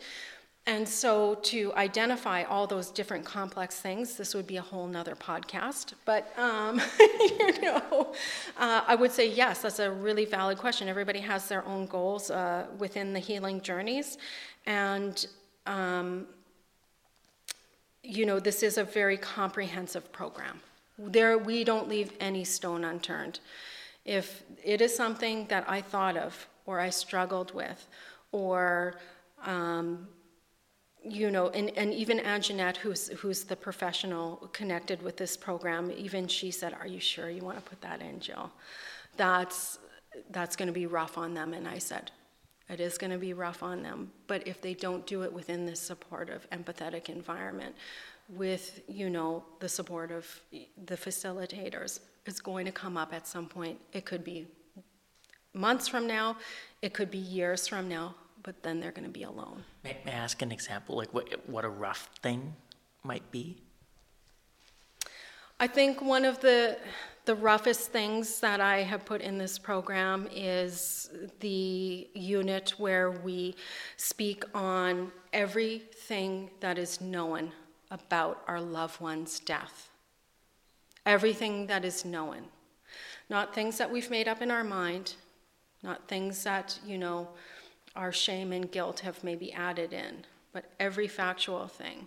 And 0.68 0.86
so 0.86 1.36
to 1.44 1.72
identify 1.76 2.42
all 2.42 2.66
those 2.66 2.90
different 2.90 3.24
complex 3.24 3.80
things, 3.80 4.18
this 4.18 4.34
would 4.34 4.46
be 4.46 4.58
a 4.58 4.62
whole 4.62 4.86
nother 4.86 5.14
podcast. 5.14 5.94
But 6.04 6.30
um, 6.38 6.78
you 7.00 7.62
know, 7.62 8.12
uh, 8.58 8.82
I 8.86 8.94
would 8.94 9.10
say 9.10 9.30
yes, 9.30 9.62
that's 9.62 9.78
a 9.78 9.90
really 9.90 10.26
valid 10.26 10.58
question. 10.58 10.86
Everybody 10.86 11.20
has 11.20 11.48
their 11.48 11.64
own 11.66 11.86
goals 11.86 12.30
uh, 12.30 12.66
within 12.76 13.14
the 13.14 13.18
healing 13.18 13.62
journeys, 13.62 14.18
and 14.66 15.26
um, 15.64 16.26
you 18.02 18.26
know, 18.26 18.38
this 18.38 18.62
is 18.62 18.76
a 18.76 18.84
very 18.84 19.16
comprehensive 19.16 20.12
program. 20.12 20.60
There, 20.98 21.38
we 21.38 21.64
don't 21.64 21.88
leave 21.88 22.12
any 22.20 22.44
stone 22.44 22.84
unturned. 22.84 23.40
If 24.04 24.42
it 24.62 24.82
is 24.82 24.94
something 24.94 25.46
that 25.46 25.64
I 25.66 25.80
thought 25.80 26.18
of, 26.18 26.46
or 26.66 26.78
I 26.78 26.90
struggled 26.90 27.54
with, 27.54 27.88
or 28.32 28.96
um, 29.46 30.08
you 31.04 31.30
know, 31.30 31.48
and, 31.50 31.70
and 31.76 31.92
even 31.94 32.18
Anjanette, 32.18 32.76
who's 32.76 33.08
who's 33.08 33.44
the 33.44 33.56
professional 33.56 34.48
connected 34.52 35.02
with 35.02 35.16
this 35.16 35.36
program, 35.36 35.92
even 35.96 36.26
she 36.28 36.50
said, 36.50 36.74
"Are 36.74 36.86
you 36.86 37.00
sure 37.00 37.30
you 37.30 37.42
want 37.42 37.56
to 37.56 37.62
put 37.62 37.80
that 37.82 38.02
in, 38.02 38.20
Jill? 38.20 38.50
That's 39.16 39.78
that's 40.30 40.56
going 40.56 40.66
to 40.66 40.72
be 40.72 40.86
rough 40.86 41.16
on 41.16 41.34
them." 41.34 41.54
And 41.54 41.68
I 41.68 41.78
said, 41.78 42.10
"It 42.68 42.80
is 42.80 42.98
going 42.98 43.12
to 43.12 43.18
be 43.18 43.32
rough 43.32 43.62
on 43.62 43.82
them, 43.82 44.12
but 44.26 44.46
if 44.46 44.60
they 44.60 44.74
don't 44.74 45.06
do 45.06 45.22
it 45.22 45.32
within 45.32 45.66
this 45.66 45.80
supportive, 45.80 46.46
empathetic 46.50 47.08
environment, 47.08 47.74
with 48.28 48.82
you 48.88 49.08
know 49.08 49.42
the 49.60 49.68
support 49.68 50.10
of 50.10 50.40
the 50.86 50.96
facilitators 50.96 52.00
it's 52.26 52.40
going 52.40 52.66
to 52.66 52.72
come 52.72 52.96
up 52.96 53.14
at 53.14 53.26
some 53.26 53.46
point 53.46 53.78
it 53.92 54.04
could 54.04 54.22
be 54.22 54.46
months 55.54 55.88
from 55.88 56.06
now 56.06 56.36
it 56.82 56.92
could 56.92 57.10
be 57.10 57.18
years 57.18 57.66
from 57.66 57.88
now 57.88 58.14
but 58.48 58.62
then 58.62 58.80
they're 58.80 58.96
going 58.98 59.10
to 59.12 59.18
be 59.20 59.24
alone 59.24 59.62
May, 59.84 59.96
may 60.06 60.12
I 60.12 60.14
ask 60.26 60.40
an 60.40 60.52
example, 60.52 60.96
like 60.96 61.12
what 61.12 61.26
what 61.54 61.64
a 61.64 61.68
rough 61.68 62.08
thing 62.22 62.40
might 63.04 63.30
be? 63.30 63.44
i 65.60 65.66
think 65.66 66.00
one 66.00 66.24
of 66.24 66.40
the 66.40 66.78
the 67.30 67.34
roughest 67.34 67.92
things 67.98 68.40
that 68.40 68.60
i 68.60 68.76
have 68.90 69.04
put 69.04 69.20
in 69.20 69.36
this 69.44 69.58
program 69.58 70.28
is 70.32 71.10
the 71.40 72.08
unit 72.14 72.66
where 72.78 73.10
we 73.10 73.54
speak 73.96 74.44
on 74.54 75.12
everything 75.32 76.50
that 76.60 76.78
is 76.78 77.00
known 77.00 77.52
about 77.90 78.42
our 78.46 78.60
loved 78.60 79.00
one's 79.00 79.40
death. 79.40 79.90
Everything 81.06 81.66
that 81.66 81.84
is 81.84 82.04
known. 82.04 82.44
Not 83.30 83.54
things 83.54 83.78
that 83.78 83.90
we've 83.90 84.10
made 84.10 84.28
up 84.28 84.42
in 84.42 84.50
our 84.50 84.64
mind, 84.64 85.14
not 85.82 86.08
things 86.08 86.42
that, 86.44 86.78
you 86.86 86.98
know, 86.98 87.28
our 87.98 88.12
shame 88.12 88.52
and 88.52 88.70
guilt 88.70 89.00
have 89.00 89.22
maybe 89.22 89.52
added 89.52 89.92
in, 89.92 90.24
but 90.52 90.64
every 90.80 91.08
factual 91.08 91.66
thing 91.66 92.06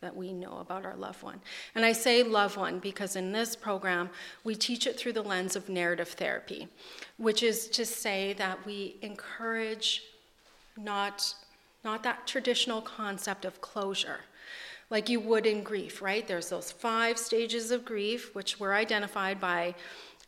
that 0.00 0.14
we 0.14 0.32
know 0.32 0.58
about 0.58 0.84
our 0.84 0.96
loved 0.96 1.22
one. 1.22 1.40
And 1.74 1.84
I 1.84 1.92
say 1.92 2.22
loved 2.22 2.56
one 2.56 2.78
because 2.78 3.16
in 3.16 3.32
this 3.32 3.56
program, 3.56 4.10
we 4.44 4.54
teach 4.54 4.86
it 4.86 4.98
through 4.98 5.14
the 5.14 5.22
lens 5.22 5.56
of 5.56 5.68
narrative 5.68 6.08
therapy, 6.08 6.68
which 7.16 7.42
is 7.42 7.68
to 7.68 7.86
say 7.86 8.34
that 8.34 8.64
we 8.66 8.96
encourage 9.02 10.02
not, 10.76 11.34
not 11.82 12.02
that 12.02 12.26
traditional 12.26 12.80
concept 12.80 13.44
of 13.44 13.60
closure 13.60 14.20
like 14.90 15.08
you 15.08 15.20
would 15.20 15.46
in 15.46 15.62
grief, 15.62 16.00
right? 16.00 16.26
There's 16.26 16.48
those 16.48 16.72
five 16.72 17.18
stages 17.18 17.70
of 17.70 17.84
grief, 17.84 18.34
which 18.34 18.58
were 18.58 18.74
identified 18.74 19.40
by 19.40 19.74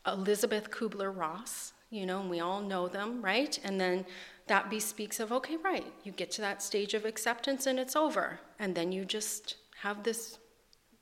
Elisabeth 0.06 0.70
Kubler 0.70 1.16
Ross, 1.16 1.72
you 1.90 2.06
know, 2.06 2.20
and 2.20 2.30
we 2.30 2.40
all 2.40 2.60
know 2.60 2.88
them, 2.88 3.22
right? 3.22 3.58
And 3.64 3.80
then 3.80 4.04
that 4.50 4.68
bespeaks 4.68 5.20
of, 5.20 5.30
okay, 5.30 5.56
right, 5.58 5.86
you 6.02 6.10
get 6.10 6.28
to 6.32 6.40
that 6.40 6.60
stage 6.60 6.92
of 6.94 7.04
acceptance 7.04 7.66
and 7.66 7.78
it's 7.78 7.94
over. 7.94 8.40
And 8.58 8.74
then 8.74 8.90
you 8.90 9.04
just 9.04 9.54
have 9.82 10.02
this, 10.02 10.38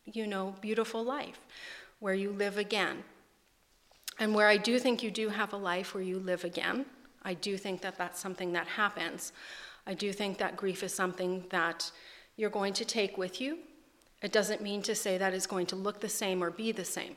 you 0.05 0.27
know, 0.27 0.55
beautiful 0.61 1.03
life 1.03 1.41
where 1.99 2.13
you 2.13 2.31
live 2.31 2.59
again. 2.59 3.05
And 4.19 4.35
where 4.35 4.49
I 4.49 4.59
do 4.59 4.79
think 4.79 5.03
you 5.03 5.11
do 5.11 5.31
have 5.31 5.55
a 5.55 5.57
life 5.57 5.95
where 5.95 6.03
you 6.03 6.19
live 6.19 6.45
again, 6.45 6.85
I 7.23 7.33
do 7.33 7.57
think 7.57 7.81
that 7.81 7.97
that's 7.97 8.21
something 8.21 8.53
that 8.53 8.67
happens. 8.67 9.33
I 9.87 9.95
do 9.95 10.13
think 10.13 10.37
that 10.37 10.59
grief 10.59 10.83
is 10.83 10.93
something 10.93 11.47
that 11.49 11.91
you're 12.37 12.51
going 12.51 12.75
to 12.75 12.85
take 12.85 13.17
with 13.17 13.41
you. 13.41 13.61
It 14.21 14.31
doesn't 14.31 14.61
mean 14.61 14.83
to 14.83 14.95
say 14.95 15.17
that 15.17 15.33
it's 15.33 15.47
going 15.47 15.67
to 15.69 15.77
look 15.77 16.01
the 16.01 16.09
same 16.11 16.45
or 16.45 16.51
be 16.51 16.71
the 16.71 16.85
same. 16.85 17.17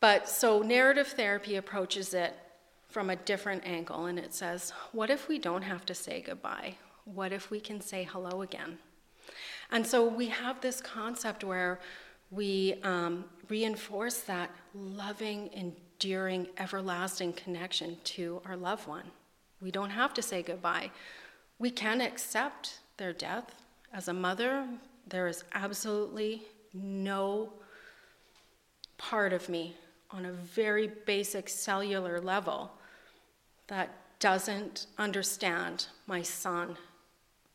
But 0.00 0.28
so 0.28 0.60
narrative 0.60 1.06
therapy 1.06 1.54
approaches 1.54 2.14
it 2.14 2.34
from 2.90 3.10
a 3.10 3.16
different 3.16 3.66
angle 3.66 4.06
and 4.06 4.18
it 4.18 4.34
says, 4.34 4.72
what 4.92 5.10
if 5.10 5.28
we 5.28 5.38
don't 5.38 5.62
have 5.62 5.86
to 5.86 5.94
say 5.94 6.20
goodbye? 6.20 6.74
What 7.04 7.32
if 7.32 7.50
we 7.50 7.60
can 7.60 7.80
say 7.80 8.04
hello 8.04 8.42
again? 8.42 8.78
And 9.70 9.86
so 9.86 10.06
we 10.06 10.26
have 10.26 10.60
this 10.60 10.80
concept 10.80 11.44
where 11.44 11.80
we 12.30 12.74
um, 12.82 13.24
reinforce 13.48 14.20
that 14.22 14.50
loving, 14.74 15.50
enduring, 15.52 16.48
everlasting 16.58 17.32
connection 17.32 17.96
to 18.04 18.42
our 18.44 18.56
loved 18.56 18.86
one. 18.86 19.10
We 19.60 19.70
don't 19.70 19.90
have 19.90 20.14
to 20.14 20.22
say 20.22 20.42
goodbye. 20.42 20.90
We 21.58 21.70
can 21.70 22.00
accept 22.00 22.80
their 22.96 23.12
death, 23.12 23.54
as 23.92 24.08
a 24.08 24.12
mother, 24.12 24.66
there 25.08 25.26
is 25.26 25.44
absolutely 25.52 26.42
no 26.72 27.52
part 28.98 29.32
of 29.32 29.48
me 29.48 29.76
on 30.10 30.26
a 30.26 30.32
very 30.32 30.88
basic 31.06 31.48
cellular 31.48 32.20
level 32.20 32.70
that 33.70 33.88
doesn't 34.18 34.86
understand 34.98 35.86
my 36.06 36.20
son 36.20 36.76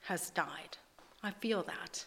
has 0.02 0.30
died. 0.32 0.78
I 1.22 1.32
feel 1.32 1.62
that. 1.64 2.06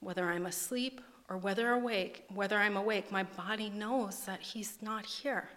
Whether 0.00 0.30
I'm 0.30 0.46
asleep 0.46 1.00
or 1.28 1.36
whether 1.36 1.70
awake, 1.72 2.24
whether 2.34 2.58
I'm 2.58 2.76
awake, 2.76 3.12
my 3.12 3.22
body 3.22 3.70
knows 3.70 4.24
that 4.24 4.40
he's 4.40 4.78
not 4.80 5.06
here. 5.06 5.48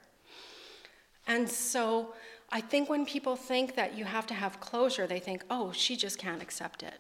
And 1.25 1.49
so 1.49 2.13
I 2.51 2.61
think 2.61 2.89
when 2.89 3.05
people 3.05 3.35
think 3.35 3.75
that 3.75 3.97
you 3.97 4.05
have 4.05 4.27
to 4.27 4.33
have 4.33 4.59
closure, 4.59 5.07
they 5.07 5.19
think, 5.19 5.43
oh, 5.49 5.71
she 5.71 5.95
just 5.95 6.19
can't 6.19 6.41
accept 6.41 6.83
it. 6.83 6.99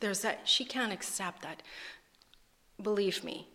There's 0.00 0.20
that, 0.20 0.40
she 0.44 0.64
can't 0.64 0.92
accept 0.92 1.42
that. 1.42 1.62
Believe 2.80 3.24
me, 3.24 3.48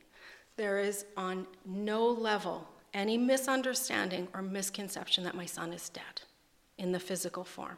there 0.55 0.79
is 0.79 1.05
on 1.15 1.45
no 1.65 2.07
level 2.07 2.67
any 2.97 3.17
misunderstanding 3.17 4.27
or 4.33 4.41
misconception 4.41 5.23
that 5.23 5.35
my 5.35 5.45
son 5.45 5.71
is 5.71 5.89
dead 5.89 6.21
in 6.77 6.91
the 6.91 6.99
physical 6.99 7.43
form. 7.43 7.77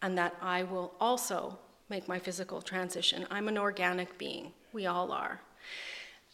And 0.00 0.16
that 0.18 0.34
I 0.40 0.64
will 0.64 0.94
also 0.98 1.58
make 1.88 2.08
my 2.08 2.18
physical 2.18 2.62
transition. 2.62 3.26
I'm 3.30 3.48
an 3.48 3.58
organic 3.58 4.16
being. 4.18 4.52
We 4.72 4.86
all 4.86 5.12
are. 5.12 5.40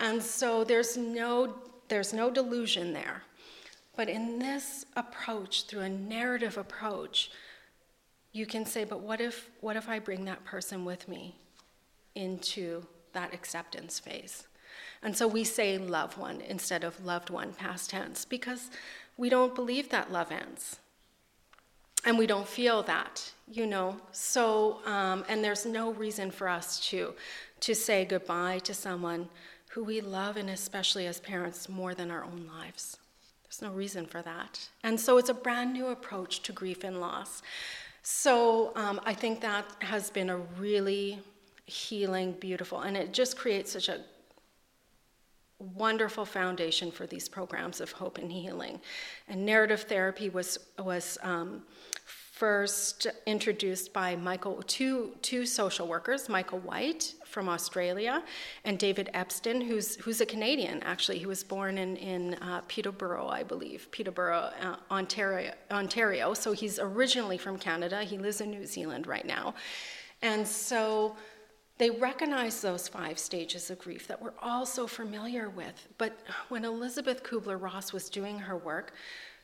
And 0.01 0.23
so 0.23 0.65
there's 0.65 0.97
no, 0.97 1.55
there's 1.89 2.13
no 2.13 2.31
delusion 2.31 2.93
there. 2.93 3.23
But 3.97 4.09
in 4.09 4.39
this 4.39 4.87
approach, 4.95 5.67
through 5.67 5.81
a 5.81 5.89
narrative 5.89 6.57
approach, 6.57 7.33
you 8.33 8.47
can 8.47 8.65
say, 8.65 8.85
but 8.85 9.01
what 9.01 9.21
if, 9.21 9.51
what 9.61 9.77
if 9.77 9.89
I 9.89 9.99
bring 9.99 10.25
that 10.27 10.45
person 10.45 10.85
with 10.85 11.09
me 11.09 11.35
into 12.15 12.87
that 13.13 13.35
acceptance 13.35 13.99
phase? 13.99 14.48
And 15.03 15.17
so 15.17 15.27
we 15.27 15.45
say 15.45 15.79
love 15.79 16.19
one 16.19 16.41
instead 16.41 16.85
of 16.85 17.05
loved 17.05 17.31
one 17.31 17.53
past 17.53 17.91
tense 17.91 18.25
because 18.25 18.71
we 19.17 19.29
don't 19.29 19.55
believe 19.55 19.91
that 19.91 20.13
love 20.13 20.33
ends. 20.33 20.79
And 22.05 22.17
we 22.17 22.27
don't 22.27 22.49
feel 22.49 22.83
that, 22.85 23.33
you 23.51 23.67
know. 23.67 23.97
So, 24.13 24.81
um, 24.87 25.25
and 25.29 25.43
there's 25.43 25.67
no 25.67 25.93
reason 25.93 26.31
for 26.31 26.49
us 26.49 26.81
to, 26.91 27.15
to 27.61 27.75
say 27.75 28.05
goodbye 28.05 28.61
to 28.61 28.75
someone 28.75 29.29
who 29.71 29.85
we 29.85 30.01
love, 30.01 30.37
and 30.37 30.49
especially 30.51 31.07
as 31.07 31.21
parents, 31.21 31.69
more 31.69 31.95
than 31.95 32.11
our 32.11 32.25
own 32.25 32.49
lives. 32.59 32.97
There's 33.45 33.63
no 33.63 33.71
reason 33.71 34.07
for 34.07 34.23
that. 34.23 34.69
And 34.85 34.99
so 34.99 35.19
it's 35.19 35.29
a 35.29 35.35
brand 35.35 35.73
new 35.73 35.89
approach 35.89 36.43
to 36.45 36.53
grief 36.53 36.85
and 36.85 37.01
loss. 37.01 37.43
So 38.03 38.73
um, 38.77 39.01
I 39.05 39.13
think 39.13 39.41
that 39.41 39.65
has 39.81 40.11
been 40.11 40.31
a 40.31 40.39
really 40.59 41.21
healing, 41.67 42.33
beautiful, 42.33 42.81
and 42.81 42.97
it 42.97 43.13
just 43.13 43.37
creates 43.37 43.73
such 43.73 43.89
a 43.89 44.01
wonderful 45.59 46.25
foundation 46.25 46.91
for 46.91 47.07
these 47.07 47.29
programs 47.29 47.81
of 47.81 47.93
hope 47.93 48.19
and 48.19 48.31
healing. 48.31 48.81
And 49.29 49.45
narrative 49.45 49.83
therapy 49.83 50.29
was 50.31 50.59
was 50.79 51.19
um, 51.23 51.63
first 52.39 53.09
introduced 53.27 53.93
by 53.93 54.15
Michael, 54.15 54.63
two, 54.63 55.11
two 55.23 55.45
social 55.45 55.89
workers, 55.89 56.29
Michael 56.29 56.61
White 56.61 57.15
from 57.25 57.49
Australia 57.49 58.23
and 58.65 58.79
David 58.79 59.11
Epston, 59.13 59.61
who's, 59.61 59.97
who's 59.97 60.21
a 60.21 60.27
Canadian, 60.27 60.81
actually. 60.85 61.19
He 61.19 61.27
was 61.27 61.43
born 61.43 61.79
in, 61.79 61.97
in 61.97 62.35
uh, 62.35 62.61
Peterborough, 62.69 63.27
I 63.27 63.43
believe, 63.43 63.91
Peterborough, 63.91 64.53
uh, 64.63 64.77
Ontario, 64.89 65.53
Ontario. 65.73 66.33
So 66.33 66.53
he's 66.53 66.79
originally 66.79 67.39
from 67.39 67.59
Canada. 67.59 68.05
He 68.05 68.19
lives 68.19 68.41
in 68.41 68.53
New 68.53 68.67
Zealand 68.67 69.09
right 69.09 69.27
now. 69.27 69.55
And 70.23 70.47
so 70.47 71.17
they 71.79 71.91
recognize 71.91 72.61
those 72.61 72.89
five 72.89 73.18
stages 73.18 73.70
of 73.70 73.79
grief 73.79 74.07
that 74.09 74.20
we're 74.20 74.33
all 74.43 74.66
so 74.66 74.87
familiar 74.87 75.49
with. 75.49 75.89
But 75.97 76.18
when 76.49 76.64
Elisabeth 76.64 77.22
Kubler 77.22 77.61
Ross 77.61 77.93
was 77.93 78.11
doing 78.11 78.39
her 78.39 78.57
work, 78.57 78.93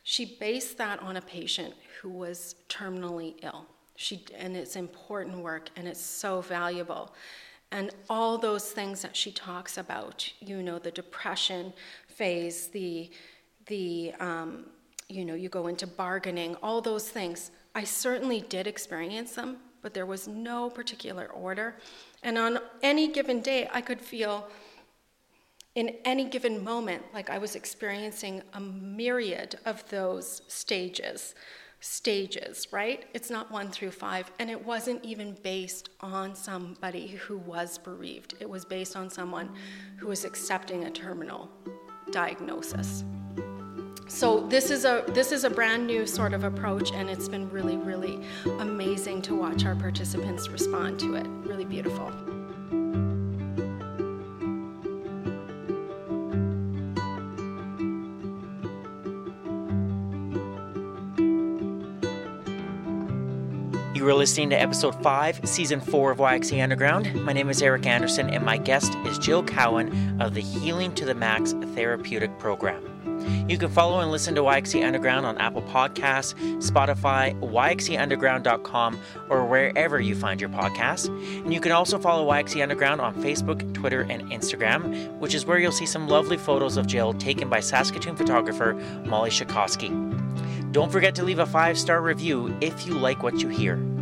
she 0.03 0.37
based 0.39 0.76
that 0.78 1.01
on 1.01 1.16
a 1.16 1.22
patient 1.22 1.74
who 2.01 2.11
was 2.11 2.57
terminally 2.68 3.35
ill. 3.43 3.66
She, 3.97 4.24
and 4.37 4.57
it's 4.57 4.76
important 4.76 5.39
work 5.39 5.70
and 5.76 5.87
it's 5.87 6.01
so 6.01 6.41
valuable. 6.41 7.14
And 7.70 7.91
all 8.11 8.37
those 8.37 8.70
things 8.70 9.01
that 9.03 9.16
she 9.16 9.32
talks 9.32 9.78
about, 9.78 10.30
you 10.41 10.62
know, 10.62 10.78
the 10.78 10.91
depression 10.91 11.72
phase, 12.09 12.68
the, 12.68 13.11
the 13.66 14.12
um, 14.20 14.66
you 15.09 15.24
know, 15.24 15.35
you 15.35 15.49
go 15.49 15.66
into 15.66 15.87
bargaining, 15.87 16.57
all 16.62 16.80
those 16.80 17.09
things. 17.09 17.51
I 17.74 17.85
certainly 17.85 18.41
did 18.41 18.66
experience 18.66 19.35
them, 19.35 19.59
but 19.82 19.95
there 19.95 20.07
was 20.07 20.28
no 20.28 20.70
particular 20.70 21.26
order. 21.26 21.76
And 22.25 22.39
on 22.39 22.59
any 22.83 23.09
given 23.09 23.41
day, 23.41 23.68
I 23.72 23.83
could 23.83 24.01
feel 24.01 24.49
in 25.75 25.97
any 26.05 26.25
given 26.25 26.64
moment, 26.64 27.03
like 27.12 27.29
I 27.29 27.39
was 27.39 27.55
experiencing 27.55 28.43
a 28.55 28.61
myriad 28.61 29.57
of 29.66 29.89
those 29.91 30.41
stages, 30.49 31.35
stages, 31.81 32.68
right? 32.72 33.05
It's 33.12 33.29
not 33.29 33.51
one 33.51 33.70
through 33.70 33.91
five. 33.91 34.31
And 34.39 34.51
it 34.51 34.64
wasn't 34.64 35.05
even 35.05 35.37
based 35.43 35.91
on 36.01 36.35
somebody 36.35 37.09
who 37.09 37.37
was 37.39 37.77
bereaved, 37.77 38.35
it 38.41 38.49
was 38.49 38.64
based 38.64 38.97
on 38.97 39.11
someone 39.11 39.51
who 39.99 40.07
was 40.07 40.25
accepting 40.25 40.85
a 40.85 40.91
terminal 40.91 41.51
diagnosis. 42.11 43.05
So 44.07 44.41
this 44.49 44.71
is 44.71 44.85
a 44.85 45.03
this 45.09 45.33
is 45.33 45.45
a 45.45 45.51
brand 45.51 45.87
new 45.87 46.07
sort 46.07 46.35
of 46.35 46.45
approach 46.45 46.93
and 46.93 47.09
it's 47.09 47.29
been 47.29 47.49
really 47.51 47.77
really 47.79 48.21
amazing 48.61 49.23
to 49.23 49.35
watch 49.35 49.65
our 49.65 49.75
participants 49.75 50.49
respond 50.49 51.01
to 51.01 51.15
it. 51.15 51.27
Really 51.45 51.65
beautiful. 51.65 52.13
You 63.95 64.11
are 64.11 64.15
listening 64.15 64.51
to 64.51 64.61
episode 64.61 65.03
5, 65.03 65.49
season 65.49 65.81
4 65.81 66.11
of 66.11 66.19
YXE 66.19 66.63
Underground. 66.63 67.25
My 67.25 67.33
name 67.33 67.49
is 67.49 67.63
Eric 67.63 67.87
Anderson, 67.87 68.29
and 68.29 68.45
my 68.45 68.59
guest 68.59 68.95
is 69.07 69.19
Jill 69.19 69.43
Cowan 69.43 70.21
of 70.21 70.35
the 70.35 70.43
Healing 70.43 70.95
to 70.97 71.07
the 71.07 71.15
Max 71.15 71.53
Therapeutic 71.75 72.39
Program. 72.39 72.93
You 73.49 73.59
can 73.59 73.68
follow 73.68 74.01
and 74.01 74.11
listen 74.11 74.35
to 74.35 74.43
YXE 74.43 74.85
Underground 74.85 75.27
on 75.27 75.39
Apple 75.39 75.62
Podcasts, 75.62 76.35
Spotify, 76.59 77.39
YXEUnderground.com, 77.41 78.99
or 79.29 79.47
wherever 79.47 80.01
you 80.01 80.14
find 80.14 80.41
your 80.41 80.51
podcasts. 80.51 81.09
And 81.45 81.53
you 81.53 81.61
can 81.61 81.72
also 81.72 81.99
follow 81.99 82.31
YXE 82.31 82.62
Underground 82.62 83.01
on 83.01 83.14
Facebook, 83.22 83.72
Twitter, 83.75 84.03
and 84.03 84.22
Instagram, 84.31 85.18
which 85.18 85.35
is 85.35 85.47
where 85.47 85.59
you'll 85.59 85.72
see 85.72 85.87
some 85.87 86.09
lovely 86.09 86.37
photos 86.37 86.77
of 86.77 86.87
Jill 86.87 87.14
taken 87.14 87.49
by 87.49 87.61
Saskatoon 87.61 88.16
photographer 88.16 88.75
Molly 89.05 89.31
Shakowski. 89.31 89.91
Don't 90.72 90.91
forget 90.91 91.14
to 91.14 91.22
leave 91.22 91.39
a 91.39 91.47
five 91.47 91.79
star 91.79 92.03
review 92.03 92.55
if 92.61 92.87
you 92.87 92.95
like 92.95 93.22
what 93.22 93.41
you 93.41 93.49
hear. 93.49 93.93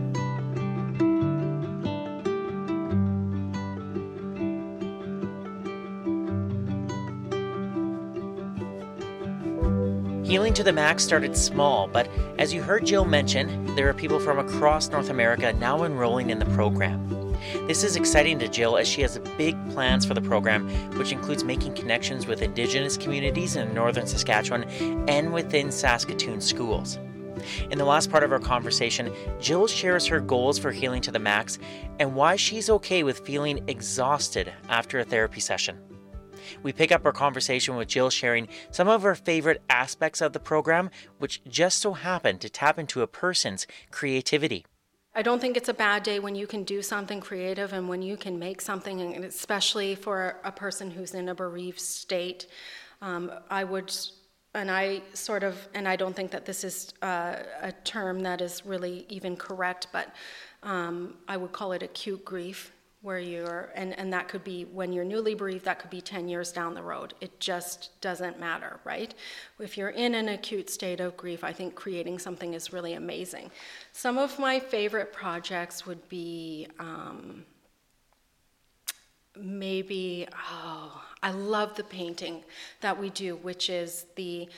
Healing 10.32 10.54
to 10.54 10.64
the 10.64 10.72
Max 10.72 11.04
started 11.04 11.36
small, 11.36 11.88
but 11.88 12.08
as 12.38 12.54
you 12.54 12.62
heard 12.62 12.86
Jill 12.86 13.04
mention, 13.04 13.66
there 13.76 13.86
are 13.90 13.92
people 13.92 14.18
from 14.18 14.38
across 14.38 14.88
North 14.88 15.10
America 15.10 15.52
now 15.52 15.84
enrolling 15.84 16.30
in 16.30 16.38
the 16.38 16.46
program. 16.46 17.36
This 17.66 17.84
is 17.84 17.96
exciting 17.96 18.38
to 18.38 18.48
Jill 18.48 18.78
as 18.78 18.88
she 18.88 19.02
has 19.02 19.18
big 19.36 19.54
plans 19.72 20.06
for 20.06 20.14
the 20.14 20.22
program, 20.22 20.70
which 20.96 21.12
includes 21.12 21.44
making 21.44 21.74
connections 21.74 22.26
with 22.26 22.40
Indigenous 22.40 22.96
communities 22.96 23.56
in 23.56 23.74
northern 23.74 24.06
Saskatchewan 24.06 24.64
and 25.06 25.34
within 25.34 25.70
Saskatoon 25.70 26.40
schools. 26.40 26.98
In 27.70 27.76
the 27.76 27.84
last 27.84 28.10
part 28.10 28.24
of 28.24 28.32
our 28.32 28.40
conversation, 28.40 29.12
Jill 29.38 29.66
shares 29.66 30.06
her 30.06 30.18
goals 30.18 30.58
for 30.58 30.72
Healing 30.72 31.02
to 31.02 31.10
the 31.10 31.18
Max 31.18 31.58
and 31.98 32.14
why 32.14 32.36
she's 32.36 32.70
okay 32.70 33.02
with 33.02 33.18
feeling 33.18 33.62
exhausted 33.68 34.50
after 34.70 34.98
a 34.98 35.04
therapy 35.04 35.40
session. 35.40 35.78
We 36.62 36.72
pick 36.72 36.92
up 36.92 37.04
our 37.04 37.12
conversation 37.12 37.76
with 37.76 37.88
Jill 37.88 38.10
sharing 38.10 38.48
some 38.70 38.88
of 38.88 39.02
her 39.02 39.14
favorite 39.14 39.62
aspects 39.68 40.20
of 40.20 40.32
the 40.32 40.40
program, 40.40 40.90
which 41.18 41.42
just 41.48 41.78
so 41.78 41.92
happen 41.92 42.38
to 42.38 42.48
tap 42.48 42.78
into 42.78 43.02
a 43.02 43.06
person's 43.06 43.66
creativity. 43.90 44.64
I 45.14 45.20
don't 45.22 45.40
think 45.40 45.56
it's 45.58 45.68
a 45.68 45.74
bad 45.74 46.02
day 46.02 46.20
when 46.20 46.34
you 46.34 46.46
can 46.46 46.64
do 46.64 46.80
something 46.80 47.20
creative 47.20 47.74
and 47.74 47.88
when 47.88 48.00
you 48.00 48.16
can 48.16 48.38
make 48.38 48.62
something, 48.62 49.00
and 49.14 49.24
especially 49.24 49.94
for 49.94 50.40
a 50.42 50.50
person 50.50 50.90
who's 50.90 51.12
in 51.12 51.28
a 51.28 51.34
bereaved 51.34 51.80
state. 51.80 52.46
Um, 53.02 53.30
I 53.50 53.64
would, 53.64 53.94
and 54.54 54.70
I 54.70 55.02
sort 55.12 55.42
of, 55.42 55.68
and 55.74 55.86
I 55.86 55.96
don't 55.96 56.16
think 56.16 56.30
that 56.30 56.46
this 56.46 56.64
is 56.64 56.94
uh, 57.02 57.36
a 57.60 57.72
term 57.84 58.20
that 58.20 58.40
is 58.40 58.64
really 58.64 59.04
even 59.10 59.36
correct, 59.36 59.88
but 59.92 60.14
um, 60.62 61.16
I 61.28 61.36
would 61.36 61.52
call 61.52 61.72
it 61.72 61.82
acute 61.82 62.24
grief 62.24 62.72
where 63.02 63.18
you're, 63.18 63.72
and, 63.74 63.98
and 63.98 64.12
that 64.12 64.28
could 64.28 64.44
be 64.44 64.64
when 64.64 64.92
you're 64.92 65.04
newly 65.04 65.34
bereaved, 65.34 65.64
that 65.64 65.80
could 65.80 65.90
be 65.90 66.00
10 66.00 66.28
years 66.28 66.52
down 66.52 66.72
the 66.72 66.82
road. 66.82 67.14
It 67.20 67.40
just 67.40 68.00
doesn't 68.00 68.38
matter, 68.38 68.78
right? 68.84 69.12
If 69.58 69.76
you're 69.76 69.90
in 69.90 70.14
an 70.14 70.28
acute 70.28 70.70
state 70.70 71.00
of 71.00 71.16
grief, 71.16 71.42
I 71.42 71.52
think 71.52 71.74
creating 71.74 72.20
something 72.20 72.54
is 72.54 72.72
really 72.72 72.94
amazing. 72.94 73.50
Some 73.90 74.18
of 74.18 74.38
my 74.38 74.60
favorite 74.60 75.12
projects 75.12 75.84
would 75.84 76.08
be 76.08 76.68
um, 76.78 77.44
maybe, 79.36 80.28
oh, 80.36 81.02
I 81.24 81.32
love 81.32 81.74
the 81.74 81.84
painting 81.84 82.44
that 82.82 82.98
we 82.98 83.10
do, 83.10 83.34
which 83.34 83.68
is 83.68 84.06
the, 84.14 84.48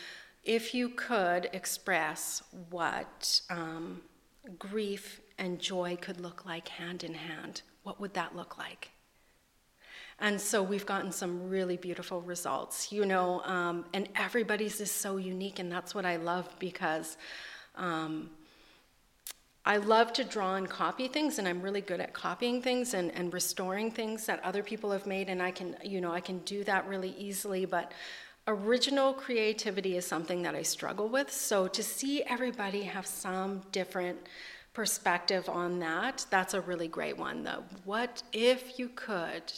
if 0.44 0.74
you 0.74 0.90
could 0.90 1.48
express 1.54 2.42
what 2.68 3.40
um, 3.48 4.02
grief 4.58 5.22
and 5.38 5.58
joy 5.58 5.96
could 5.98 6.20
look 6.20 6.44
like 6.44 6.68
hand 6.68 7.04
in 7.04 7.14
hand 7.14 7.62
what 7.84 8.00
would 8.00 8.14
that 8.14 8.34
look 8.34 8.58
like? 8.58 8.90
And 10.20 10.40
so 10.40 10.62
we've 10.62 10.86
gotten 10.86 11.12
some 11.12 11.48
really 11.48 11.76
beautiful 11.76 12.20
results, 12.20 12.92
you 12.92 13.04
know, 13.04 13.40
um, 13.42 13.84
and 13.92 14.08
everybody's 14.16 14.80
is 14.80 14.90
so 14.90 15.16
unique, 15.16 15.58
and 15.58 15.70
that's 15.70 15.94
what 15.94 16.06
I 16.06 16.16
love 16.16 16.48
because 16.58 17.16
um, 17.76 18.30
I 19.66 19.78
love 19.78 20.12
to 20.14 20.24
draw 20.24 20.54
and 20.54 20.68
copy 20.68 21.08
things, 21.08 21.38
and 21.38 21.48
I'm 21.48 21.60
really 21.60 21.80
good 21.80 22.00
at 22.00 22.12
copying 22.12 22.62
things 22.62 22.94
and, 22.94 23.10
and 23.12 23.32
restoring 23.32 23.90
things 23.90 24.26
that 24.26 24.42
other 24.44 24.62
people 24.62 24.92
have 24.92 25.06
made, 25.06 25.28
and 25.28 25.42
I 25.42 25.50
can, 25.50 25.76
you 25.82 26.00
know, 26.00 26.12
I 26.12 26.20
can 26.20 26.38
do 26.40 26.62
that 26.64 26.86
really 26.86 27.14
easily, 27.18 27.64
but 27.64 27.90
original 28.46 29.14
creativity 29.14 29.96
is 29.96 30.06
something 30.06 30.42
that 30.42 30.54
I 30.54 30.62
struggle 30.62 31.08
with. 31.08 31.32
So 31.32 31.66
to 31.66 31.82
see 31.82 32.22
everybody 32.22 32.82
have 32.82 33.06
some 33.06 33.62
different 33.72 34.18
perspective 34.74 35.48
on 35.48 35.78
that, 35.78 36.26
that's 36.30 36.52
a 36.52 36.60
really 36.60 36.88
great 36.88 37.16
one. 37.16 37.44
Though, 37.44 37.64
what 37.84 38.22
if 38.32 38.78
you 38.78 38.90
could 38.90 39.52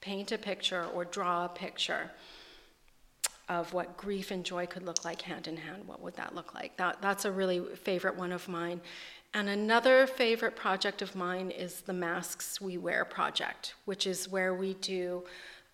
paint 0.00 0.32
a 0.32 0.38
picture 0.38 0.86
or 0.94 1.04
draw 1.04 1.44
a 1.44 1.48
picture 1.48 2.10
of 3.48 3.72
what 3.72 3.96
grief 3.96 4.30
and 4.30 4.44
joy 4.44 4.66
could 4.66 4.82
look 4.82 5.04
like 5.04 5.22
hand 5.22 5.48
in 5.48 5.56
hand. 5.56 5.82
What 5.86 6.02
would 6.02 6.14
that 6.16 6.34
look 6.34 6.54
like? 6.54 6.76
That, 6.76 7.00
that's 7.00 7.24
a 7.24 7.32
really 7.32 7.60
favorite 7.76 8.16
one 8.16 8.32
of 8.32 8.46
mine. 8.46 8.80
And 9.34 9.48
another 9.48 10.06
favorite 10.06 10.54
project 10.54 11.02
of 11.02 11.14
mine 11.14 11.50
is 11.50 11.80
the 11.80 11.92
Masks 11.92 12.60
We 12.60 12.76
Wear 12.76 13.04
project, 13.04 13.74
which 13.84 14.06
is 14.06 14.28
where 14.28 14.54
we 14.54 14.74
do 14.74 15.24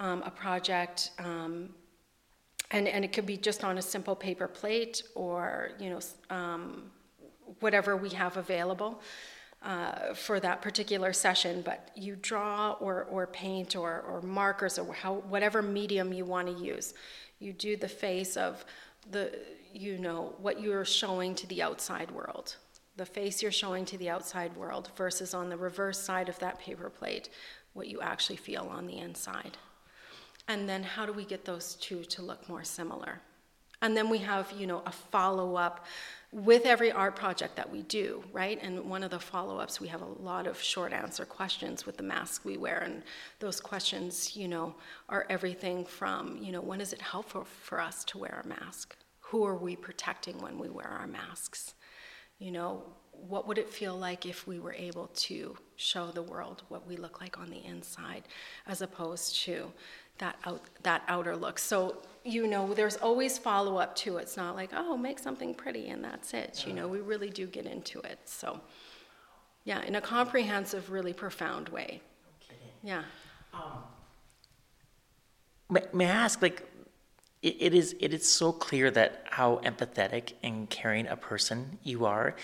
um, 0.00 0.22
a 0.24 0.30
project, 0.30 1.10
um, 1.18 1.70
and, 2.70 2.88
and 2.88 3.04
it 3.04 3.12
could 3.12 3.26
be 3.26 3.36
just 3.36 3.62
on 3.62 3.78
a 3.78 3.82
simple 3.82 4.16
paper 4.16 4.48
plate 4.48 5.02
or, 5.14 5.70
you 5.78 5.90
know, 5.90 6.00
um, 6.30 6.90
whatever 7.60 7.96
we 7.96 8.10
have 8.10 8.36
available 8.36 9.00
uh, 9.62 10.12
for 10.14 10.40
that 10.40 10.60
particular 10.60 11.12
session, 11.12 11.62
but 11.62 11.90
you 11.94 12.16
draw 12.16 12.72
or, 12.80 13.04
or 13.04 13.26
paint 13.26 13.74
or, 13.74 14.02
or 14.02 14.20
markers 14.20 14.78
or 14.78 14.92
how, 14.92 15.14
whatever 15.14 15.62
medium 15.62 16.12
you 16.12 16.24
want 16.24 16.46
to 16.46 16.64
use. 16.64 16.94
You 17.38 17.52
do 17.52 17.76
the 17.76 17.88
face 17.88 18.36
of 18.36 18.64
the, 19.10 19.38
you 19.72 19.98
know, 19.98 20.34
what 20.38 20.60
you're 20.60 20.84
showing 20.84 21.34
to 21.36 21.46
the 21.46 21.62
outside 21.62 22.10
world. 22.10 22.56
The 22.96 23.06
face 23.06 23.42
you're 23.42 23.50
showing 23.50 23.84
to 23.86 23.98
the 23.98 24.10
outside 24.10 24.54
world 24.56 24.90
versus 24.96 25.34
on 25.34 25.48
the 25.48 25.56
reverse 25.56 25.98
side 25.98 26.28
of 26.28 26.38
that 26.40 26.58
paper 26.60 26.90
plate, 26.90 27.28
what 27.72 27.88
you 27.88 28.00
actually 28.00 28.36
feel 28.36 28.68
on 28.70 28.86
the 28.86 28.98
inside. 28.98 29.56
And 30.46 30.68
then 30.68 30.82
how 30.82 31.06
do 31.06 31.12
we 31.12 31.24
get 31.24 31.44
those 31.44 31.74
two 31.74 32.04
to 32.04 32.22
look 32.22 32.48
more 32.48 32.64
similar? 32.64 33.20
And 33.82 33.96
then 33.96 34.08
we 34.08 34.18
have, 34.18 34.52
you 34.56 34.66
know, 34.66 34.82
a 34.86 34.92
follow 34.92 35.56
up 35.56 35.86
with 36.34 36.66
every 36.66 36.90
art 36.90 37.14
project 37.14 37.54
that 37.54 37.70
we 37.70 37.82
do, 37.82 38.24
right? 38.32 38.58
And 38.60 38.90
one 38.90 39.04
of 39.04 39.12
the 39.12 39.20
follow 39.20 39.58
ups, 39.58 39.80
we 39.80 39.86
have 39.86 40.02
a 40.02 40.04
lot 40.20 40.48
of 40.48 40.60
short 40.60 40.92
answer 40.92 41.24
questions 41.24 41.86
with 41.86 41.96
the 41.96 42.02
mask 42.02 42.44
we 42.44 42.56
wear. 42.56 42.80
And 42.80 43.04
those 43.38 43.60
questions, 43.60 44.36
you 44.36 44.48
know, 44.48 44.74
are 45.08 45.26
everything 45.30 45.84
from, 45.84 46.36
you 46.42 46.50
know, 46.50 46.60
when 46.60 46.80
is 46.80 46.92
it 46.92 47.00
helpful 47.00 47.44
for 47.44 47.80
us 47.80 48.02
to 48.06 48.18
wear 48.18 48.42
a 48.44 48.48
mask? 48.48 48.96
Who 49.20 49.44
are 49.44 49.56
we 49.56 49.76
protecting 49.76 50.38
when 50.38 50.58
we 50.58 50.68
wear 50.68 50.88
our 50.88 51.06
masks? 51.06 51.74
You 52.40 52.50
know, 52.50 52.82
what 53.12 53.46
would 53.46 53.58
it 53.58 53.70
feel 53.70 53.96
like 53.96 54.26
if 54.26 54.44
we 54.44 54.58
were 54.58 54.74
able 54.74 55.06
to 55.14 55.56
show 55.76 56.08
the 56.08 56.22
world 56.22 56.64
what 56.68 56.84
we 56.84 56.96
look 56.96 57.20
like 57.20 57.38
on 57.38 57.48
the 57.48 57.64
inside 57.64 58.24
as 58.66 58.82
opposed 58.82 59.36
to 59.42 59.72
that 60.18 60.36
out, 60.44 60.62
that 60.82 61.02
outer 61.08 61.36
look. 61.36 61.58
So 61.58 61.98
you 62.26 62.46
know, 62.46 62.72
there's 62.72 62.96
always 62.96 63.36
follow 63.36 63.76
up 63.76 63.94
to 63.96 64.16
it. 64.16 64.22
It's 64.22 64.36
not 64.36 64.56
like 64.56 64.70
oh, 64.74 64.96
make 64.96 65.18
something 65.18 65.54
pretty 65.54 65.88
and 65.88 66.02
that's 66.02 66.32
it. 66.34 66.64
You 66.66 66.72
know, 66.72 66.88
we 66.88 67.00
really 67.00 67.30
do 67.30 67.46
get 67.46 67.66
into 67.66 68.00
it. 68.00 68.18
So 68.24 68.60
yeah, 69.64 69.82
in 69.82 69.94
a 69.94 70.00
comprehensive, 70.00 70.90
really 70.90 71.12
profound 71.12 71.70
way. 71.70 72.02
Yeah. 72.82 73.02
Um, 73.54 73.82
may, 75.70 75.82
may 75.92 76.06
I 76.06 76.10
ask, 76.10 76.42
like, 76.42 76.68
it, 77.42 77.56
it 77.58 77.74
is 77.74 77.96
it 77.98 78.12
is 78.12 78.28
so 78.28 78.52
clear 78.52 78.90
that 78.90 79.24
how 79.30 79.60
empathetic 79.64 80.34
and 80.42 80.68
caring 80.68 81.06
a 81.06 81.16
person 81.16 81.78
you 81.82 82.04
are, 82.04 82.36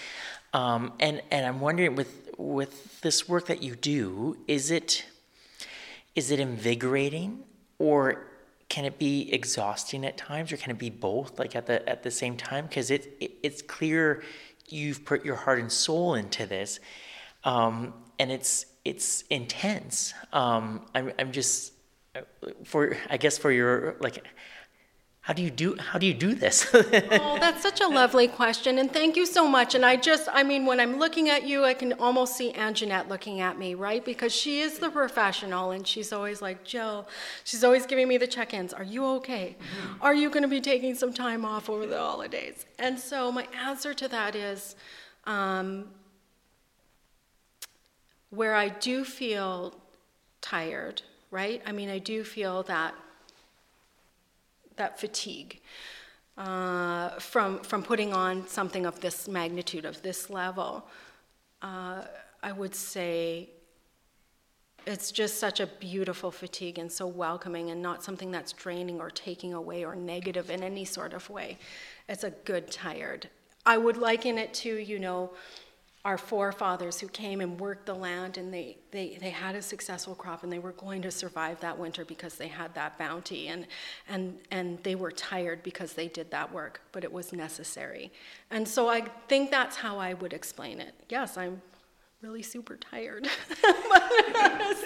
um, 0.54 0.92
and 0.98 1.22
and 1.30 1.46
I'm 1.46 1.60
wondering 1.60 1.94
with 1.94 2.30
with 2.38 3.00
this 3.02 3.28
work 3.28 3.46
that 3.46 3.62
you 3.62 3.76
do, 3.76 4.38
is 4.46 4.70
it 4.70 5.04
is 6.14 6.30
it 6.30 6.40
invigorating 6.40 7.44
or 7.80 8.26
can 8.68 8.84
it 8.84 8.98
be 9.00 9.32
exhausting 9.32 10.04
at 10.04 10.16
times 10.16 10.52
or 10.52 10.56
can 10.56 10.70
it 10.70 10.78
be 10.78 10.90
both 10.90 11.40
like 11.40 11.56
at 11.56 11.66
the 11.66 11.86
at 11.88 12.04
the 12.04 12.10
same 12.12 12.36
time? 12.36 12.66
Because 12.66 12.92
it, 12.92 13.16
it, 13.18 13.32
it's 13.42 13.62
clear 13.62 14.22
you've 14.68 15.04
put 15.04 15.24
your 15.24 15.34
heart 15.34 15.58
and 15.58 15.72
soul 15.72 16.14
into 16.14 16.46
this 16.46 16.78
um, 17.42 17.92
and 18.18 18.30
it's 18.30 18.66
it's 18.84 19.22
intense. 19.22 20.14
Um, 20.32 20.86
I'm, 20.94 21.12
I'm 21.18 21.32
just 21.32 21.72
for 22.64 22.96
i 23.08 23.16
guess 23.16 23.38
for 23.38 23.52
your 23.52 23.94
like 24.00 24.26
how 25.22 25.34
do 25.34 25.42
you 25.42 25.50
do 25.50 25.76
how 25.76 25.98
do 25.98 26.06
you 26.06 26.14
do 26.14 26.34
this? 26.34 26.66
Oh 26.74 27.38
that's 27.38 27.62
such 27.62 27.80
a 27.80 27.88
lovely 27.88 28.26
question 28.26 28.78
and 28.78 28.90
thank 28.92 29.16
you 29.16 29.26
so 29.26 29.46
much 29.46 29.74
and 29.74 29.84
i 29.84 29.94
just 29.96 30.28
i 30.32 30.42
mean 30.42 30.64
when 30.66 30.80
i'm 30.80 30.98
looking 30.98 31.28
at 31.28 31.44
you 31.44 31.64
i 31.64 31.74
can 31.74 31.92
almost 31.94 32.36
see 32.36 32.52
anjanette 32.52 33.08
looking 33.08 33.40
at 33.40 33.58
me 33.58 33.74
right? 33.74 34.04
Because 34.04 34.34
she 34.34 34.60
is 34.60 34.78
the 34.78 34.90
professional 34.90 35.70
and 35.72 35.86
she's 35.86 36.12
always 36.12 36.40
like 36.40 36.64
joe 36.64 37.06
she's 37.44 37.62
always 37.64 37.86
giving 37.86 38.08
me 38.08 38.16
the 38.16 38.26
check-ins 38.26 38.72
are 38.72 38.84
you 38.84 39.04
okay? 39.18 39.56
Mm-hmm. 39.58 40.02
are 40.02 40.14
you 40.14 40.30
going 40.30 40.42
to 40.42 40.48
be 40.48 40.60
taking 40.60 40.94
some 40.94 41.12
time 41.12 41.44
off 41.44 41.68
over 41.68 41.86
the 41.86 41.98
holidays? 41.98 42.64
And 42.78 42.98
so 42.98 43.30
my 43.30 43.46
answer 43.64 43.92
to 43.94 44.08
that 44.08 44.34
is 44.34 44.74
um, 45.24 45.88
where 48.30 48.54
i 48.54 48.68
do 48.68 49.04
feel 49.04 49.74
tired 50.40 51.02
right? 51.30 51.62
I 51.66 51.72
mean 51.72 51.90
i 51.90 51.98
do 51.98 52.24
feel 52.24 52.62
that 52.64 52.94
that 54.80 54.98
fatigue 54.98 55.60
uh, 56.38 57.10
from, 57.18 57.58
from 57.60 57.82
putting 57.82 58.12
on 58.14 58.46
something 58.48 58.86
of 58.86 58.98
this 59.00 59.28
magnitude, 59.28 59.84
of 59.84 60.00
this 60.02 60.30
level, 60.30 60.86
uh, 61.60 62.02
I 62.42 62.52
would 62.52 62.74
say 62.74 63.50
it's 64.86 65.12
just 65.12 65.38
such 65.38 65.60
a 65.60 65.66
beautiful 65.66 66.30
fatigue 66.30 66.78
and 66.78 66.90
so 66.90 67.06
welcoming 67.06 67.70
and 67.70 67.82
not 67.82 68.02
something 68.02 68.30
that's 68.30 68.52
draining 68.52 69.00
or 69.00 69.10
taking 69.10 69.52
away 69.52 69.84
or 69.84 69.94
negative 69.94 70.48
in 70.48 70.62
any 70.62 70.86
sort 70.86 71.12
of 71.12 71.28
way. 71.28 71.58
It's 72.08 72.24
a 72.24 72.30
good 72.30 72.70
tired. 72.70 73.28
I 73.66 73.76
would 73.76 73.98
liken 73.98 74.38
it 74.38 74.54
to, 74.54 74.74
you 74.78 74.98
know, 74.98 75.32
our 76.04 76.16
forefathers 76.16 76.98
who 76.98 77.08
came 77.08 77.42
and 77.42 77.60
worked 77.60 77.84
the 77.84 77.94
land 77.94 78.38
and 78.38 78.52
they, 78.54 78.78
they, 78.90 79.18
they 79.20 79.28
had 79.28 79.54
a 79.54 79.60
successful 79.60 80.14
crop 80.14 80.42
and 80.42 80.50
they 80.50 80.58
were 80.58 80.72
going 80.72 81.02
to 81.02 81.10
survive 81.10 81.60
that 81.60 81.78
winter 81.78 82.06
because 82.06 82.36
they 82.36 82.48
had 82.48 82.74
that 82.74 82.96
bounty 82.98 83.48
and, 83.48 83.66
and, 84.08 84.38
and 84.50 84.82
they 84.82 84.94
were 84.94 85.10
tired 85.10 85.62
because 85.62 85.92
they 85.92 86.08
did 86.08 86.30
that 86.30 86.50
work, 86.50 86.80
but 86.92 87.04
it 87.04 87.12
was 87.12 87.34
necessary. 87.34 88.10
And 88.50 88.66
so 88.66 88.88
I 88.88 89.02
think 89.28 89.50
that's 89.50 89.76
how 89.76 89.98
I 89.98 90.14
would 90.14 90.32
explain 90.32 90.80
it. 90.80 90.94
Yes, 91.10 91.36
I'm 91.36 91.60
really 92.22 92.42
super 92.42 92.76
tired. 92.76 93.26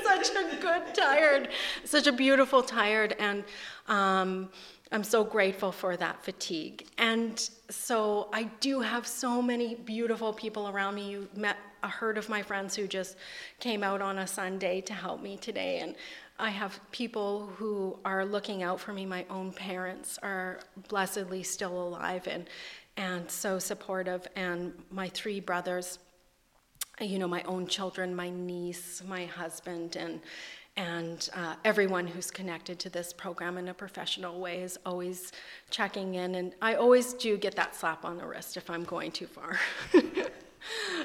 such 0.05 0.31
a 0.31 0.57
good 0.61 0.95
tired, 0.95 1.49
such 1.85 2.07
a 2.07 2.13
beautiful 2.13 2.63
tired. 2.63 3.17
And 3.19 3.45
um, 3.89 4.51
I'm 4.93 5.03
so 5.03 5.25
grateful 5.25 5.73
for 5.73 5.97
that 5.97 6.25
fatigue. 6.25 6.87
And 6.99 7.39
so 7.71 8.29
I 8.33 8.45
do 8.61 8.81
have 8.81 9.07
so 9.07 9.43
many 9.43 9.75
beautiful 9.75 10.33
people 10.33 10.69
around 10.69 10.95
me. 10.95 11.11
You 11.11 11.29
met 11.35 11.57
a 11.83 11.89
herd 11.89 12.19
of 12.19 12.29
my 12.29 12.43
friends 12.43 12.77
who 12.77 12.87
just 12.87 13.17
came 13.59 13.83
out 13.83 14.01
on 14.01 14.19
a 14.19 14.27
Sunday 14.27 14.81
to 14.83 14.93
help 14.93 15.21
me 15.21 15.37
today. 15.37 15.81
And 15.81 15.97
I 16.39 16.51
have 16.51 16.81
people 16.93 17.47
who 17.57 17.99
are 18.05 18.25
looking 18.25 18.63
out 18.63 18.79
for 18.79 18.93
me. 18.93 19.07
My 19.07 19.27
own 19.29 19.53
parents 19.53 20.19
are 20.23 20.61
blessedly 20.89 21.43
still 21.43 21.83
alive 21.83 22.29
and, 22.29 22.49
and 22.97 23.29
so 23.29 23.59
supportive. 23.59 24.27
And 24.37 24.73
my 24.91 25.09
three 25.09 25.41
brothers, 25.41 25.99
you 27.01 27.19
know, 27.19 27.29
my 27.29 27.43
own 27.43 27.67
children, 27.67 28.15
my 28.15 28.31
niece, 28.31 29.03
my 29.07 29.27
husband, 29.27 29.97
and 29.97 30.21
and 30.77 31.29
uh, 31.35 31.55
everyone 31.65 32.05
who's 32.05 32.33
connected 32.33 32.81
to 32.81 32.91
this 32.91 33.13
program 33.13 33.59
in 33.59 33.69
a 33.69 33.75
professional 33.75 34.41
way 34.41 34.61
is 34.61 34.77
always 34.85 35.31
checking 35.71 36.15
in. 36.17 36.35
And 36.35 36.53
I 36.61 36.75
always 36.75 37.13
do 37.15 37.37
get 37.37 37.55
that 37.55 37.77
slap 37.77 38.05
on 38.05 38.19
the 38.19 38.27
wrist 38.27 38.57
if 38.57 38.69
I'm 38.69 38.83
going 38.83 39.13
too 39.13 39.27
far. 39.29 39.61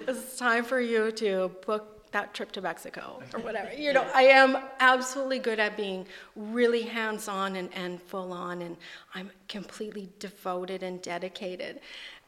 it's 0.07 0.37
time 0.37 0.63
for 0.63 0.81
you 0.81 1.11
to 1.11 1.51
book 1.67 2.11
that 2.11 2.33
trip 2.33 2.51
to 2.53 2.61
Mexico 2.61 3.21
or 3.33 3.39
whatever. 3.41 3.71
You 3.73 3.93
know, 3.93 4.07
I 4.15 4.23
am 4.23 4.57
absolutely 4.79 5.39
good 5.39 5.59
at 5.59 5.77
being 5.77 6.07
really 6.35 6.81
hands 6.81 7.27
on 7.27 7.55
and, 7.55 7.69
and 7.75 8.01
full 8.01 8.33
on, 8.33 8.63
and 8.63 8.77
I'm 9.13 9.29
completely 9.47 10.09
devoted 10.17 10.81
and 10.81 11.01
dedicated. 11.01 11.81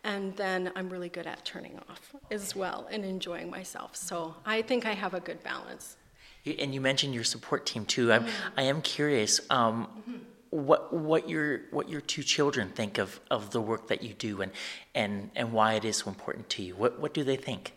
And 0.03 0.35
then 0.35 0.71
I'm 0.75 0.89
really 0.89 1.09
good 1.09 1.27
at 1.27 1.45
turning 1.45 1.79
off 1.89 2.15
as 2.31 2.55
well 2.55 2.87
and 2.91 3.05
enjoying 3.05 3.49
myself. 3.49 3.95
So 3.95 4.35
I 4.45 4.61
think 4.63 4.85
I 4.85 4.93
have 4.93 5.13
a 5.13 5.19
good 5.19 5.43
balance. 5.43 5.97
And 6.45 6.73
you 6.73 6.81
mentioned 6.81 7.13
your 7.13 7.23
support 7.23 7.65
team 7.67 7.85
too. 7.85 8.11
I'm, 8.11 8.23
mm-hmm. 8.23 8.59
I 8.59 8.63
am 8.63 8.81
curious. 8.81 9.39
Um, 9.49 9.87
mm-hmm. 9.99 10.17
What 10.49 10.91
what 10.91 11.29
your 11.29 11.61
what 11.71 11.87
your 11.87 12.01
two 12.01 12.23
children 12.23 12.69
think 12.69 12.97
of, 12.97 13.21
of 13.29 13.51
the 13.51 13.61
work 13.61 13.87
that 13.87 14.03
you 14.03 14.13
do 14.13 14.41
and 14.41 14.51
and 14.93 15.31
and 15.33 15.53
why 15.53 15.75
it 15.75 15.85
is 15.85 15.97
so 15.97 16.09
important 16.09 16.49
to 16.49 16.61
you? 16.61 16.75
What 16.75 16.99
what 16.99 17.13
do 17.13 17.23
they 17.23 17.37
think? 17.37 17.71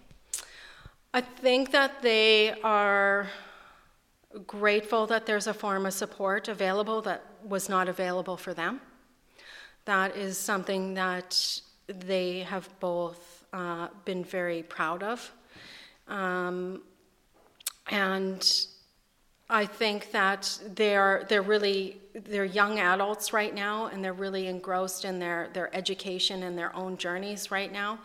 I 1.12 1.20
think 1.20 1.70
that 1.70 2.02
they 2.02 2.52
are 2.64 3.28
grateful 4.46 5.06
that 5.06 5.26
there's 5.26 5.46
a 5.46 5.54
form 5.54 5.86
of 5.86 5.92
support 5.92 6.48
available 6.48 7.00
that 7.02 7.22
was 7.44 7.68
not 7.68 7.88
available 7.88 8.36
for 8.36 8.52
them. 8.52 8.80
That 9.84 10.16
is 10.16 10.36
something 10.36 10.94
that 10.94 11.60
they 11.86 12.40
have 12.40 12.68
both 12.80 13.44
uh, 13.52 13.88
been 14.04 14.24
very 14.24 14.62
proud 14.62 15.02
of. 15.02 15.32
Um, 16.08 16.82
and 17.88 18.46
I 19.50 19.66
think 19.66 20.10
that 20.12 20.58
they're 20.74 21.26
they're 21.28 21.42
really 21.42 22.00
they're 22.14 22.44
young 22.44 22.78
adults 22.78 23.32
right 23.32 23.54
now, 23.54 23.86
and 23.86 24.02
they're 24.02 24.12
really 24.12 24.46
engrossed 24.46 25.04
in 25.04 25.18
their 25.18 25.50
their 25.52 25.74
education 25.76 26.42
and 26.44 26.56
their 26.56 26.74
own 26.74 26.96
journeys 26.96 27.50
right 27.50 27.70
now. 27.70 27.98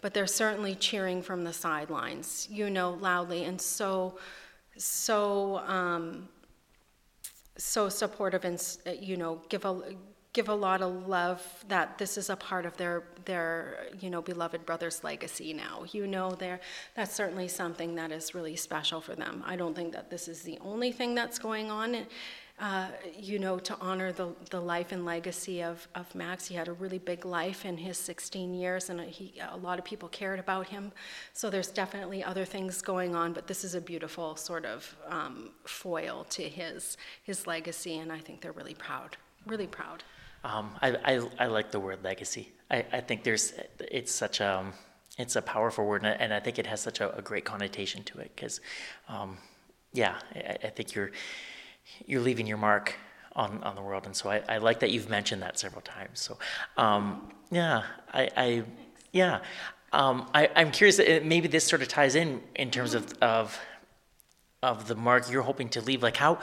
But 0.00 0.14
they're 0.14 0.26
certainly 0.26 0.74
cheering 0.74 1.22
from 1.22 1.42
the 1.42 1.52
sidelines, 1.52 2.46
you 2.50 2.70
know, 2.70 2.92
loudly, 3.00 3.44
and 3.44 3.60
so 3.60 4.18
so 4.76 5.58
um, 5.66 6.28
so 7.56 7.88
supportive, 7.88 8.44
and 8.44 8.62
you 9.00 9.16
know, 9.16 9.42
give 9.48 9.64
a 9.64 9.82
give 10.36 10.50
a 10.50 10.54
lot 10.54 10.82
of 10.82 11.08
love 11.08 11.64
that 11.66 11.96
this 11.96 12.18
is 12.18 12.28
a 12.28 12.36
part 12.36 12.66
of 12.66 12.76
their 12.76 13.02
their 13.24 13.86
you 13.98 14.10
know 14.10 14.20
beloved 14.20 14.66
brother's 14.66 15.02
legacy 15.02 15.54
now. 15.54 15.84
You 15.92 16.06
know 16.06 16.30
there 16.30 16.60
that's 16.94 17.14
certainly 17.14 17.48
something 17.48 17.94
that 17.94 18.12
is 18.12 18.34
really 18.34 18.54
special 18.54 19.00
for 19.00 19.14
them. 19.14 19.42
I 19.46 19.56
don't 19.56 19.74
think 19.74 19.92
that 19.94 20.10
this 20.10 20.28
is 20.28 20.42
the 20.42 20.58
only 20.60 20.92
thing 20.92 21.14
that's 21.14 21.38
going 21.38 21.70
on. 21.70 22.06
Uh, 22.58 22.88
you 23.18 23.38
know 23.38 23.58
to 23.58 23.76
honor 23.80 24.12
the, 24.12 24.28
the 24.50 24.60
life 24.60 24.90
and 24.92 25.04
legacy 25.04 25.62
of, 25.62 25.86
of 25.94 26.14
max 26.14 26.46
he 26.46 26.54
had 26.54 26.68
a 26.68 26.72
really 26.72 26.98
big 26.98 27.26
life 27.26 27.66
in 27.66 27.76
his 27.76 27.98
16 27.98 28.54
years 28.54 28.88
and 28.88 28.98
he, 29.02 29.34
a 29.50 29.58
lot 29.58 29.78
of 29.78 29.84
people 29.84 30.08
cared 30.08 30.38
about 30.38 30.66
him. 30.66 30.90
So 31.34 31.50
there's 31.50 31.68
definitely 31.68 32.24
other 32.24 32.46
things 32.46 32.80
going 32.80 33.14
on 33.14 33.34
but 33.34 33.46
this 33.46 33.62
is 33.62 33.74
a 33.74 33.80
beautiful 33.80 34.36
sort 34.36 34.64
of 34.64 34.96
um, 35.06 35.50
foil 35.64 36.24
to 36.30 36.42
his 36.42 36.96
his 37.24 37.46
legacy 37.46 37.98
and 37.98 38.10
i 38.10 38.18
think 38.18 38.40
they're 38.40 38.58
really 38.62 38.78
proud 38.88 39.18
really 39.46 39.66
proud 39.66 40.02
um, 40.46 40.70
I, 40.80 40.90
I, 41.04 41.20
I, 41.40 41.46
like 41.46 41.72
the 41.72 41.80
word 41.80 42.04
legacy. 42.04 42.52
I, 42.70 42.84
I 42.92 43.00
think 43.00 43.24
there's 43.24 43.52
it's 43.80 44.12
such 44.12 44.40
a 44.40 44.64
it's 45.18 45.34
a 45.34 45.42
powerful 45.42 45.84
word, 45.84 46.04
and 46.04 46.32
I 46.32 46.40
think 46.40 46.58
it 46.58 46.66
has 46.66 46.80
such 46.80 47.00
a, 47.00 47.16
a 47.16 47.22
great 47.22 47.44
connotation 47.44 48.04
to 48.04 48.18
it. 48.18 48.30
Because, 48.34 48.60
um, 49.08 49.38
yeah, 49.92 50.16
I, 50.34 50.56
I, 50.64 50.68
think 50.68 50.94
you're 50.94 51.10
you're 52.06 52.20
leaving 52.20 52.46
your 52.46 52.58
mark 52.58 52.94
on, 53.34 53.62
on 53.64 53.74
the 53.74 53.82
world, 53.82 54.06
and 54.06 54.14
so 54.14 54.30
I, 54.30 54.42
I 54.48 54.58
like 54.58 54.80
that 54.80 54.90
you've 54.90 55.08
mentioned 55.08 55.42
that 55.42 55.58
several 55.58 55.82
times. 55.82 56.20
So, 56.20 56.38
um, 56.76 57.32
yeah, 57.50 57.82
I, 58.12 58.30
I 58.36 58.62
yeah, 59.12 59.40
um, 59.92 60.28
I, 60.32 60.50
I'm 60.54 60.70
curious. 60.70 60.98
Maybe 60.98 61.48
this 61.48 61.64
sort 61.64 61.82
of 61.82 61.88
ties 61.88 62.14
in 62.14 62.40
in 62.54 62.70
terms 62.70 62.94
of 62.94 63.12
of 63.20 63.58
of 64.62 64.86
the 64.86 64.94
mark 64.94 65.28
you're 65.30 65.42
hoping 65.42 65.70
to 65.70 65.80
leave. 65.80 66.02
Like 66.04 66.16
how 66.16 66.38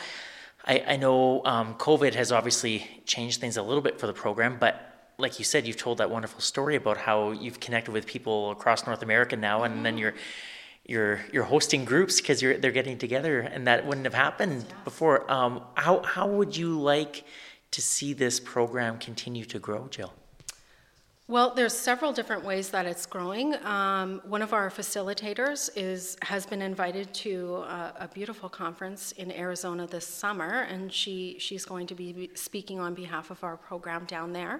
I, 0.65 0.83
I 0.87 0.95
know 0.97 1.43
um, 1.45 1.75
COVID 1.75 2.13
has 2.15 2.31
obviously 2.31 2.87
changed 3.05 3.41
things 3.41 3.57
a 3.57 3.63
little 3.63 3.81
bit 3.81 3.99
for 3.99 4.07
the 4.07 4.13
program, 4.13 4.57
but 4.59 4.93
like 5.17 5.37
you 5.37 5.45
said, 5.45 5.67
you've 5.67 5.77
told 5.77 5.97
that 5.99 6.09
wonderful 6.09 6.41
story 6.41 6.75
about 6.75 6.97
how 6.97 7.31
you've 7.31 7.59
connected 7.59 7.91
with 7.91 8.05
people 8.07 8.51
across 8.51 8.85
North 8.85 9.03
America 9.03 9.35
now, 9.35 9.63
and 9.63 9.85
then 9.85 9.97
you're 9.97 10.13
you're 10.85 11.21
you're 11.31 11.43
hosting 11.43 11.85
groups 11.85 12.19
because 12.19 12.41
you're 12.41 12.57
they're 12.57 12.71
getting 12.71 12.97
together, 12.97 13.41
and 13.41 13.67
that 13.67 13.85
wouldn't 13.85 14.05
have 14.05 14.13
happened 14.13 14.65
before. 14.83 15.29
Um, 15.31 15.61
how 15.75 16.01
how 16.03 16.27
would 16.27 16.55
you 16.57 16.79
like 16.79 17.25
to 17.71 17.81
see 17.81 18.13
this 18.13 18.39
program 18.39 18.97
continue 18.97 19.45
to 19.45 19.59
grow, 19.59 19.87
Jill? 19.87 20.13
Well, 21.29 21.53
there's 21.55 21.73
several 21.73 22.11
different 22.11 22.43
ways 22.43 22.69
that 22.71 22.85
it's 22.85 23.05
growing. 23.05 23.55
Um, 23.65 24.21
one 24.25 24.41
of 24.41 24.51
our 24.51 24.69
facilitators 24.69 25.69
is 25.73 26.17
has 26.21 26.45
been 26.45 26.61
invited 26.61 27.13
to 27.13 27.63
a, 27.65 27.93
a, 28.01 28.07
beautiful 28.13 28.49
conference 28.49 29.13
in 29.13 29.31
Arizona 29.31 29.87
this 29.87 30.05
summer, 30.05 30.63
and 30.63 30.91
she 30.91 31.37
she's 31.39 31.63
going 31.63 31.87
to 31.87 31.95
be 31.95 32.29
speaking 32.35 32.81
on 32.81 32.93
behalf 32.93 33.31
of 33.31 33.41
our 33.41 33.55
program 33.55 34.03
down 34.03 34.33
there 34.33 34.59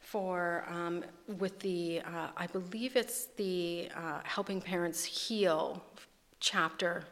for 0.00 0.66
um, 0.68 1.02
with 1.38 1.58
the 1.60 2.02
uh, 2.04 2.28
I 2.36 2.48
believe 2.48 2.96
it's 2.96 3.28
the 3.36 3.88
uh, 3.96 4.20
Helping 4.24 4.60
Parents 4.60 5.02
Heal 5.06 5.82
chapter 6.38 7.04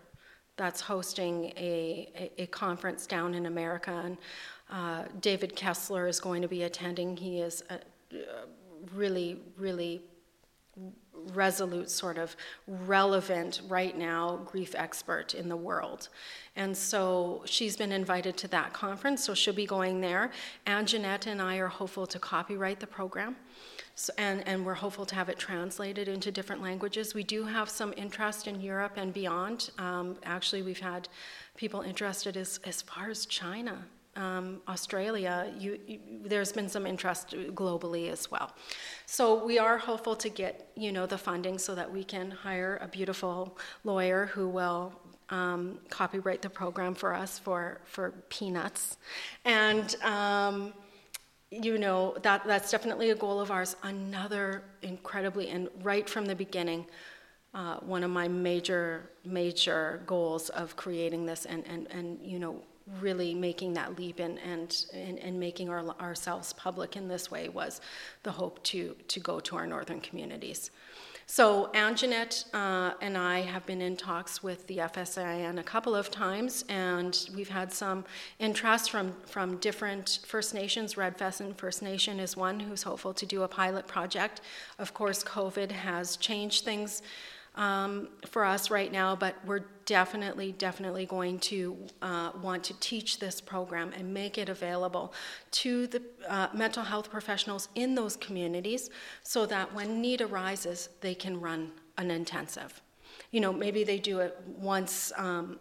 that's 0.57 0.82
hosting 0.82 1.47
a, 1.57 2.30
a, 2.36 2.47
conference 2.49 3.07
down 3.07 3.32
in 3.32 3.47
America, 3.47 4.03
and 4.05 4.18
uh, 4.70 5.05
David 5.22 5.57
Kessler 5.57 6.07
is 6.09 6.20
going 6.20 6.43
to 6.43 6.49
be 6.49 6.64
attending. 6.64 7.16
He 7.16 7.40
is 7.40 7.64
a, 7.70 7.78
really, 8.95 9.41
really 9.59 10.03
resolute, 11.35 11.91
sort 11.91 12.18
of 12.18 12.37
relevant 12.66 13.61
right 13.68 13.97
now 13.97 14.41
grief 14.45 14.74
expert 14.76 15.35
in 15.35 15.49
the 15.49 15.57
world. 15.57 16.09
And 16.57 16.76
so 16.76 17.43
she's 17.45 17.76
been 17.76 17.93
invited 17.93 18.37
to 18.39 18.49
that 18.49 18.72
conference, 18.72 19.24
so 19.24 19.35
she'll 19.35 19.55
be 19.55 19.66
going 19.66 20.01
there. 20.01 20.30
And 20.66 20.87
Anjanette 20.87 21.26
and 21.26 21.41
I 21.41 21.59
are 21.59 21.68
hopeful 21.68 22.07
to 22.07 22.18
copyright 22.18 22.80
the 22.80 22.87
program. 22.87 23.37
So, 23.95 24.12
and, 24.16 24.47
and 24.49 24.64
we're 24.64 24.74
hopeful 24.74 25.05
to 25.07 25.14
have 25.14 25.28
it 25.28 25.39
translated 25.39 26.09
into 26.09 26.33
different 26.33 26.62
languages. 26.62 27.14
We 27.14 27.22
do 27.22 27.45
have 27.45 27.68
some 27.68 27.93
interest 27.97 28.47
in 28.47 28.61
Europe 28.61 28.93
and 28.97 29.12
beyond. 29.12 29.70
Um, 29.78 30.16
actually, 30.24 30.62
we've 30.62 30.80
had 30.80 31.09
people 31.57 31.83
interested 31.83 32.37
as, 32.37 32.59
as 32.64 32.80
far 32.83 33.11
as 33.11 33.26
China 33.26 33.85
um, 34.16 34.60
Australia, 34.68 35.52
you, 35.58 35.78
you, 35.86 35.98
there's 36.24 36.52
been 36.52 36.68
some 36.68 36.86
interest 36.86 37.30
globally 37.54 38.10
as 38.10 38.30
well. 38.30 38.52
So 39.06 39.44
we 39.44 39.58
are 39.58 39.78
hopeful 39.78 40.16
to 40.16 40.28
get 40.28 40.70
you 40.76 40.92
know 40.92 41.06
the 41.06 41.18
funding 41.18 41.58
so 41.58 41.74
that 41.74 41.90
we 41.90 42.04
can 42.04 42.30
hire 42.30 42.78
a 42.82 42.88
beautiful 42.88 43.58
lawyer 43.84 44.26
who 44.26 44.48
will 44.48 44.92
um, 45.30 45.78
copyright 45.88 46.42
the 46.42 46.50
program 46.50 46.94
for 46.94 47.14
us 47.14 47.38
for 47.38 47.80
for 47.84 48.12
peanuts, 48.28 48.96
and. 49.44 49.96
Um, 50.02 50.72
you 51.54 51.76
know 51.76 52.16
that 52.22 52.42
that's 52.46 52.70
definitely 52.70 53.10
a 53.10 53.14
goal 53.14 53.38
of 53.38 53.50
ours. 53.50 53.76
Another 53.82 54.62
incredibly 54.80 55.50
and 55.50 55.68
right 55.82 56.08
from 56.08 56.24
the 56.24 56.34
beginning, 56.34 56.86
uh, 57.52 57.76
one 57.80 58.02
of 58.02 58.10
my 58.10 58.26
major 58.26 59.10
major 59.24 60.02
goals 60.06 60.48
of 60.48 60.74
creating 60.76 61.26
this 61.26 61.44
and 61.44 61.62
and 61.66 61.86
and 61.90 62.18
you 62.22 62.38
know 62.38 62.62
really 63.01 63.35
making 63.35 63.74
that 63.74 63.97
leap 63.99 64.18
and, 64.18 64.39
and, 64.41 64.87
and, 64.93 65.18
and, 65.18 65.39
making 65.39 65.68
our, 65.68 65.85
ourselves 66.01 66.53
public 66.53 66.97
in 66.97 67.09
this 67.09 67.30
way 67.30 67.49
was 67.49 67.80
the 68.22 68.33
hope 68.33 68.62
to, 68.64 68.97
to 69.09 69.20
go 69.20 69.41
to 69.41 69.57
our 69.57 69.66
northern 69.66 70.01
communities. 70.01 70.70
So 71.26 71.70
Anjanette 71.72 72.45
uh, 72.53 72.95
and 73.01 73.16
I 73.16 73.41
have 73.41 73.64
been 73.64 73.80
in 73.80 73.97
talks 73.97 74.43
with 74.43 74.66
the 74.66 74.78
FSIN 74.78 75.59
a 75.59 75.62
couple 75.62 75.95
of 75.95 76.11
times, 76.11 76.64
and 76.68 77.18
we've 77.35 77.49
had 77.49 77.72
some 77.72 78.05
interest 78.39 78.91
from, 78.91 79.14
from 79.26 79.57
different 79.59 80.18
First 80.26 80.53
Nations. 80.53 80.97
Red 80.97 81.16
Pheasant 81.16 81.57
First 81.57 81.83
Nation 81.83 82.18
is 82.20 82.37
one 82.37 82.61
who's 82.61 82.83
hopeful 82.83 83.14
to 83.14 83.24
do 83.24 83.45
a 83.45 83.49
pilot 83.49 83.87
project. 83.87 84.41
Of 84.78 84.93
course, 84.93 85.22
COVID 85.22 85.70
has 85.70 86.16
changed 86.16 86.64
things 86.64 87.03
um, 87.55 88.09
for 88.26 88.44
us 88.44 88.70
right 88.70 88.90
now, 88.90 89.14
but 89.14 89.36
we're 89.44 89.64
definitely, 89.84 90.53
definitely 90.53 91.07
going 91.07 91.38
to 91.38 91.76
uh, 92.00 92.30
want 92.40 92.64
to 92.64 92.80
teach 92.80 93.18
this 93.18 93.40
program 93.40 93.92
and 93.96 94.12
make 94.12 94.38
it 94.38 94.48
available 94.48 95.12
to 95.50 95.86
the 95.88 96.03
uh, 96.28 96.48
mental 96.55 96.82
health 96.82 97.11
professionals 97.11 97.68
in 97.74 97.94
those 97.94 98.16
communities 98.16 98.90
so 99.22 99.44
that 99.46 99.72
when 99.74 100.00
need 100.00 100.20
arises, 100.20 100.88
they 101.00 101.14
can 101.14 101.40
run 101.40 101.72
an 101.98 102.11
intensive. 102.11 102.80
You 103.30 103.40
know, 103.40 103.53
maybe 103.53 103.84
they 103.84 103.98
do 103.98 104.20
it 104.20 104.38
once. 104.46 105.12
Um, 105.16 105.59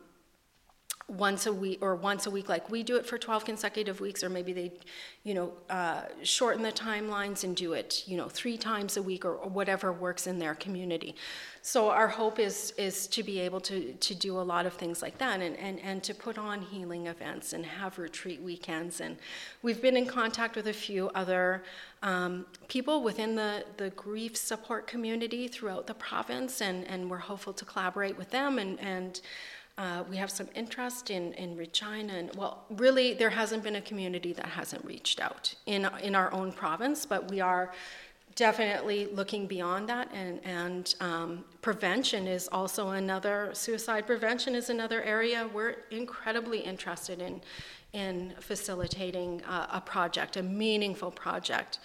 once 1.08 1.46
a 1.46 1.54
week 1.54 1.80
or 1.82 1.96
once 1.96 2.26
a 2.26 2.32
week 2.32 2.48
like 2.48 2.70
we 2.70 2.84
do 2.84 2.96
it 2.96 3.06
for 3.06 3.18
12 3.18 3.44
consecutive 3.44 4.00
weeks 4.00 4.24
or 4.24 4.30
maybe 4.30 4.54
they 4.54 4.72
you 5.24 5.34
know 5.34 5.52
uh, 5.70 6.04
shorten 6.24 6.62
the 6.62 6.72
timelines 6.72 7.44
and 7.44 7.56
do 7.56 7.74
it 7.74 8.04
you 8.08 8.16
know 8.16 8.30
three 8.30 8.58
times 8.58 8.98
a 8.98 9.02
week 9.02 9.26
or, 9.26 9.36
or, 9.36 9.50
whatever 9.50 9.92
works 9.92 10.28
in 10.28 10.40
their 10.40 10.56
community. 10.56 11.16
So 11.62 11.90
our 11.90 12.08
hope 12.08 12.40
is 12.40 12.72
is 12.78 13.08
to 13.08 13.24
be 13.24 13.40
able 13.40 13.60
to 13.62 13.94
to 13.94 14.16
do 14.16 14.40
a 14.40 14.42
lot 14.42 14.66
of 14.66 14.74
things 14.74 15.02
like 15.02 15.18
that 15.18 15.42
and 15.42 15.58
and, 15.58 15.80
and 15.82 16.04
to 16.04 16.14
put 16.14 16.38
on 16.38 16.62
healing 16.62 17.08
events 17.08 17.54
and 17.54 17.66
have 17.66 18.00
retreat 18.00 18.42
weekends 18.42 19.02
and 19.02 19.18
we've 19.62 19.82
been 19.82 19.98
in 19.98 20.06
contact 20.06 20.56
with 20.56 20.68
a 20.68 20.74
few 20.74 21.10
other 21.10 21.64
um, 22.04 22.46
people 22.68 23.04
within 23.04 23.36
the, 23.36 23.64
the 23.78 23.92
grief 23.92 24.36
support 24.36 24.88
community 24.88 25.48
throughout 25.48 25.86
the 25.86 25.94
province 25.94 26.62
and, 26.62 26.88
and 26.88 27.10
we're 27.10 27.18
hopeful 27.18 27.54
to 27.54 27.64
collaborate 27.64 28.18
with 28.18 28.32
them 28.32 28.58
and, 28.58 28.80
and 28.80 29.22
uh, 29.78 30.04
we 30.10 30.18
have 30.18 30.30
some 30.30 30.48
interest 30.56 31.10
in, 31.10 31.34
in 31.34 31.56
Regina, 31.56 32.14
and 32.14 32.36
well, 32.36 32.66
really, 32.72 33.14
there 33.14 33.30
hasn't 33.30 33.64
been 33.64 33.76
a 33.76 33.82
community 33.82 34.34
that 34.34 34.46
hasn't 34.46 34.84
reached 34.86 35.20
out 35.20 35.54
in, 35.66 35.90
in 36.02 36.16
our 36.16 36.32
own 36.34 36.52
province, 36.52 37.06
but 37.06 37.30
we 37.32 37.40
are 37.40 37.72
definitely 38.36 39.08
looking 39.08 39.46
beyond 39.46 39.90
that 39.90 40.10
and, 40.14 40.40
and 40.46 40.96
um, 41.02 41.44
prevention 41.62 42.28
is 42.28 42.48
also 42.52 42.90
another 42.92 43.50
suicide 43.54 44.08
prevention 44.08 44.56
is 44.56 44.70
another 44.70 45.04
area 45.04 45.50
we're 45.54 45.76
incredibly 45.92 46.60
interested 46.60 47.22
in 47.22 47.42
in 47.94 48.34
facilitating 48.40 49.42
a 49.48 49.82
project 49.82 50.38
a 50.38 50.44
meaningful 50.44 51.12
project. 51.12 51.80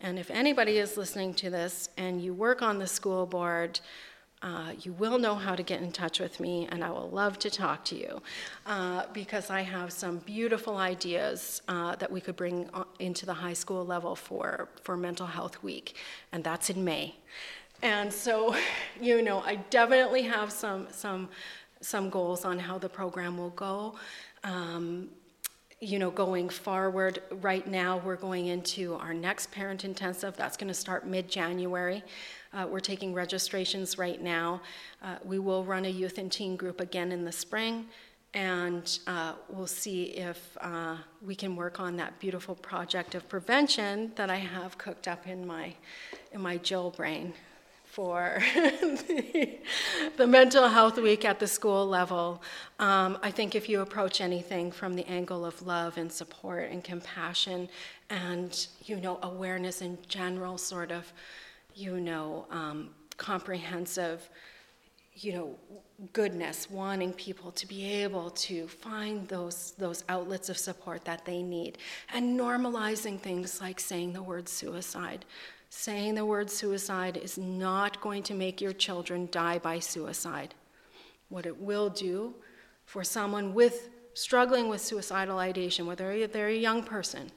And 0.00 0.18
if 0.18 0.30
anybody 0.30 0.78
is 0.78 0.96
listening 0.96 1.34
to 1.34 1.50
this 1.50 1.88
and 1.96 2.20
you 2.20 2.34
work 2.34 2.62
on 2.62 2.80
the 2.80 2.86
school 2.86 3.26
board 3.26 3.78
uh, 4.42 4.72
you 4.80 4.92
will 4.94 5.18
know 5.18 5.36
how 5.36 5.54
to 5.54 5.62
get 5.62 5.80
in 5.80 5.92
touch 5.92 6.18
with 6.18 6.40
me, 6.40 6.68
and 6.72 6.82
I 6.82 6.90
will 6.90 7.08
love 7.08 7.38
to 7.40 7.50
talk 7.50 7.84
to 7.86 7.96
you 7.96 8.20
uh, 8.66 9.04
because 9.12 9.50
I 9.50 9.62
have 9.62 9.92
some 9.92 10.18
beautiful 10.18 10.76
ideas 10.76 11.62
uh, 11.68 11.94
that 11.96 12.10
we 12.10 12.20
could 12.20 12.34
bring 12.34 12.68
into 12.98 13.24
the 13.24 13.34
high 13.34 13.52
school 13.52 13.86
level 13.86 14.16
for, 14.16 14.68
for 14.82 14.96
Mental 14.96 15.26
Health 15.26 15.62
Week, 15.62 15.96
and 16.32 16.42
that's 16.42 16.70
in 16.70 16.84
May. 16.84 17.14
And 17.82 18.12
so, 18.12 18.56
you 19.00 19.22
know, 19.22 19.40
I 19.40 19.56
definitely 19.70 20.22
have 20.22 20.50
some, 20.50 20.88
some, 20.90 21.28
some 21.80 22.10
goals 22.10 22.44
on 22.44 22.58
how 22.58 22.78
the 22.78 22.88
program 22.88 23.38
will 23.38 23.50
go. 23.50 23.94
Um, 24.42 25.08
you 25.80 25.98
know, 25.98 26.12
going 26.12 26.48
forward, 26.48 27.22
right 27.40 27.66
now 27.66 28.00
we're 28.04 28.16
going 28.16 28.46
into 28.46 28.94
our 28.94 29.12
next 29.12 29.50
parent 29.50 29.84
intensive. 29.84 30.36
That's 30.36 30.56
going 30.56 30.68
to 30.68 30.74
start 30.74 31.06
mid 31.06 31.28
January. 31.28 32.04
Uh, 32.54 32.66
we're 32.68 32.80
taking 32.80 33.14
registrations 33.14 33.96
right 33.96 34.20
now. 34.20 34.60
Uh, 35.02 35.16
we 35.24 35.38
will 35.38 35.64
run 35.64 35.84
a 35.86 35.88
youth 35.88 36.18
and 36.18 36.30
teen 36.30 36.56
group 36.56 36.80
again 36.80 37.10
in 37.10 37.24
the 37.24 37.32
spring, 37.32 37.86
and 38.34 38.98
uh, 39.06 39.32
we'll 39.48 39.66
see 39.66 40.04
if 40.04 40.56
uh, 40.60 40.96
we 41.24 41.34
can 41.34 41.56
work 41.56 41.80
on 41.80 41.96
that 41.96 42.18
beautiful 42.18 42.54
project 42.54 43.14
of 43.14 43.28
prevention 43.28 44.12
that 44.16 44.30
I 44.30 44.36
have 44.36 44.76
cooked 44.78 45.08
up 45.08 45.26
in 45.26 45.46
my 45.46 45.74
in 46.32 46.40
my 46.40 46.56
Jill 46.58 46.90
brain 46.90 47.32
for 47.92 48.38
the, 48.62 49.58
the, 50.16 50.26
mental 50.26 50.66
health 50.66 50.96
week 50.96 51.26
at 51.26 51.38
the 51.38 51.46
school 51.46 51.86
level. 51.86 52.42
Um, 52.78 53.18
I 53.22 53.30
think 53.30 53.54
if 53.54 53.68
you 53.68 53.82
approach 53.82 54.22
anything 54.22 54.72
from 54.72 54.94
the 54.94 55.04
angle 55.06 55.44
of 55.44 55.60
love 55.60 55.98
and 55.98 56.10
support 56.10 56.70
and 56.70 56.82
compassion 56.82 57.68
and, 58.08 58.66
you 58.86 58.96
know, 58.96 59.18
awareness 59.22 59.82
in 59.82 59.98
general, 60.08 60.56
sort 60.56 60.90
of, 60.90 61.12
you 61.74 62.00
know, 62.00 62.46
um, 62.50 62.90
comprehensive, 63.16 64.28
you 65.14 65.32
know, 65.32 65.58
goodness, 66.12 66.70
wanting 66.70 67.12
people 67.12 67.52
to 67.52 67.66
be 67.66 67.84
able 68.02 68.30
to 68.30 68.66
find 68.66 69.28
those, 69.28 69.72
those 69.78 70.04
outlets 70.08 70.48
of 70.48 70.56
support 70.56 71.04
that 71.04 71.24
they 71.24 71.42
need, 71.42 71.78
and 72.12 72.38
normalizing 72.38 73.20
things 73.20 73.60
like 73.60 73.78
saying 73.78 74.12
the 74.12 74.22
word 74.22 74.48
suicide 74.48 75.24
saying 75.74 76.14
the 76.14 76.26
word 76.26 76.50
suicide 76.50 77.16
is 77.16 77.38
not 77.38 77.98
going 78.02 78.22
to 78.22 78.34
make 78.34 78.60
your 78.60 78.74
children 78.74 79.26
die 79.32 79.58
by 79.58 79.78
suicide. 79.78 80.54
What 81.30 81.46
it 81.46 81.58
will 81.58 81.88
do 81.88 82.34
for 82.84 83.02
someone 83.02 83.54
with 83.54 83.88
struggling 84.12 84.68
with 84.68 84.82
suicidal 84.82 85.38
ideation, 85.38 85.86
whether 85.86 86.26
they're 86.26 86.48
a 86.48 86.54
young 86.54 86.82
person 86.82 87.32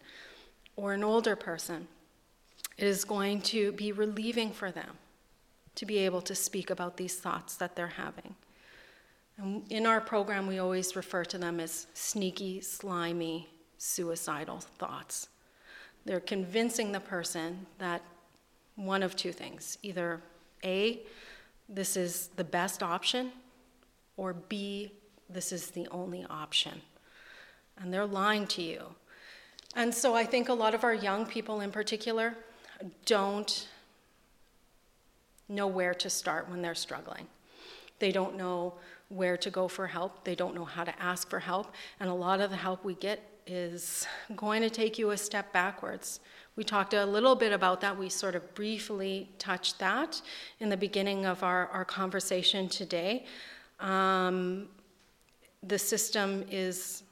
or 0.76 0.92
an 0.92 1.02
older 1.02 1.38
person, 1.38 1.88
it 2.78 2.86
is 2.86 3.06
going 3.06 3.42
to 3.42 3.72
be 3.74 3.92
relieving 3.92 4.52
for 4.52 4.72
them 4.72 4.98
to 5.76 5.86
be 5.86 5.98
able 6.00 6.22
to 6.22 6.36
speak 6.36 6.70
about 6.70 6.98
these 6.98 7.16
thoughts 7.16 7.56
that 7.56 7.76
they're 7.76 7.88
having. 7.88 8.36
And 9.38 9.64
in 9.70 9.86
our 9.86 10.00
program, 10.00 10.48
we 10.48 10.60
always 10.60 10.96
refer 10.96 11.26
to 11.26 11.38
them 11.38 11.60
as 11.60 11.88
sneaky, 11.94 12.62
slimy, 12.62 13.50
suicidal 13.78 14.60
thoughts. 14.60 15.28
They're 16.06 16.22
convincing 16.22 16.92
the 16.92 17.00
person 17.00 17.66
that 17.78 18.02
one 18.76 19.04
of 19.04 19.16
two 19.16 19.32
things 19.32 19.78
either 19.84 20.22
A, 20.64 21.02
this 21.68 21.98
is 21.98 22.30
the 22.36 22.44
best 22.44 22.84
option, 22.84 23.32
or 24.18 24.34
B, 24.34 24.92
this 25.30 25.52
is 25.52 25.72
the 25.72 25.88
only 25.92 26.26
option. 26.30 26.82
And 27.78 27.94
they're 27.94 28.06
lying 28.06 28.48
to 28.48 28.62
you. 28.62 28.84
And 29.76 29.94
so 29.94 30.16
I 30.16 30.24
think 30.24 30.48
a 30.48 30.54
lot 30.54 30.74
of 30.74 30.86
our 30.86 30.94
young 30.94 31.26
people 31.26 31.60
in 31.60 31.72
particular 31.72 32.38
don't 33.06 33.68
know 35.48 35.68
where 35.68 35.94
to 35.94 36.10
start 36.10 36.50
when 36.50 36.62
they're 36.62 36.76
struggling. 36.76 37.28
They 38.00 38.12
don't 38.12 38.36
know 38.36 38.74
where 39.10 39.38
to 39.38 39.50
go 39.50 39.68
for 39.68 39.88
help, 39.88 40.24
they 40.24 40.36
don't 40.36 40.56
know 40.56 40.66
how 40.66 40.84
to 40.84 41.02
ask 41.02 41.30
for 41.30 41.40
help, 41.40 41.74
and 42.00 42.10
a 42.10 42.14
lot 42.14 42.42
of 42.42 42.50
the 42.50 42.56
help 42.56 42.84
we 42.84 42.96
get 42.96 43.22
is 43.46 44.08
going 44.36 44.62
to 44.64 44.70
take 44.70 44.98
you 44.98 45.12
a 45.12 45.18
step 45.18 45.54
backwards. 45.54 46.20
We 46.56 46.64
talked 46.64 46.94
a 46.94 47.06
little 47.06 47.36
bit 47.36 47.52
about 47.52 47.82
that. 47.82 47.98
We 47.98 48.10
sort 48.10 48.36
of 48.36 48.56
briefly 48.56 49.30
touched 49.38 49.78
that 49.80 50.22
in 50.60 50.70
the 50.70 50.78
beginning 50.78 51.26
of 51.26 51.44
our, 51.44 51.68
our 51.68 51.86
conversation 51.86 52.68
today. 52.68 53.26
Um, 53.80 54.70
the 55.62 55.78
system 55.78 56.46
is 56.50 57.04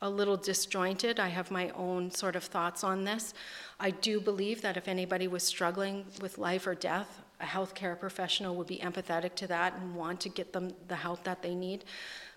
a 0.00 0.08
little 0.08 0.36
disjointed. 0.36 1.18
I 1.18 1.28
have 1.28 1.50
my 1.50 1.70
own 1.70 2.10
sort 2.10 2.36
of 2.36 2.44
thoughts 2.44 2.84
on 2.84 3.04
this. 3.04 3.34
I 3.80 3.90
do 3.90 4.20
believe 4.20 4.62
that 4.62 4.76
if 4.76 4.88
anybody 4.88 5.26
was 5.28 5.42
struggling 5.42 6.04
with 6.20 6.38
life 6.38 6.66
or 6.66 6.74
death, 6.74 7.20
a 7.40 7.44
healthcare 7.44 7.98
professional 7.98 8.56
would 8.56 8.66
be 8.66 8.78
empathetic 8.78 9.34
to 9.36 9.46
that 9.48 9.74
and 9.74 9.94
want 9.94 10.20
to 10.20 10.28
get 10.28 10.52
them 10.52 10.72
the 10.88 10.96
help 10.96 11.24
that 11.24 11.42
they 11.42 11.54
need. 11.54 11.84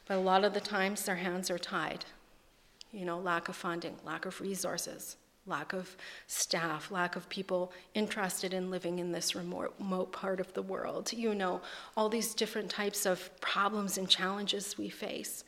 But 0.07 0.17
a 0.17 0.21
lot 0.21 0.43
of 0.43 0.53
the 0.53 0.59
times 0.59 1.05
their 1.05 1.15
hands 1.15 1.49
are 1.49 1.59
tied. 1.59 2.05
You 2.91 3.05
know, 3.05 3.19
lack 3.19 3.47
of 3.47 3.55
funding, 3.55 3.95
lack 4.03 4.25
of 4.25 4.41
resources 4.41 5.17
lack 5.47 5.73
of 5.73 5.95
staff, 6.27 6.91
lack 6.91 7.15
of 7.15 7.27
people 7.29 7.71
interested 7.95 8.53
in 8.53 8.69
living 8.69 8.99
in 8.99 9.11
this 9.11 9.35
remote, 9.35 10.11
part 10.11 10.39
of 10.39 10.53
the 10.53 10.61
world, 10.61 11.11
you 11.11 11.33
know, 11.33 11.61
all 11.97 12.09
these 12.09 12.35
different 12.35 12.69
types 12.69 13.05
of 13.05 13.29
problems 13.41 13.97
and 13.97 14.07
challenges 14.07 14.77
we 14.77 14.87
face. 14.87 15.43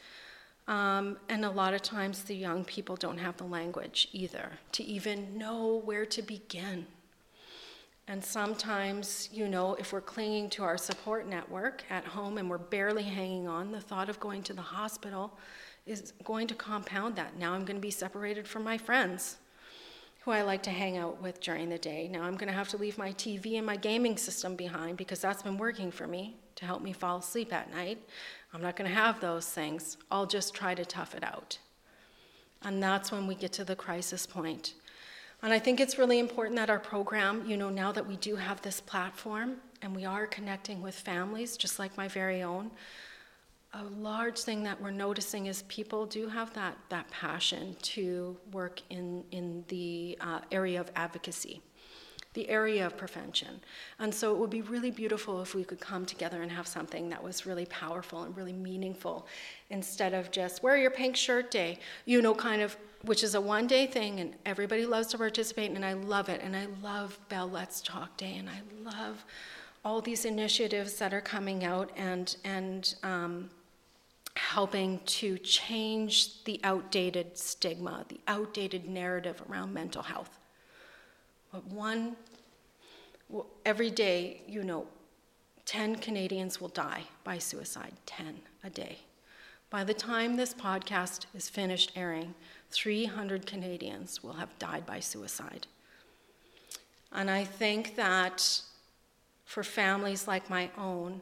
Um, 0.68 1.18
and 1.28 1.44
a 1.44 1.50
lot 1.50 1.74
of 1.74 1.82
times 1.82 2.24
the 2.24 2.36
young 2.36 2.64
people 2.64 2.96
don't 2.96 3.18
have 3.18 3.38
the 3.38 3.44
language 3.44 4.08
either 4.14 4.52
to 4.74 4.84
even 4.84 5.38
know 5.38 5.82
where 5.84 6.06
to 6.06 6.22
begin. 6.22 6.88
And 8.08 8.24
sometimes, 8.24 9.30
you 9.32 9.48
know, 9.48 9.76
if 9.76 9.94
we're 9.94 10.02
clinging 10.02 10.50
to 10.52 10.64
our 10.64 10.78
support 10.78 11.28
network 11.28 11.84
at 11.90 12.06
home 12.06 12.38
and 12.38 12.50
we're 12.50 12.58
barely 12.58 13.04
hanging 13.04 13.48
on, 13.48 13.72
the 13.72 13.80
thought 13.80 14.10
of 14.10 14.20
going 14.20 14.44
to 14.44 14.54
the 14.54 14.62
hospital 14.62 15.38
is 15.86 16.14
going 16.24 16.48
to 16.48 16.56
compound 16.56 17.16
that. 17.16 17.38
Now 17.38 17.54
I'm 17.54 17.66
going 17.66 17.78
to 17.78 17.82
be 17.82 17.92
separated 17.92 18.48
from 18.48 18.64
my 18.64 18.78
friends 18.78 19.38
who 20.24 20.32
I 20.32 20.42
like 20.42 20.64
to 20.64 20.70
hang 20.70 20.98
out 20.98 21.22
with 21.22 21.42
during 21.42 21.70
the 21.70 21.78
day. 21.78 22.08
Now 22.10 22.24
I'm 22.24 22.36
going 22.36 22.48
to 22.48 22.54
have 22.54 22.70
to 22.70 22.78
leave 22.78 22.98
my 22.98 23.12
TV 23.12 23.58
and 23.58 23.66
my 23.66 23.76
gaming 23.76 24.16
system 24.16 24.56
behind 24.56 24.96
because 24.96 25.20
that's 25.20 25.44
been 25.44 25.58
working 25.58 25.92
for 25.92 26.08
me 26.08 26.38
to 26.56 26.66
help 26.66 26.82
me 26.82 26.94
fall 26.94 27.18
asleep 27.18 27.52
at 27.52 27.72
night. 27.72 28.02
I'm 28.54 28.62
not 28.62 28.76
going 28.76 28.90
to 28.90 28.96
have 28.96 29.20
those 29.20 29.50
things. 29.50 29.98
I'll 30.12 30.28
just 30.28 30.54
try 30.54 30.76
to 30.76 30.86
tough 30.86 31.16
it 31.16 31.24
out. 31.24 31.58
And 32.62 32.82
that's 32.82 33.12
when 33.12 33.28
we 33.28 33.36
get 33.36 33.52
to 33.54 33.66
the 33.66 33.76
crisis 33.76 34.26
point. 34.26 34.76
And 35.42 35.52
I 35.52 35.60
think 35.60 35.82
it's 35.82 35.98
really 35.98 36.20
important 36.20 36.56
that 36.56 36.70
our 36.70 36.80
program, 36.80 37.44
you 37.46 37.58
know, 37.58 37.70
now 37.70 37.92
that 37.92 38.08
we 38.08 38.16
do 38.18 38.38
have 38.38 38.62
this 38.62 38.80
platform 38.80 39.56
and 39.82 39.94
we 39.94 40.06
are 40.06 40.26
connecting 40.26 40.82
with 40.82 40.96
families, 40.96 41.58
just 41.58 41.80
like 41.80 41.98
my 41.98 42.08
very 42.08 42.44
own, 42.44 42.72
a 43.74 43.84
large 43.84 44.40
thing 44.40 44.64
that 44.64 44.80
we're 44.80 44.92
noticing 44.92 45.48
is 45.48 45.64
people 45.64 46.06
do 46.06 46.28
have 46.28 46.54
that, 46.54 46.78
that 46.90 47.10
passion 47.10 47.76
to 47.82 48.38
work 48.52 48.82
in, 48.90 49.24
in 49.32 49.66
the 49.68 50.18
uh, 50.22 50.40
area 50.52 50.80
of 50.80 50.92
advocacy, 50.96 51.60
the 52.34 52.50
area 52.50 52.86
of 52.86 52.98
prevention. 52.98 53.62
And 54.00 54.14
so 54.14 54.34
it 54.34 54.40
would 54.40 54.50
be 54.50 54.62
really 54.62 54.92
beautiful 54.92 55.42
if 55.42 55.54
we 55.54 55.64
could 55.64 55.80
come 55.80 56.06
together 56.06 56.42
and 56.42 56.52
have 56.52 56.68
something 56.68 57.10
that 57.10 57.24
was 57.24 57.46
really 57.46 57.66
powerful 57.68 58.24
and 58.24 58.36
really 58.36 58.54
meaningful 58.54 59.28
instead 59.70 60.14
of 60.14 60.32
just 60.32 60.64
wear 60.64 60.78
your 60.78 60.92
pink 60.92 61.16
shirt 61.16 61.52
day, 61.52 61.80
you 62.06 62.22
know, 62.22 62.34
kind 62.34 62.62
of, 62.62 62.76
which 63.04 63.24
is 63.24 63.36
a 63.36 63.42
one 63.42 63.68
day 63.68 63.86
thing 63.86 64.20
and 64.20 64.34
everybody 64.46 64.86
loves 64.86 65.08
to 65.08 65.18
participate 65.18 65.72
and 65.72 65.86
I 65.86 65.94
love 65.94 66.30
it. 66.30 66.42
And 66.44 66.56
I 66.56 66.68
love 66.82 67.20
Bell 67.30 67.50
Let's 67.50 67.82
Talk 67.82 68.18
Day 68.18 68.36
and 68.38 68.50
I 68.50 68.62
love 68.84 69.24
all 69.86 70.02
these 70.02 70.26
initiatives 70.26 70.98
that 70.98 71.14
are 71.14 71.22
coming 71.22 71.64
out 71.64 71.92
and, 71.96 72.36
and, 72.44 72.96
um, 73.04 73.50
helping 74.36 75.00
to 75.06 75.38
change 75.38 76.44
the 76.46 76.60
outdated 76.64 77.38
stigma, 77.38 78.04
the 78.10 78.20
outdated 78.28 78.88
narrative 78.88 79.42
around 79.48 79.74
mental 79.74 80.02
health. 80.02 80.40
But 81.54 81.68
one, 81.68 82.16
every 83.64 83.92
day, 83.92 84.42
you 84.48 84.64
know, 84.64 84.88
10 85.68 85.98
Canadians 85.98 86.60
will 86.60 86.70
die 86.70 87.04
by 87.24 87.38
suicide, 87.38 87.94
10 88.08 88.40
a 88.64 88.72
day. 88.72 88.98
By 89.70 89.84
the 89.84 89.94
time 89.94 90.36
this 90.36 90.54
podcast 90.56 91.28
is 91.36 91.50
finished 91.50 91.92
airing, 91.96 92.34
300 92.72 93.46
Canadians 93.46 94.24
will 94.24 94.34
have 94.34 94.58
died 94.58 94.88
by 94.88 95.00
suicide. 95.00 95.68
And 97.12 97.30
I 97.30 97.44
think 97.44 97.96
that 97.98 98.62
for 99.46 99.64
families 99.64 100.28
like 100.28 100.50
my 100.50 100.72
own, 100.76 101.22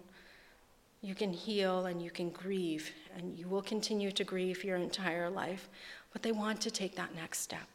you 1.02 1.14
can 1.14 1.34
heal 1.34 1.88
and 1.88 2.02
you 2.02 2.10
can 2.10 2.30
grieve, 2.30 2.92
and 3.18 3.38
you 3.38 3.50
will 3.50 3.62
continue 3.62 4.12
to 4.14 4.24
grieve 4.24 4.64
your 4.64 4.78
entire 4.78 5.30
life. 5.30 5.68
But 6.14 6.24
they 6.24 6.32
want 6.32 6.62
to 6.62 6.72
take 6.72 6.96
that 6.96 7.14
next 7.14 7.40
step 7.40 7.68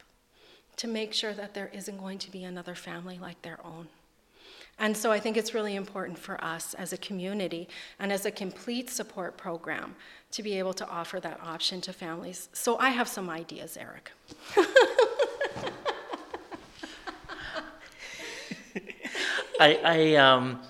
to 0.76 0.86
make 0.86 1.12
sure 1.12 1.32
that 1.32 1.54
there 1.54 1.70
isn't 1.72 1.98
going 1.98 2.18
to 2.18 2.30
be 2.30 2.44
another 2.44 2.74
family 2.74 3.18
like 3.18 3.40
their 3.42 3.58
own. 3.64 3.88
And 4.78 4.94
so 4.96 5.10
I 5.10 5.18
think 5.18 5.38
it's 5.38 5.54
really 5.54 5.74
important 5.74 6.18
for 6.18 6.42
us 6.44 6.74
as 6.74 6.92
a 6.92 6.98
community 6.98 7.66
and 7.98 8.12
as 8.12 8.26
a 8.26 8.30
complete 8.30 8.90
support 8.90 9.38
program 9.38 9.94
to 10.32 10.42
be 10.42 10.58
able 10.58 10.74
to 10.74 10.86
offer 10.86 11.18
that 11.20 11.40
option 11.42 11.80
to 11.82 11.94
families. 11.94 12.50
So 12.52 12.76
I 12.76 12.90
have 12.90 13.08
some 13.08 13.30
ideas, 13.30 13.78
Eric. 13.78 14.12
I, 19.58 19.80
I 19.82 20.14
um, 20.16 20.60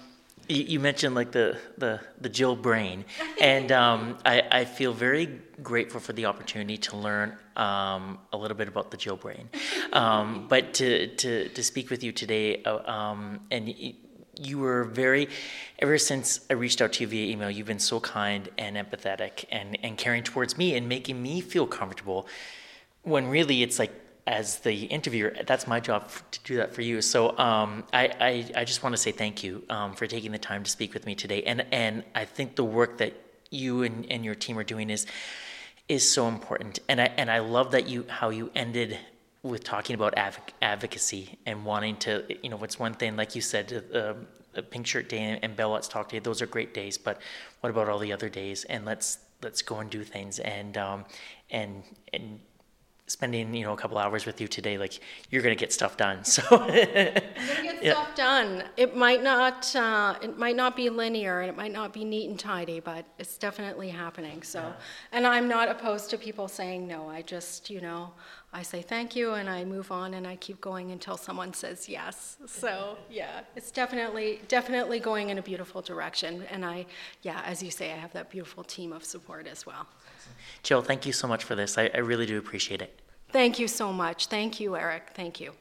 You, 0.49 0.63
you 0.63 0.81
mentioned 0.81 1.15
like 1.15 1.33
the, 1.33 1.59
the, 1.79 2.01
the 2.21 2.29
Jill 2.29 2.57
brain, 2.57 3.05
and 3.41 3.73
um, 3.73 4.19
I, 4.25 4.43
I 4.51 4.65
feel 4.65 4.93
very 4.93 5.41
grateful 5.63 6.01
for 6.01 6.13
the 6.13 6.27
opportunity 6.27 6.77
to 6.77 6.97
learn 6.97 7.37
um, 7.57 8.19
a 8.33 8.37
little 8.37 8.57
bit 8.57 8.69
about 8.69 8.91
the 8.91 8.97
Jill 8.97 9.17
brain. 9.17 9.49
Um, 9.93 10.47
but 10.49 10.75
to, 10.75 11.09
to, 11.17 11.49
to 11.49 11.63
speak 11.63 11.91
with 11.91 12.05
you 12.05 12.13
today, 12.13 12.63
uh, 12.63 12.91
um, 12.91 13.41
and 13.51 13.75
you 14.39 14.59
were 14.59 14.85
very, 14.85 15.29
ever 15.79 15.99
since 15.99 16.41
I 16.51 16.55
reached 16.55 16.81
out 16.81 16.93
to 16.95 17.03
you 17.03 17.09
via 17.09 17.33
email, 17.33 17.51
you've 17.51 17.67
been 17.67 17.79
so 17.79 18.01
kind 18.01 18.49
and 18.59 18.77
empathetic 18.77 19.47
and, 19.51 19.79
and 19.83 19.97
caring 19.97 20.23
towards 20.23 20.59
me 20.59 20.77
and 20.77 20.89
making 20.89 21.23
me 21.23 21.41
feel 21.41 21.67
comfortable 21.67 22.29
when 23.03 23.29
really 23.29 23.63
it's 23.63 23.79
like 23.79 23.93
as 24.27 24.59
the 24.59 24.85
interviewer, 24.87 25.37
that's 25.47 25.67
my 25.67 25.79
job 25.79 26.11
to 26.33 26.41
do 26.41 26.57
that 26.57 26.75
for 26.75 26.83
you. 26.83 27.01
So 27.01 27.37
um, 27.39 27.85
I, 27.93 28.11
I, 28.21 28.61
I, 28.61 28.65
just 28.65 28.83
want 28.83 28.93
to 28.93 28.97
say 28.97 29.13
thank 29.13 29.45
you 29.45 29.63
um, 29.71 29.95
for 29.95 30.07
taking 30.09 30.33
the 30.33 30.39
time 30.39 30.65
to 30.65 30.71
speak 30.71 30.95
with 30.95 31.07
me 31.07 31.15
today. 31.15 31.45
And, 31.45 31.65
and 31.71 32.03
I 32.15 32.25
think 32.25 32.57
the 32.57 32.65
work 32.65 32.99
that 32.99 33.15
you 33.51 33.85
and, 33.85 34.05
and 34.11 34.25
your 34.25 34.35
team 34.35 34.59
are 34.59 34.65
doing 34.65 34.91
is, 34.91 35.07
is 35.89 36.09
so 36.11 36.27
important. 36.27 36.81
And 36.89 37.01
I, 37.01 37.13
and 37.17 37.31
I 37.31 37.39
love 37.39 37.71
that 37.71 37.89
you, 37.89 38.05
how 38.09 38.31
you 38.31 38.51
ended 38.57 38.99
with 39.45 39.63
talking 39.63 39.95
about 39.95 40.15
advocacy 40.61 41.39
and 41.47 41.65
wanting 41.65 41.97
to, 41.99 42.25
you 42.43 42.51
know, 42.51 42.57
what's 42.57 42.81
one 42.81 42.95
thing, 42.95 43.17
like 43.17 43.37
you 43.37 43.41
said, 43.41 43.85
uh, 43.95 44.15
Pink 44.71 44.89
Shirt 44.89 45.09
Day 45.09 45.39
and 45.41 45.55
Bell 45.55 45.71
Let's 45.71 45.87
Talk 45.87 46.09
Day, 46.09 46.19
those 46.19 46.43
are 46.43 46.47
great 46.47 46.75
days, 46.75 46.99
but 46.99 47.21
what 47.61 47.71
about 47.71 47.89
all 47.89 48.01
the 48.01 48.13
other 48.13 48.29
days? 48.29 48.65
And 48.65 48.85
let's, 48.85 49.19
let's 49.43 49.63
go 49.63 49.79
and 49.79 49.89
do 49.89 50.03
things. 50.03 50.41
And, 50.41 50.77
um, 50.77 51.05
and, 51.51 51.85
and 52.13 52.41
spending 53.09 53.55
you 53.55 53.65
know 53.65 53.73
a 53.73 53.77
couple 53.77 53.99
hours 53.99 54.27
with 54.27 54.41
you 54.41 54.49
today 54.49 54.77
like 54.79 55.01
you're 55.31 55.43
going 55.43 55.57
to 55.57 55.59
get 55.59 55.73
stuff 55.73 55.97
done 55.97 56.25
so. 56.25 56.43
Get 56.67 57.25
yeah. 57.83 57.93
stuff 57.93 58.15
done. 58.17 58.65
It 58.77 58.97
might 58.97 59.23
not 59.23 59.75
uh, 59.77 60.17
it 60.21 60.37
might 60.39 60.57
not 60.57 60.75
be 60.77 60.91
linear 60.91 61.41
and 61.41 61.49
it 61.49 61.57
might 61.57 61.73
not 61.73 61.93
be 61.93 62.05
neat 62.05 62.29
and 62.29 62.39
tidy 62.39 62.81
but 62.81 63.05
it's 63.19 63.39
definitely 63.39 63.89
happening 63.91 64.43
so. 64.43 64.61
Yeah. 64.61 64.73
and 65.13 65.27
i'm 65.27 65.49
not 65.49 65.69
opposed 65.69 66.11
to 66.11 66.19
people 66.19 66.49
saying 66.49 66.87
no. 66.87 67.09
I 67.09 67.23
just 67.23 67.71
you 67.71 67.81
know 67.81 68.13
i 68.53 68.63
say 68.63 68.83
thank 68.83 69.15
you 69.15 69.35
and 69.35 69.49
i 69.49 69.65
move 69.65 69.91
on 69.93 70.15
and 70.15 70.27
i 70.27 70.37
keep 70.37 70.61
going 70.61 70.91
until 70.91 71.17
someone 71.17 71.53
says 71.53 71.89
yes 71.89 72.37
so 72.47 72.97
yeah. 73.11 73.41
It's 73.55 73.71
definitely 73.71 74.41
definitely 74.49 74.99
going 75.01 75.31
in 75.31 75.39
a 75.39 75.43
beautiful 75.43 75.81
direction 75.83 76.45
and 76.51 76.65
i 76.65 76.87
yeah 77.23 77.43
as 77.45 77.63
you 77.63 77.71
say 77.71 77.93
i 77.93 77.97
have 77.97 78.13
that 78.13 78.31
beautiful 78.31 78.65
team 78.65 78.93
of 78.93 79.05
support 79.05 79.47
as 79.47 79.65
well 79.67 79.87
Jill, 80.63 80.83
thank 80.83 81.07
you 81.07 81.13
so 81.13 81.29
much 81.29 81.45
for 81.45 81.55
this. 81.55 81.79
I, 81.79 81.91
I 81.95 81.99
really 81.99 82.27
do 82.27 82.39
appreciate 82.39 82.83
it. 82.83 83.01
Thank 83.31 83.59
you 83.59 83.69
so 83.69 83.93
much. 83.93 84.27
Thank 84.27 84.61
you, 84.61 84.77
Eric. 84.77 85.11
Thank 85.15 85.41
you. 85.41 85.53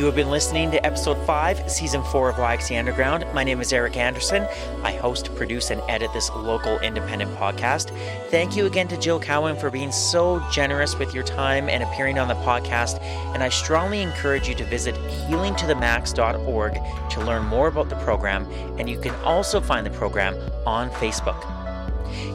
You 0.00 0.06
have 0.06 0.16
been 0.16 0.30
listening 0.30 0.70
to 0.70 0.86
episode 0.86 1.18
5, 1.26 1.70
season 1.70 2.02
4 2.04 2.30
of 2.30 2.36
YXE 2.36 2.78
Underground. 2.78 3.26
My 3.34 3.44
name 3.44 3.60
is 3.60 3.70
Eric 3.70 3.98
Anderson. 3.98 4.48
I 4.82 4.92
host, 4.92 5.34
produce, 5.34 5.70
and 5.70 5.82
edit 5.90 6.10
this 6.14 6.30
local 6.30 6.78
independent 6.78 7.36
podcast. 7.36 7.94
Thank 8.30 8.56
you 8.56 8.64
again 8.64 8.88
to 8.88 8.96
Jill 8.96 9.20
Cowan 9.20 9.56
for 9.56 9.70
being 9.70 9.92
so 9.92 10.42
generous 10.50 10.98
with 10.98 11.12
your 11.12 11.22
time 11.22 11.68
and 11.68 11.82
appearing 11.82 12.18
on 12.18 12.28
the 12.28 12.34
podcast. 12.36 12.98
And 13.34 13.42
I 13.42 13.50
strongly 13.50 14.00
encourage 14.00 14.48
you 14.48 14.54
to 14.54 14.64
visit 14.64 14.94
healingtothemax.org 14.94 16.78
to 17.10 17.20
learn 17.20 17.44
more 17.44 17.68
about 17.68 17.90
the 17.90 17.96
program. 17.96 18.50
And 18.78 18.88
you 18.88 18.98
can 18.98 19.14
also 19.16 19.60
find 19.60 19.84
the 19.84 19.90
program 19.90 20.34
on 20.64 20.88
Facebook. 20.92 21.59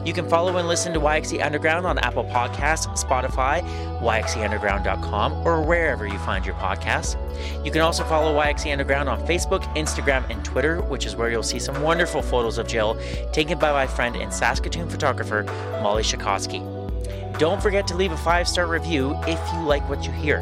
You 0.04 0.12
can 0.12 0.28
follow 0.28 0.56
and 0.56 0.68
listen 0.68 0.92
to 0.94 1.00
YXE 1.00 1.44
Underground 1.44 1.86
on 1.86 1.98
Apple 1.98 2.24
Podcasts, 2.24 2.86
Spotify, 3.02 3.62
YXEUnderground.com, 4.00 5.32
or 5.46 5.62
wherever 5.62 6.06
you 6.06 6.18
find 6.18 6.44
your 6.44 6.54
podcasts. 6.56 7.16
You 7.64 7.70
can 7.70 7.80
also 7.80 8.04
follow 8.04 8.34
YXE 8.38 8.72
Underground 8.72 9.08
on 9.08 9.24
Facebook, 9.26 9.62
Instagram, 9.74 10.28
and 10.30 10.44
Twitter, 10.44 10.80
which 10.82 11.06
is 11.06 11.16
where 11.16 11.30
you'll 11.30 11.42
see 11.42 11.58
some 11.58 11.82
wonderful 11.82 12.22
photos 12.22 12.58
of 12.58 12.66
Jill 12.66 12.98
taken 13.32 13.58
by 13.58 13.72
my 13.72 13.86
friend 13.86 14.16
and 14.16 14.32
Saskatoon 14.32 14.88
photographer, 14.88 15.42
Molly 15.82 16.02
Shakosky. 16.02 16.62
Don't 17.38 17.62
forget 17.62 17.86
to 17.88 17.94
leave 17.94 18.12
a 18.12 18.16
five 18.16 18.48
star 18.48 18.66
review 18.66 19.14
if 19.26 19.40
you 19.52 19.60
like 19.60 19.86
what 19.88 20.06
you 20.06 20.12
hear. 20.12 20.40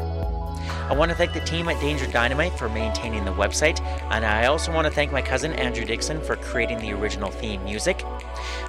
I 0.87 0.93
want 0.93 1.09
to 1.09 1.17
thank 1.17 1.33
the 1.33 1.39
team 1.39 1.67
at 1.67 1.81
Danger 1.81 2.05
Dynamite 2.05 2.57
for 2.59 2.69
maintaining 2.69 3.25
the 3.25 3.31
website, 3.31 3.81
and 4.11 4.23
I 4.23 4.45
also 4.45 4.71
want 4.71 4.85
to 4.85 4.93
thank 4.93 5.11
my 5.11 5.21
cousin 5.21 5.51
Andrew 5.53 5.83
Dixon 5.83 6.21
for 6.21 6.35
creating 6.35 6.77
the 6.77 6.91
original 6.91 7.31
theme 7.31 7.63
music. 7.63 8.03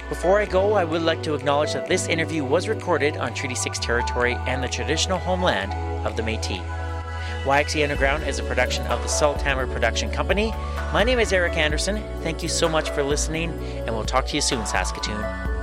Before 0.09 0.39
I 0.39 0.45
go, 0.45 0.73
I 0.73 0.83
would 0.83 1.03
like 1.03 1.21
to 1.23 1.35
acknowledge 1.35 1.73
that 1.73 1.87
this 1.87 2.07
interview 2.07 2.43
was 2.43 2.67
recorded 2.67 3.17
on 3.17 3.35
Treaty 3.35 3.53
6 3.53 3.77
territory 3.77 4.33
and 4.47 4.63
the 4.63 4.67
traditional 4.67 5.19
homeland 5.19 5.73
of 6.07 6.17
the 6.17 6.23
Metis. 6.23 6.57
YXE 7.43 7.83
Underground 7.83 8.23
is 8.23 8.39
a 8.39 8.43
production 8.43 8.85
of 8.87 8.99
the 9.03 9.07
Salthammer 9.07 9.71
Production 9.71 10.09
Company. 10.09 10.51
My 10.91 11.03
name 11.03 11.19
is 11.19 11.31
Eric 11.31 11.55
Anderson. 11.55 12.03
Thank 12.23 12.41
you 12.41 12.49
so 12.49 12.67
much 12.67 12.89
for 12.89 13.03
listening, 13.03 13.51
and 13.85 13.89
we'll 13.95 14.05
talk 14.05 14.25
to 14.25 14.35
you 14.35 14.41
soon, 14.41 14.65
Saskatoon. 14.65 15.56